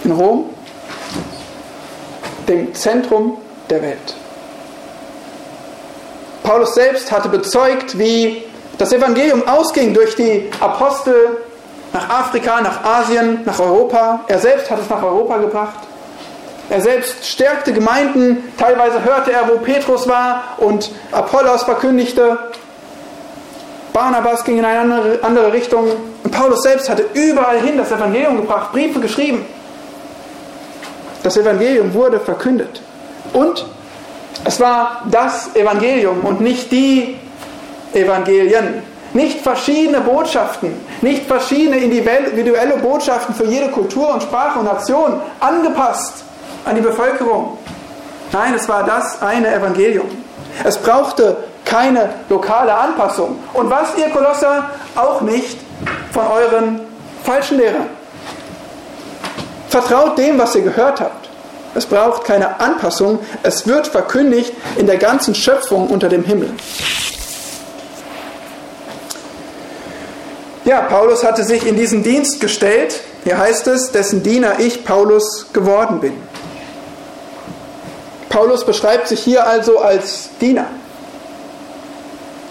in 0.08 0.14
Rom, 0.14 0.50
dem 2.48 2.74
Zentrum 2.74 3.36
der 3.68 3.82
Welt. 3.82 4.14
Paulus 6.42 6.74
selbst 6.74 7.12
hatte 7.12 7.28
bezeugt, 7.28 7.98
wie 7.98 8.42
das 8.78 8.92
Evangelium 8.92 9.46
ausging 9.46 9.92
durch 9.92 10.16
die 10.16 10.50
Apostel 10.60 11.36
nach 11.92 12.08
Afrika, 12.08 12.60
nach 12.62 12.82
Asien, 12.84 13.40
nach 13.44 13.60
Europa. 13.60 14.20
Er 14.28 14.38
selbst 14.38 14.70
hat 14.70 14.80
es 14.80 14.88
nach 14.88 15.02
Europa 15.02 15.36
gebracht. 15.36 15.80
Er 16.70 16.80
selbst 16.80 17.26
stärkte 17.26 17.72
Gemeinden. 17.74 18.52
Teilweise 18.58 19.04
hörte 19.04 19.32
er, 19.32 19.48
wo 19.48 19.58
Petrus 19.58 20.08
war 20.08 20.42
und 20.58 20.90
Apollos 21.12 21.64
verkündigte. 21.64 22.38
Barnabas 23.98 24.44
ging 24.44 24.58
in 24.58 24.64
eine 24.64 25.18
andere 25.22 25.52
Richtung. 25.52 25.90
Und 26.22 26.30
Paulus 26.30 26.62
selbst 26.62 26.88
hatte 26.88 27.06
überall 27.14 27.58
hin 27.58 27.76
das 27.76 27.90
Evangelium 27.90 28.36
gebracht, 28.36 28.70
Briefe 28.70 29.00
geschrieben. 29.00 29.44
Das 31.24 31.36
Evangelium 31.36 31.92
wurde 31.92 32.20
verkündet. 32.20 32.80
Und 33.32 33.66
es 34.44 34.60
war 34.60 35.02
das 35.10 35.50
Evangelium 35.56 36.20
und 36.20 36.40
nicht 36.40 36.70
die 36.70 37.16
Evangelien. 37.92 38.84
Nicht 39.14 39.40
verschiedene 39.40 40.00
Botschaften, 40.00 40.74
nicht 41.00 41.26
verschiedene 41.26 41.78
individuelle 41.78 42.76
Botschaften 42.76 43.34
für 43.34 43.46
jede 43.46 43.68
Kultur 43.70 44.14
und 44.14 44.22
Sprache 44.22 44.60
und 44.60 44.66
Nation 44.66 45.20
angepasst 45.40 46.22
an 46.64 46.76
die 46.76 46.82
Bevölkerung. 46.82 47.58
Nein, 48.30 48.54
es 48.54 48.68
war 48.68 48.84
das 48.84 49.20
eine 49.22 49.52
Evangelium. 49.52 50.06
Es 50.62 50.78
brauchte 50.78 51.47
keine 51.68 52.08
lokale 52.28 52.74
Anpassung. 52.74 53.38
Und 53.52 53.70
was 53.70 53.96
ihr 53.96 54.08
Kolosser 54.08 54.70
auch 54.96 55.20
nicht 55.20 55.58
von 56.12 56.26
euren 56.26 56.80
falschen 57.22 57.58
Lehrern. 57.58 57.86
Vertraut 59.68 60.16
dem, 60.16 60.38
was 60.38 60.54
ihr 60.54 60.62
gehört 60.62 61.00
habt. 61.00 61.28
Es 61.74 61.84
braucht 61.84 62.24
keine 62.24 62.58
Anpassung. 62.58 63.18
Es 63.42 63.66
wird 63.66 63.86
verkündigt 63.86 64.52
in 64.76 64.86
der 64.86 64.96
ganzen 64.96 65.34
Schöpfung 65.34 65.88
unter 65.88 66.08
dem 66.08 66.24
Himmel. 66.24 66.50
Ja, 70.64 70.82
Paulus 70.82 71.22
hatte 71.22 71.44
sich 71.44 71.66
in 71.66 71.76
diesen 71.76 72.02
Dienst 72.02 72.40
gestellt. 72.40 73.00
Hier 73.24 73.36
heißt 73.36 73.66
es, 73.68 73.92
dessen 73.92 74.22
Diener 74.22 74.58
ich, 74.58 74.84
Paulus, 74.84 75.46
geworden 75.52 76.00
bin. 76.00 76.14
Paulus 78.30 78.64
beschreibt 78.64 79.08
sich 79.08 79.20
hier 79.20 79.46
also 79.46 79.78
als 79.78 80.30
Diener. 80.40 80.66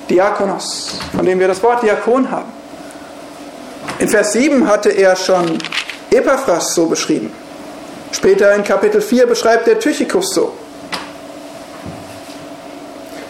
Diakonos, 0.10 1.00
von 1.16 1.26
dem 1.26 1.40
wir 1.40 1.48
das 1.48 1.62
Wort 1.64 1.84
Diakon 1.84 2.30
haben. 2.30 2.52
In 4.00 4.08
Vers 4.08 4.34
7 4.34 4.68
hatte 4.68 4.90
er 4.90 5.16
schon 5.16 5.58
Epaphras 6.12 6.74
so 6.74 6.86
beschrieben. 6.86 7.32
Später 8.12 8.54
in 8.56 8.64
Kapitel 8.64 9.02
4 9.02 9.28
beschreibt 9.28 9.68
er 9.68 9.80
Tychicus 9.80 10.34
so. 10.34 10.54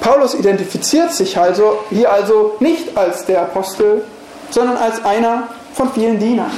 Paulus 0.02 0.36
identifiziert 0.36 1.14
sich 1.14 1.38
also 1.38 1.80
hier 1.90 2.12
also 2.12 2.56
nicht 2.60 2.96
als 2.98 3.26
der 3.26 3.42
Apostel 3.42 4.04
sondern 4.50 4.78
als 4.78 5.04
einer 5.04 5.50
von 5.74 5.92
vielen 5.94 6.20
Dienern. 6.20 6.52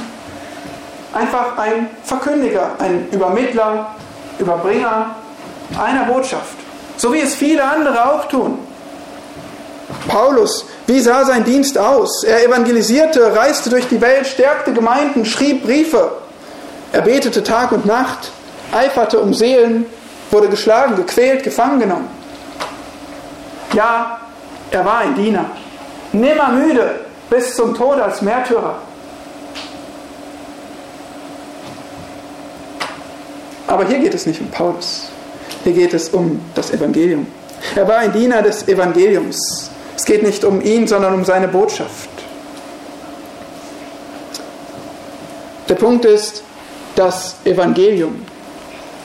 Einfach 1.12 1.58
ein 1.58 1.90
Verkündiger, 2.04 2.70
ein 2.78 3.08
Übermittler, 3.10 3.94
Überbringer 4.38 5.16
einer 5.78 6.04
Botschaft. 6.04 6.54
So 6.96 7.12
wie 7.12 7.20
es 7.20 7.34
viele 7.34 7.64
andere 7.64 8.12
auch 8.12 8.26
tun. 8.26 8.58
Paulus, 10.08 10.64
wie 10.86 11.00
sah 11.00 11.24
sein 11.24 11.44
Dienst 11.44 11.78
aus? 11.78 12.24
Er 12.24 12.44
evangelisierte, 12.44 13.34
reiste 13.34 13.70
durch 13.70 13.88
die 13.88 14.00
Welt, 14.00 14.26
stärkte 14.26 14.72
Gemeinden, 14.72 15.24
schrieb 15.24 15.64
Briefe. 15.64 16.12
Er 16.92 17.02
betete 17.02 17.42
Tag 17.42 17.72
und 17.72 17.86
Nacht, 17.86 18.30
eiferte 18.72 19.20
um 19.20 19.34
Seelen, 19.34 19.86
wurde 20.30 20.48
geschlagen, 20.48 20.96
gequält, 20.96 21.42
gefangen 21.42 21.80
genommen. 21.80 22.08
Ja, 23.72 24.20
er 24.70 24.84
war 24.84 24.98
ein 24.98 25.14
Diener. 25.14 25.46
Nimmer 26.12 26.48
müde, 26.50 27.00
bis 27.28 27.54
zum 27.54 27.74
Tod 27.74 28.00
als 28.00 28.20
Märtyrer. 28.22 28.76
Aber 33.68 33.84
hier 33.84 34.00
geht 34.00 34.14
es 34.14 34.26
nicht 34.26 34.40
um 34.40 34.50
Paulus. 34.50 35.08
Hier 35.62 35.72
geht 35.72 35.94
es 35.94 36.08
um 36.08 36.40
das 36.56 36.72
Evangelium. 36.72 37.26
Er 37.76 37.86
war 37.86 37.98
ein 37.98 38.12
Diener 38.12 38.42
des 38.42 38.66
Evangeliums. 38.66 39.70
Es 40.00 40.06
geht 40.06 40.22
nicht 40.22 40.44
um 40.44 40.62
ihn, 40.62 40.88
sondern 40.88 41.12
um 41.12 41.26
seine 41.26 41.46
Botschaft. 41.46 42.08
Der 45.68 45.74
Punkt 45.74 46.06
ist, 46.06 46.42
das 46.96 47.34
Evangelium, 47.44 48.24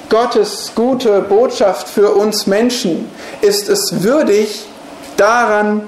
Gottes 0.08 0.72
gute 0.74 1.20
Botschaft 1.20 1.90
für 1.90 2.12
uns 2.12 2.48
Menschen, 2.48 3.12
ist 3.42 3.68
es 3.68 4.04
würdig, 4.04 4.68
daran 5.18 5.82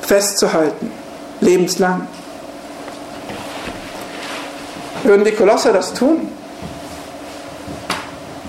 festzuhalten 0.00 0.90
lebenslang. 1.42 2.08
Würden 5.02 5.26
die 5.26 5.32
Kolosser 5.32 5.74
das 5.74 5.92
tun? 5.92 6.26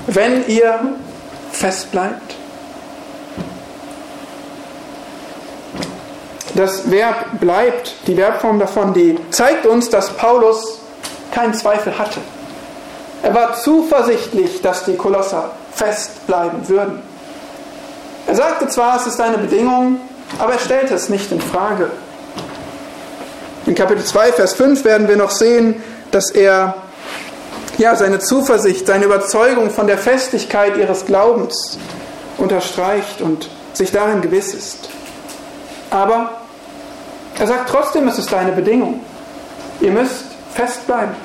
Wenn 0.08 0.48
ihr 0.48 0.80
fest 1.52 1.92
bleibt? 1.92 2.35
Das 6.56 6.90
Verb 6.90 7.40
bleibt, 7.42 7.96
die 8.08 8.16
Verbform 8.16 8.60
davon, 8.60 8.94
die 8.94 9.20
zeigt 9.30 9.66
uns, 9.66 9.90
dass 9.90 10.10
Paulus 10.12 10.80
keinen 11.32 11.54
Zweifel 11.54 11.98
hatte. 12.00 12.22
Er 13.22 13.34
war 13.34 13.56
zuversichtlich, 13.56 14.62
dass 14.62 14.86
die 14.86 14.96
Kolosser 14.96 15.52
fest 15.74 16.26
bleiben 16.28 16.68
würden. 16.70 17.02
Er 18.26 18.36
sagte 18.36 18.70
zwar, 18.70 18.96
es 18.98 19.08
ist 19.08 19.20
eine 19.20 19.38
Bedingung, 19.38 20.00
aber 20.40 20.54
er 20.54 20.60
stellte 20.60 20.94
es 20.94 21.10
nicht 21.10 21.30
in 21.32 21.42
Frage. 21.42 21.92
In 23.66 23.76
Kapitel 23.76 24.04
2, 24.04 24.32
Vers 24.32 24.54
5 24.54 24.86
werden 24.86 25.10
wir 25.10 25.18
noch 25.18 25.32
sehen, 25.32 25.84
dass 26.12 26.32
er 26.32 26.76
ja, 27.78 27.96
seine 27.96 28.20
Zuversicht, 28.20 28.88
seine 28.88 29.06
Überzeugung 29.06 29.72
von 29.72 29.88
der 29.88 29.98
Festigkeit 29.98 30.78
ihres 30.78 31.06
Glaubens 31.06 31.78
unterstreicht 32.38 33.22
und 33.22 33.50
sich 33.74 33.92
darin 33.92 34.22
gewiss 34.22 34.54
ist. 34.54 34.90
Aber 35.90 36.45
er 37.40 37.48
sagt 37.48 37.70
trotzdem, 37.70 38.08
es 38.08 38.18
ist 38.18 38.34
eine 38.34 38.52
Bedingung. 38.52 39.02
Ihr 39.82 39.92
müsst 39.92 40.26
festbleiben. 40.54 41.16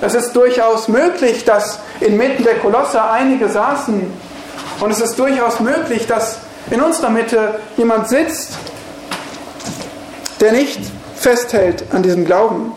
Es 0.00 0.14
ist 0.14 0.32
durchaus 0.34 0.88
möglich, 0.88 1.44
dass 1.44 1.78
inmitten 2.00 2.44
der 2.44 2.58
Kolosse 2.58 3.02
einige 3.02 3.48
saßen 3.48 4.12
und 4.80 4.90
es 4.90 5.00
ist 5.00 5.18
durchaus 5.18 5.60
möglich, 5.60 6.06
dass 6.06 6.38
in 6.70 6.82
unserer 6.82 7.10
Mitte 7.10 7.60
jemand 7.76 8.08
sitzt, 8.08 8.58
der 10.40 10.52
nicht 10.52 10.80
festhält 11.16 11.84
an 11.92 12.02
diesem 12.02 12.24
Glauben. 12.24 12.72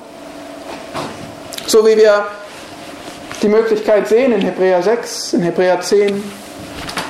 So 1.68 1.86
wie 1.86 1.98
wir 1.98 2.26
die 3.42 3.50
Möglichkeit 3.50 4.08
sehen 4.08 4.32
in 4.32 4.42
Hebräer 4.42 4.82
6, 4.82 5.34
in 5.34 5.42
Hebräer 5.42 5.82
10 5.82 6.24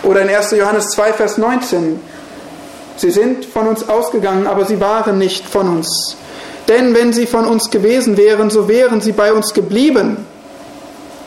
oder 0.04 0.22
in 0.22 0.30
1. 0.30 0.52
Johannes 0.52 0.90
2, 0.90 1.14
Vers 1.14 1.38
19. 1.38 2.00
Sie 3.00 3.12
sind 3.12 3.46
von 3.46 3.66
uns 3.66 3.88
ausgegangen, 3.88 4.46
aber 4.46 4.66
sie 4.66 4.82
waren 4.82 5.18
nicht 5.18 5.48
von 5.48 5.70
uns. 5.70 6.18
Denn 6.68 6.94
wenn 6.94 7.14
sie 7.14 7.28
von 7.28 7.46
uns 7.46 7.70
gewesen 7.70 8.18
wären, 8.18 8.50
so 8.50 8.68
wären 8.68 9.00
sie 9.00 9.14
bei 9.14 9.32
uns 9.32 9.54
geblieben. 9.54 10.18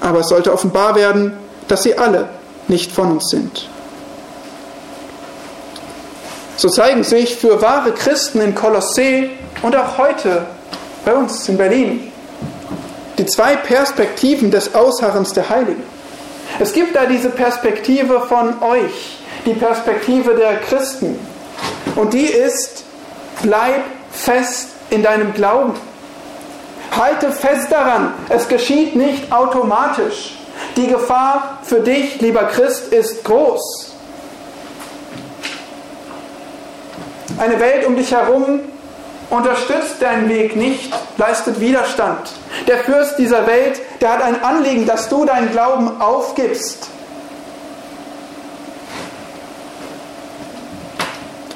Aber 0.01 0.21
es 0.21 0.29
sollte 0.29 0.53
offenbar 0.53 0.95
werden, 0.95 1.33
dass 1.69 1.83
sie 1.83 1.97
alle 1.97 2.29
nicht 2.69 2.93
von 2.93 3.13
uns 3.13 3.31
sind. 3.31 3.69
So 6.57 6.69
zeigen 6.69 7.05
sich 7.05 7.37
für 7.37 7.63
wahre 7.63 7.93
Christen 7.93 8.43
in 8.43 8.55
Kolossee 8.55 9.31
und 9.63 9.75
auch 9.75 9.97
heute 9.97 10.45
bei 11.07 11.15
uns 11.15 11.49
in 11.49 11.57
Berlin 11.57 12.13
die 13.17 13.27
zwei 13.27 13.57
Perspektiven 13.57 14.51
des 14.51 14.75
Ausharrens 14.75 15.33
der 15.33 15.49
Heiligen. 15.49 15.83
Es 16.59 16.73
gibt 16.73 16.95
da 16.95 17.07
diese 17.07 17.31
Perspektive 17.31 18.21
von 18.21 18.63
euch, 18.63 19.17
die 19.47 19.55
Perspektive 19.55 20.35
der 20.35 20.57
Christen. 20.57 21.19
Und 21.97 22.15
die 22.15 22.27
ist, 22.27 22.85
bleib 23.43 23.85
fest 24.11 24.69
in 24.91 25.03
deinem 25.03 25.33
Glauben. 25.35 25.75
Halte 26.97 27.33
fest 27.33 27.71
daran, 27.71 28.13
es 28.29 28.49
geschieht 28.49 28.97
nicht 28.97 29.33
automatisch. 29.33 30.37
Die 30.77 30.87
Gefahr 30.87 31.59
für 31.63 31.81
dich, 31.81 32.21
lieber 32.21 32.45
Christ, 32.45 32.93
ist 32.93 33.25
groß. 33.25 33.93
Eine 37.39 37.59
Welt 37.59 37.87
um 37.87 37.97
dich 37.97 38.13
herum, 38.13 38.61
unterstützt 39.31 40.01
deinen 40.01 40.29
Weg 40.29 40.55
nicht, 40.55 40.93
leistet 41.17 41.59
Widerstand. 41.59 42.31
Der 42.69 42.79
Fürst 42.79 43.19
dieser 43.19 43.47
Welt, 43.47 43.81
der 44.01 44.13
hat 44.13 44.23
ein 44.23 44.43
Anliegen, 44.43 44.87
dass 44.87 45.09
du 45.09 45.25
deinen 45.25 45.51
Glauben 45.51 46.01
aufgibst. 46.01 46.92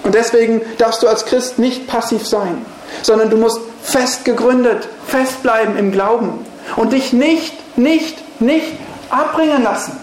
Und 0.06 0.14
deswegen 0.14 0.62
darfst 0.78 1.02
du 1.02 1.08
als 1.08 1.26
Christ 1.26 1.58
nicht 1.58 1.86
passiv 1.86 2.26
sein, 2.26 2.64
sondern 3.02 3.28
du 3.28 3.36
musst 3.36 3.60
fest 3.82 4.24
gegründet, 4.24 4.88
festbleiben 5.06 5.76
im 5.76 5.92
Glauben 5.92 6.46
und 6.76 6.92
dich 6.94 7.12
nicht, 7.12 7.76
nicht 7.76 8.16
nicht 8.40 8.78
abbringen 9.10 9.62
lassen. 9.62 9.98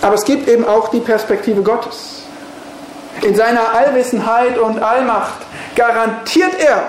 Aber 0.00 0.14
es 0.14 0.24
gibt 0.24 0.48
eben 0.48 0.66
auch 0.66 0.88
die 0.88 1.00
Perspektive 1.00 1.62
Gottes. 1.62 2.22
In 3.22 3.36
seiner 3.36 3.72
Allwissenheit 3.72 4.58
und 4.58 4.82
Allmacht 4.82 5.38
garantiert 5.76 6.58
er, 6.58 6.82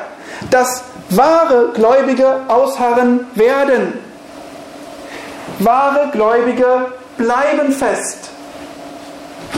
dass 0.49 0.83
wahre 1.09 1.69
Gläubige 1.73 2.41
ausharren 2.47 3.27
werden. 3.35 3.99
Wahre 5.59 6.09
Gläubige 6.11 6.87
bleiben 7.17 7.71
fest. 7.71 8.31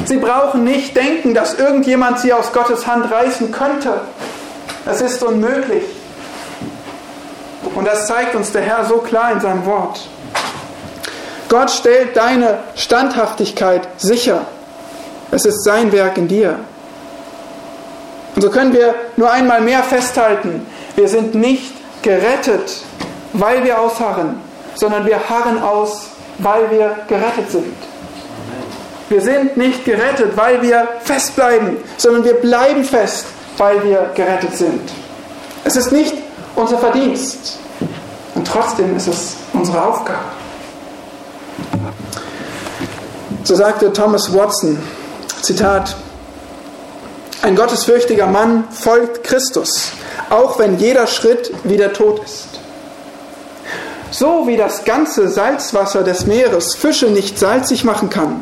Sie 0.03 0.17
brauchen 0.17 0.63
nicht 0.63 0.95
denken, 0.95 1.33
dass 1.33 1.55
irgendjemand 1.55 2.19
sie 2.19 2.33
aus 2.33 2.51
Gottes 2.51 2.85
Hand 2.85 3.09
reißen 3.11 3.51
könnte. 3.51 4.01
Es 4.85 5.01
ist 5.01 5.23
unmöglich. 5.23 5.83
Und 7.73 7.85
das 7.85 8.05
zeigt 8.07 8.35
uns 8.35 8.51
der 8.51 8.61
Herr 8.61 8.85
so 8.85 8.97
klar 8.97 9.31
in 9.31 9.39
seinem 9.39 9.65
Wort. 9.65 10.07
Gott 11.49 11.71
stellt 11.71 12.15
deine 12.15 12.59
Standhaftigkeit 12.75 13.87
sicher. 13.97 14.41
Es 15.31 15.45
ist 15.45 15.63
sein 15.63 15.91
Werk 15.91 16.17
in 16.17 16.27
dir. 16.27 16.59
Und 18.35 18.41
so 18.41 18.49
können 18.49 18.73
wir 18.73 18.93
nur 19.15 19.31
einmal 19.31 19.61
mehr 19.61 19.81
festhalten, 19.83 20.65
wir 20.95 21.07
sind 21.07 21.35
nicht 21.35 21.73
gerettet, 22.01 22.83
weil 23.33 23.63
wir 23.63 23.79
ausharren, 23.79 24.41
sondern 24.75 25.05
wir 25.05 25.29
harren 25.29 25.61
aus, 25.61 26.09
weil 26.39 26.69
wir 26.69 26.95
gerettet 27.07 27.49
sind. 27.49 27.75
Wir 29.07 29.21
sind 29.21 29.55
nicht 29.55 29.85
gerettet, 29.85 30.35
weil 30.35 30.61
wir 30.61 30.87
festbleiben, 31.01 31.77
sondern 31.97 32.23
wir 32.23 32.33
bleiben 32.35 32.83
fest, 32.83 33.25
weil 33.57 33.83
wir 33.83 34.11
gerettet 34.15 34.55
sind. 34.55 34.81
Es 35.63 35.75
ist 35.75 35.91
nicht 35.91 36.13
unser 36.55 36.77
Verdienst 36.79 37.59
und 38.33 38.47
trotzdem 38.47 38.95
ist 38.97 39.07
es 39.07 39.35
unsere 39.53 39.83
Aufgabe. 39.83 40.19
So 43.43 43.55
sagte 43.55 43.93
Thomas 43.93 44.33
Watson, 44.33 44.79
Zitat, 45.41 45.95
ein 47.43 47.55
gottesfürchtiger 47.55 48.25
Mann 48.25 48.63
folgt 48.71 49.23
Christus, 49.23 49.91
auch 50.31 50.57
wenn 50.57 50.79
jeder 50.79 51.05
Schritt 51.05 51.51
wieder 51.63 51.93
tot 51.93 52.23
ist. 52.25 52.47
So 54.09 54.47
wie 54.47 54.57
das 54.57 54.83
ganze 54.83 55.29
Salzwasser 55.29 56.01
des 56.01 56.25
Meeres 56.25 56.73
Fische 56.73 57.07
nicht 57.07 57.37
salzig 57.37 57.83
machen 57.83 58.09
kann, 58.09 58.41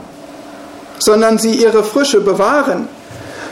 sondern 1.00 1.38
sie 1.38 1.52
ihre 1.52 1.84
Frische 1.84 2.22
bewahren, 2.22 2.88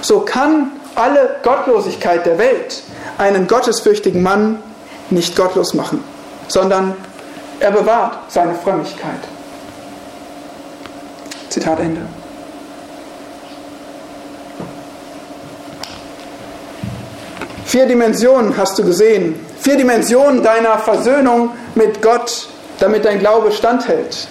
so 0.01 0.21
kann 0.21 0.71
alle 0.95 1.37
Gottlosigkeit 1.43 2.25
der 2.25 2.37
Welt 2.37 2.83
einen 3.17 3.47
gottesfürchtigen 3.47 4.21
Mann 4.21 4.61
nicht 5.09 5.35
gottlos 5.35 5.73
machen, 5.73 6.03
sondern 6.47 6.95
er 7.59 7.71
bewahrt 7.71 8.17
seine 8.29 8.55
Frömmigkeit. 8.55 9.19
Zitat 11.49 11.79
Ende. 11.79 12.01
Vier 17.65 17.85
Dimensionen 17.85 18.57
hast 18.57 18.77
du 18.79 18.83
gesehen. 18.83 19.39
Vier 19.61 19.77
Dimensionen 19.77 20.43
deiner 20.43 20.77
Versöhnung 20.79 21.51
mit 21.75 22.01
Gott, 22.01 22.49
damit 22.79 23.05
dein 23.05 23.19
Glaube 23.19 23.51
standhält. 23.51 24.27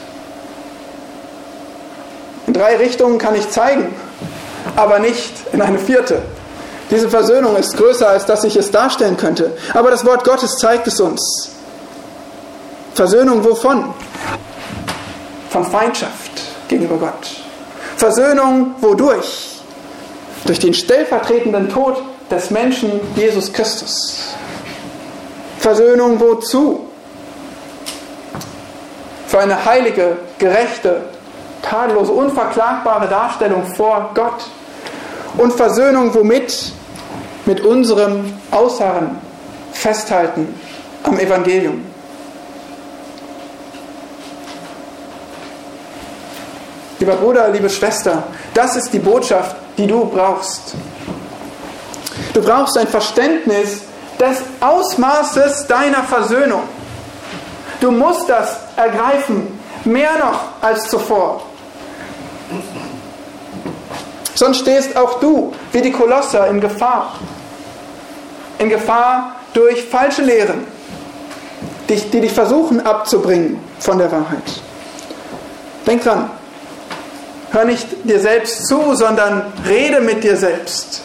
In 2.50 2.54
drei 2.54 2.78
Richtungen 2.78 3.16
kann 3.18 3.36
ich 3.36 3.48
zeigen, 3.48 3.94
aber 4.74 4.98
nicht 4.98 5.32
in 5.52 5.62
eine 5.62 5.78
vierte. 5.78 6.20
Diese 6.90 7.08
Versöhnung 7.08 7.54
ist 7.54 7.76
größer, 7.76 8.08
als 8.08 8.26
dass 8.26 8.42
ich 8.42 8.56
es 8.56 8.72
darstellen 8.72 9.16
könnte. 9.16 9.56
Aber 9.72 9.92
das 9.92 10.04
Wort 10.04 10.24
Gottes 10.24 10.56
zeigt 10.56 10.88
es 10.88 10.98
uns. 10.98 11.52
Versöhnung 12.92 13.44
wovon? 13.44 13.94
Von 15.50 15.64
Feindschaft 15.64 16.42
gegenüber 16.66 16.96
Gott. 16.96 17.28
Versöhnung 17.96 18.74
wodurch? 18.80 19.60
Durch 20.44 20.58
den 20.58 20.74
stellvertretenden 20.74 21.68
Tod 21.68 22.02
des 22.32 22.50
Menschen 22.50 23.00
Jesus 23.14 23.52
Christus. 23.52 24.34
Versöhnung 25.60 26.18
wozu? 26.18 26.88
Für 29.28 29.38
eine 29.38 29.64
heilige, 29.64 30.16
gerechte, 30.40 31.02
tadellose, 31.62 32.12
unverklagbare 32.12 33.08
Darstellung 33.08 33.64
vor 33.76 34.10
Gott. 34.14 34.46
Und 35.36 35.52
Versöhnung 35.52 36.14
womit? 36.14 36.72
Mit 37.46 37.62
unserem 37.62 38.32
Ausharren, 38.50 39.18
Festhalten 39.72 40.54
am 41.04 41.18
Evangelium. 41.18 41.84
Lieber 46.98 47.14
Bruder, 47.14 47.48
liebe 47.48 47.70
Schwester, 47.70 48.24
das 48.52 48.76
ist 48.76 48.92
die 48.92 48.98
Botschaft, 48.98 49.56
die 49.78 49.86
du 49.86 50.04
brauchst. 50.04 50.74
Du 52.34 52.42
brauchst 52.42 52.76
ein 52.76 52.86
Verständnis 52.86 53.82
des 54.18 54.42
Ausmaßes 54.60 55.66
deiner 55.66 56.02
Versöhnung. 56.04 56.62
Du 57.80 57.90
musst 57.90 58.28
das 58.28 58.58
ergreifen, 58.76 59.58
mehr 59.84 60.18
noch 60.18 60.40
als 60.60 60.88
zuvor. 60.88 61.40
Sonst 64.34 64.60
stehst 64.60 64.96
auch 64.96 65.20
du, 65.20 65.52
wie 65.72 65.82
die 65.82 65.92
Kolosser, 65.92 66.48
in 66.48 66.60
Gefahr. 66.60 67.14
In 68.58 68.68
Gefahr 68.68 69.36
durch 69.52 69.84
falsche 69.84 70.22
Lehren, 70.22 70.66
die, 71.88 71.96
dich 71.96 72.32
versuchen 72.32 72.84
abzubringen 72.84 73.58
von 73.80 73.98
der 73.98 74.10
Wahrheit. 74.12 74.42
Denk 75.86 76.04
dran, 76.04 76.30
hör 77.50 77.64
nicht 77.64 77.86
dir 78.04 78.20
selbst 78.20 78.66
zu, 78.66 78.94
sondern 78.94 79.52
rede 79.66 80.00
mit 80.00 80.22
dir 80.22 80.36
selbst. 80.36 81.02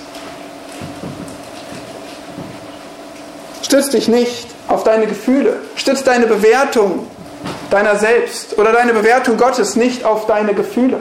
Stütz 3.63 3.89
dich 3.89 4.07
nicht 4.07 4.47
auf 4.67 4.83
deine 4.83 5.07
Gefühle, 5.07 5.57
stütz 5.75 6.03
deine 6.03 6.27
Bewertung 6.27 7.07
deiner 7.69 7.95
selbst 7.95 8.57
oder 8.57 8.71
deine 8.71 8.93
Bewertung 8.93 9.37
Gottes 9.37 9.75
nicht 9.75 10.05
auf 10.05 10.27
deine 10.27 10.53
Gefühle. 10.53 10.99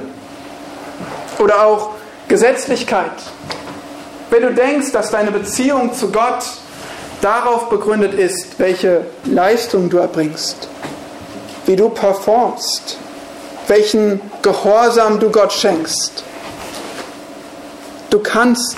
Oder 1.39 1.67
auch 1.67 1.91
Gesetzlichkeit. 2.29 3.13
Wenn 4.31 4.43
du 4.43 4.53
denkst, 4.53 4.93
dass 4.93 5.11
deine 5.11 5.31
Beziehung 5.31 5.95
zu 5.95 6.11
Gott 6.11 6.45
darauf 7.21 7.69
begründet 7.69 8.15
ist, 8.15 8.59
welche 8.59 9.07
Leistung 9.25 9.89
du 9.91 9.99
erbringst, 9.99 10.69
wie 11.67 11.77
du 11.77 11.89
performst, 11.89 12.99
welchen 13.69 14.21
Gehorsam 14.43 15.21
du 15.21 15.31
Gott 15.31 15.53
schenkst. 15.53 16.25
Du 18.11 18.19
kannst 18.19 18.77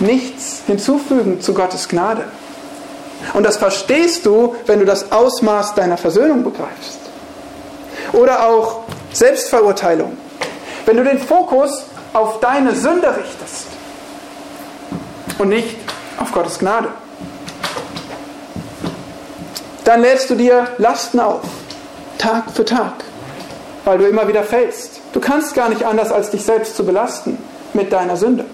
nichts 0.00 0.62
hinzufügen 0.66 1.40
zu 1.40 1.54
Gottes 1.54 1.88
Gnade. 1.88 2.24
Und 3.34 3.44
das 3.44 3.56
verstehst 3.56 4.26
du, 4.26 4.54
wenn 4.66 4.78
du 4.78 4.84
das 4.84 5.12
Ausmaß 5.12 5.74
deiner 5.74 5.96
Versöhnung 5.96 6.42
begreifst. 6.42 6.98
Oder 8.12 8.46
auch 8.46 8.80
Selbstverurteilung. 9.12 10.16
Wenn 10.86 10.96
du 10.96 11.04
den 11.04 11.18
Fokus 11.18 11.84
auf 12.12 12.40
deine 12.40 12.74
Sünde 12.74 13.16
richtest 13.16 13.66
und 15.38 15.48
nicht 15.48 15.76
auf 16.18 16.32
Gottes 16.32 16.58
Gnade, 16.58 16.88
dann 19.84 20.02
lädst 20.02 20.30
du 20.30 20.34
dir 20.34 20.68
Lasten 20.78 21.20
auf, 21.20 21.42
Tag 22.18 22.44
für 22.54 22.64
Tag, 22.64 22.92
weil 23.84 23.98
du 23.98 24.06
immer 24.06 24.28
wieder 24.28 24.42
fällst. 24.42 25.00
Du 25.12 25.20
kannst 25.20 25.54
gar 25.54 25.68
nicht 25.68 25.84
anders, 25.84 26.12
als 26.12 26.30
dich 26.30 26.44
selbst 26.44 26.76
zu 26.76 26.84
belasten 26.84 27.38
mit 27.72 27.92
deiner 27.92 28.16
Sünde. 28.16 28.44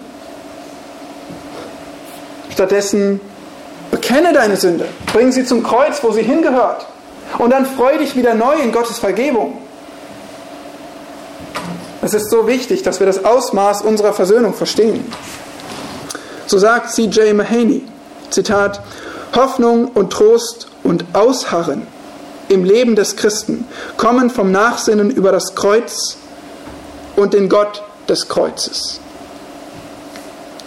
Stattdessen 2.51 3.19
bekenne 3.91 4.33
deine 4.33 4.57
Sünde, 4.57 4.87
bring 5.13 5.31
sie 5.31 5.45
zum 5.45 5.63
Kreuz, 5.63 6.01
wo 6.01 6.11
sie 6.11 6.23
hingehört 6.23 6.87
und 7.37 7.51
dann 7.51 7.65
freu 7.65 7.97
dich 7.97 8.15
wieder 8.15 8.33
neu 8.33 8.55
in 8.55 8.71
Gottes 8.71 8.99
Vergebung. 8.99 9.57
Es 12.01 12.13
ist 12.13 12.29
so 12.29 12.47
wichtig, 12.47 12.83
dass 12.83 12.99
wir 12.99 13.07
das 13.07 13.25
Ausmaß 13.25 13.81
unserer 13.81 14.13
Versöhnung 14.13 14.53
verstehen. 14.53 15.03
So 16.45 16.57
sagt 16.57 16.91
C.J. 16.91 17.33
Mahaney, 17.33 17.83
Zitat, 18.29 18.81
Hoffnung 19.35 19.89
und 19.89 20.11
Trost 20.11 20.67
und 20.83 21.03
Ausharren 21.13 21.87
im 22.49 22.63
Leben 22.63 22.95
des 22.95 23.15
Christen 23.15 23.65
kommen 23.97 24.29
vom 24.29 24.51
Nachsinnen 24.51 25.09
über 25.09 25.31
das 25.31 25.55
Kreuz 25.55 26.17
und 27.15 27.33
den 27.33 27.49
Gott 27.49 27.83
des 28.07 28.29
Kreuzes. 28.29 28.99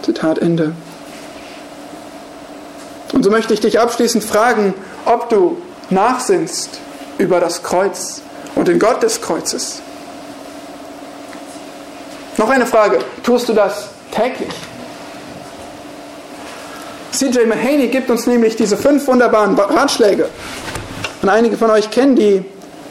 Zitat 0.02 0.38
Ende. 0.38 0.72
Und 3.12 3.24
so 3.24 3.30
möchte 3.30 3.54
ich 3.54 3.60
dich 3.60 3.80
abschließend 3.80 4.22
fragen, 4.22 4.74
ob 5.04 5.28
du 5.30 5.60
nachsinnst 5.90 6.70
über 7.18 7.40
das 7.40 7.62
Kreuz 7.62 8.22
und 8.54 8.68
den 8.68 8.78
Gott 8.78 9.02
des 9.02 9.20
Kreuzes. 9.20 9.80
Noch 12.41 12.49
eine 12.49 12.64
Frage, 12.64 13.01
tust 13.22 13.51
du 13.51 13.53
das 13.53 13.91
täglich? 14.12 14.49
CJ 17.12 17.45
Mahaney 17.45 17.88
gibt 17.88 18.09
uns 18.09 18.26
nämlich 18.26 18.57
diese 18.57 18.78
fünf 18.78 19.07
wunderbaren 19.07 19.59
Ratschläge. 19.59 20.26
Und 21.20 21.28
einige 21.28 21.59
von 21.59 21.68
euch 21.70 21.91
kennen 21.91 22.16
die 22.16 22.43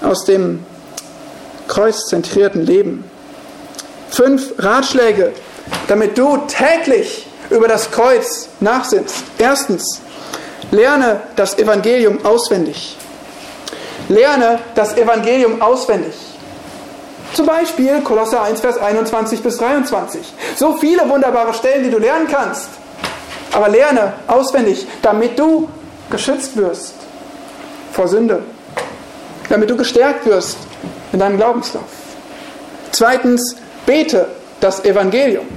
aus 0.03 0.23
dem 0.25 0.63
kreuzzentrierten 1.67 2.63
Leben. 2.63 3.09
Fünf 4.11 4.53
Ratschläge, 4.59 5.31
damit 5.87 6.15
du 6.15 6.37
täglich 6.45 7.25
über 7.49 7.67
das 7.67 7.89
Kreuz 7.89 8.49
nachsinnst. 8.59 9.23
Erstens, 9.39 9.99
lerne 10.69 11.21
das 11.35 11.57
Evangelium 11.57 12.23
auswendig. 12.23 12.95
Lerne 14.09 14.59
das 14.75 14.95
Evangelium 14.95 15.59
auswendig. 15.59 16.13
Zum 17.33 17.45
Beispiel 17.45 18.01
Kolosser 18.01 18.41
1, 18.43 18.59
Vers 18.61 18.77
21 18.77 19.41
bis 19.41 19.57
23. 19.57 20.33
So 20.55 20.77
viele 20.77 21.07
wunderbare 21.09 21.53
Stellen, 21.53 21.83
die 21.83 21.91
du 21.91 21.99
lernen 21.99 22.27
kannst. 22.27 22.69
Aber 23.51 23.69
lerne 23.69 24.13
auswendig, 24.27 24.87
damit 25.01 25.37
du 25.37 25.69
geschützt 26.09 26.55
wirst 26.55 26.95
vor 27.93 28.07
Sünde. 28.07 28.43
Damit 29.49 29.69
du 29.69 29.77
gestärkt 29.77 30.25
wirst 30.25 30.57
in 31.11 31.19
deinem 31.19 31.37
Glaubenslauf. 31.37 31.83
Zweitens, 32.91 33.55
bete 33.85 34.27
das 34.59 34.83
Evangelium. 34.85 35.47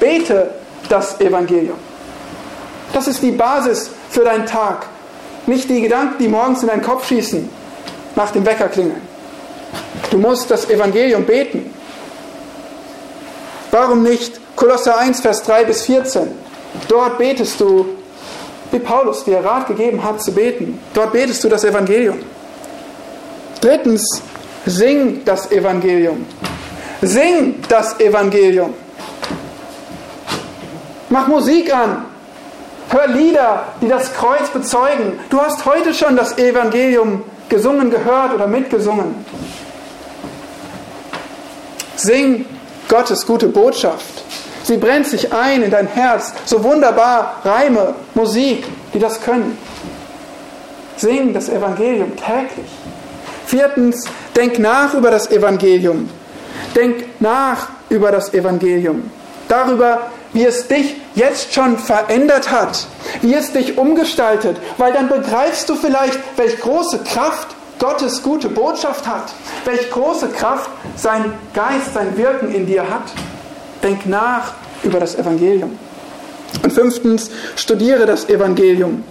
Bete 0.00 0.50
das 0.88 1.20
Evangelium. 1.20 1.78
Das 2.92 3.08
ist 3.08 3.22
die 3.22 3.30
Basis 3.32 3.90
für 4.10 4.24
deinen 4.24 4.46
Tag. 4.46 4.86
Nicht 5.46 5.68
die 5.68 5.80
Gedanken, 5.80 6.16
die 6.18 6.28
morgens 6.28 6.62
in 6.62 6.68
deinen 6.68 6.82
Kopf 6.82 7.06
schießen, 7.06 7.48
nach 8.14 8.30
dem 8.30 8.44
Wecker 8.44 8.68
klingeln. 8.68 9.11
Du 10.10 10.18
musst 10.18 10.50
das 10.50 10.68
Evangelium 10.68 11.24
beten. 11.24 11.74
Warum 13.70 14.02
nicht 14.02 14.38
Kolosser 14.54 14.98
1, 14.98 15.20
Vers 15.20 15.42
3 15.44 15.64
bis 15.64 15.86
14? 15.86 16.28
Dort 16.88 17.18
betest 17.18 17.58
du, 17.60 17.86
wie 18.70 18.78
Paulus 18.78 19.24
dir 19.24 19.44
Rat 19.44 19.66
gegeben 19.68 20.02
hat 20.02 20.22
zu 20.22 20.32
beten. 20.32 20.78
Dort 20.92 21.12
betest 21.12 21.42
du 21.44 21.48
das 21.48 21.64
Evangelium. 21.64 22.18
Drittens, 23.60 24.22
sing 24.66 25.22
das 25.24 25.50
Evangelium. 25.50 26.26
Sing 27.00 27.62
das 27.68 27.98
Evangelium. 27.98 28.74
Mach 31.08 31.26
Musik 31.26 31.74
an. 31.74 32.04
Hör 32.90 33.06
Lieder, 33.06 33.64
die 33.80 33.88
das 33.88 34.12
Kreuz 34.12 34.50
bezeugen. 34.50 35.18
Du 35.30 35.40
hast 35.40 35.64
heute 35.64 35.94
schon 35.94 36.16
das 36.16 36.36
Evangelium 36.36 37.22
gesungen, 37.48 37.90
gehört 37.90 38.34
oder 38.34 38.46
mitgesungen. 38.46 39.24
Sing 41.96 42.46
Gottes 42.88 43.26
gute 43.26 43.48
Botschaft. 43.48 44.24
Sie 44.64 44.76
brennt 44.76 45.06
sich 45.06 45.32
ein 45.32 45.62
in 45.62 45.70
dein 45.70 45.86
Herz. 45.86 46.32
So 46.44 46.62
wunderbar 46.62 47.40
Reime, 47.44 47.94
Musik, 48.14 48.64
die 48.94 48.98
das 48.98 49.20
können. 49.20 49.58
Sing 50.96 51.32
das 51.32 51.48
Evangelium 51.48 52.12
täglich. 52.16 52.70
Viertens, 53.46 54.04
denk 54.36 54.58
nach 54.58 54.94
über 54.94 55.10
das 55.10 55.30
Evangelium. 55.30 56.08
Denk 56.76 57.04
nach 57.20 57.68
über 57.88 58.12
das 58.12 58.32
Evangelium. 58.32 59.10
Darüber, 59.48 60.10
wie 60.32 60.44
es 60.44 60.68
dich 60.68 60.96
jetzt 61.14 61.52
schon 61.52 61.76
verändert 61.76 62.50
hat, 62.50 62.86
wie 63.20 63.34
es 63.34 63.52
dich 63.52 63.76
umgestaltet, 63.76 64.56
weil 64.78 64.92
dann 64.92 65.08
begreifst 65.08 65.68
du 65.68 65.74
vielleicht, 65.74 66.18
welche 66.36 66.56
große 66.56 67.00
Kraft 67.00 67.48
Gottes 67.82 68.22
gute 68.22 68.48
Botschaft 68.48 69.08
hat, 69.08 69.32
welche 69.64 69.88
große 69.88 70.28
Kraft 70.28 70.70
sein 70.94 71.32
Geist, 71.52 71.94
sein 71.94 72.16
Wirken 72.16 72.54
in 72.54 72.64
dir 72.64 72.88
hat. 72.88 73.02
Denk 73.82 74.06
nach 74.06 74.52
über 74.84 75.00
das 75.00 75.16
Evangelium. 75.16 75.76
Und 76.62 76.72
fünftens, 76.72 77.28
studiere 77.56 78.06
das 78.06 78.28
Evangelium. 78.28 79.02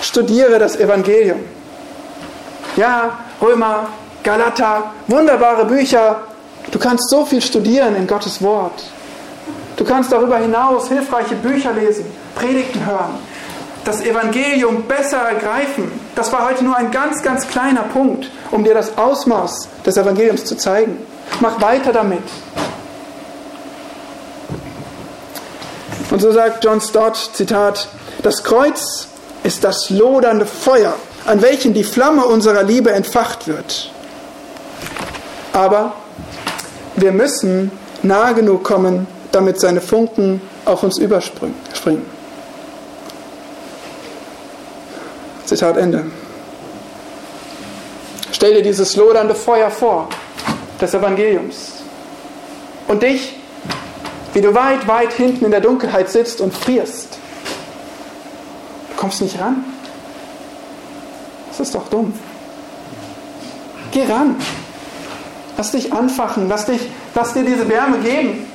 Studiere 0.00 0.58
das 0.58 0.76
Evangelium. 0.76 1.40
Ja, 2.76 3.18
Römer, 3.42 3.88
Galater, 4.24 4.92
wunderbare 5.08 5.66
Bücher. 5.66 6.22
Du 6.70 6.78
kannst 6.78 7.10
so 7.10 7.26
viel 7.26 7.42
studieren 7.42 7.94
in 7.96 8.06
Gottes 8.06 8.40
Wort. 8.40 8.84
Du 9.76 9.84
kannst 9.84 10.10
darüber 10.10 10.38
hinaus 10.38 10.88
hilfreiche 10.88 11.34
Bücher 11.34 11.74
lesen, 11.74 12.06
Predigten 12.36 12.86
hören, 12.86 13.18
das 13.84 14.00
Evangelium 14.00 14.84
besser 14.84 15.18
ergreifen. 15.18 15.92
Das 16.14 16.30
war 16.32 16.48
heute 16.48 16.64
nur 16.64 16.76
ein 16.76 16.90
ganz, 16.90 17.22
ganz 17.22 17.48
kleiner 17.48 17.82
Punkt, 17.82 18.30
um 18.50 18.64
dir 18.64 18.74
das 18.74 18.98
Ausmaß 18.98 19.68
des 19.86 19.96
Evangeliums 19.96 20.44
zu 20.44 20.56
zeigen. 20.56 20.98
Mach 21.40 21.60
weiter 21.60 21.92
damit. 21.92 22.22
Und 26.10 26.20
so 26.20 26.30
sagt 26.30 26.62
John 26.62 26.80
Stott, 26.80 27.16
Zitat, 27.32 27.88
das 28.22 28.44
Kreuz 28.44 29.08
ist 29.44 29.64
das 29.64 29.88
lodernde 29.88 30.44
Feuer, 30.44 30.94
an 31.24 31.40
welchem 31.40 31.72
die 31.72 31.84
Flamme 31.84 32.26
unserer 32.26 32.62
Liebe 32.62 32.92
entfacht 32.92 33.48
wird. 33.48 33.90
Aber 35.54 35.94
wir 36.96 37.12
müssen 37.12 37.72
nahe 38.02 38.34
genug 38.34 38.62
kommen, 38.64 39.06
damit 39.32 39.58
seine 39.58 39.80
Funken 39.80 40.42
auf 40.66 40.82
uns 40.82 40.98
überspringen. 40.98 41.54
Zitat 45.56 45.76
Ende. 45.76 46.04
Stell 48.32 48.54
dir 48.54 48.62
dieses 48.62 48.96
lodernde 48.96 49.34
Feuer 49.34 49.70
vor, 49.70 50.08
des 50.80 50.94
Evangeliums. 50.94 51.82
Und 52.88 53.02
dich, 53.02 53.36
wie 54.32 54.40
du 54.40 54.54
weit, 54.54 54.88
weit 54.88 55.12
hinten 55.12 55.44
in 55.44 55.50
der 55.50 55.60
Dunkelheit 55.60 56.10
sitzt 56.10 56.40
und 56.40 56.54
frierst. 56.54 57.18
Du 58.90 58.96
kommst 58.96 59.20
nicht 59.20 59.38
ran. 59.38 59.64
Das 61.50 61.60
ist 61.60 61.74
doch 61.74 61.88
dumm. 61.88 62.14
Geh 63.90 64.04
ran. 64.04 64.36
Lass 65.58 65.72
dich 65.72 65.92
anfachen. 65.92 66.48
Lass, 66.48 66.64
dich, 66.64 66.80
lass 67.14 67.34
dir 67.34 67.44
diese 67.44 67.68
Wärme 67.68 67.98
geben. 67.98 68.50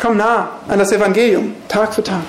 Komm 0.00 0.16
nah 0.16 0.50
an 0.66 0.78
das 0.78 0.92
Evangelium, 0.92 1.54
Tag 1.68 1.92
für 1.92 2.02
Tag. 2.02 2.22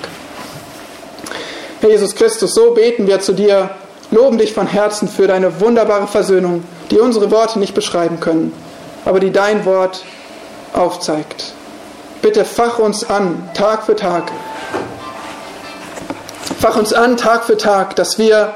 Herr 1.80 1.88
Jesus 1.88 2.14
Christus, 2.14 2.52
so 2.52 2.72
beten 2.72 3.06
wir 3.06 3.20
zu 3.20 3.32
dir, 3.32 3.70
loben 4.10 4.36
dich 4.36 4.52
von 4.52 4.66
Herzen 4.66 5.08
für 5.08 5.26
deine 5.26 5.62
wunderbare 5.62 6.06
Versöhnung, 6.06 6.62
die 6.90 6.98
unsere 6.98 7.30
Worte 7.30 7.58
nicht 7.58 7.74
beschreiben 7.74 8.20
können, 8.20 8.52
aber 9.06 9.18
die 9.18 9.32
dein 9.32 9.64
Wort 9.64 10.04
aufzeigt. 10.74 11.54
Bitte 12.20 12.44
fach 12.44 12.78
uns 12.78 13.08
an, 13.08 13.48
Tag 13.54 13.84
für 13.84 13.96
Tag. 13.96 14.30
Fach 16.58 16.76
uns 16.76 16.92
an, 16.92 17.16
Tag 17.16 17.44
für 17.44 17.56
Tag, 17.56 17.96
dass 17.96 18.18
wir 18.18 18.52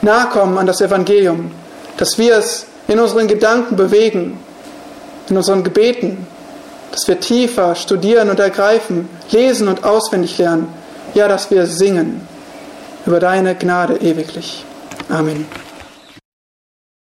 nahe 0.00 0.28
kommen 0.28 0.56
an 0.56 0.68
das 0.68 0.80
Evangelium, 0.80 1.50
dass 1.96 2.16
wir 2.16 2.36
es 2.36 2.66
in 2.86 3.00
unseren 3.00 3.26
Gedanken 3.26 3.74
bewegen, 3.74 4.38
in 5.28 5.36
unseren 5.36 5.64
Gebeten, 5.64 6.28
dass 6.92 7.08
wir 7.08 7.18
tiefer 7.18 7.74
studieren 7.74 8.30
und 8.30 8.38
ergreifen, 8.38 9.08
lesen 9.32 9.66
und 9.66 9.82
auswendig 9.82 10.38
lernen, 10.38 10.72
ja, 11.14 11.26
dass 11.26 11.50
wir 11.50 11.66
singen 11.66 12.27
über 13.08 13.20
deine 13.20 13.54
Gnade 13.54 13.96
ewiglich. 14.02 14.66
Amen. 15.08 15.46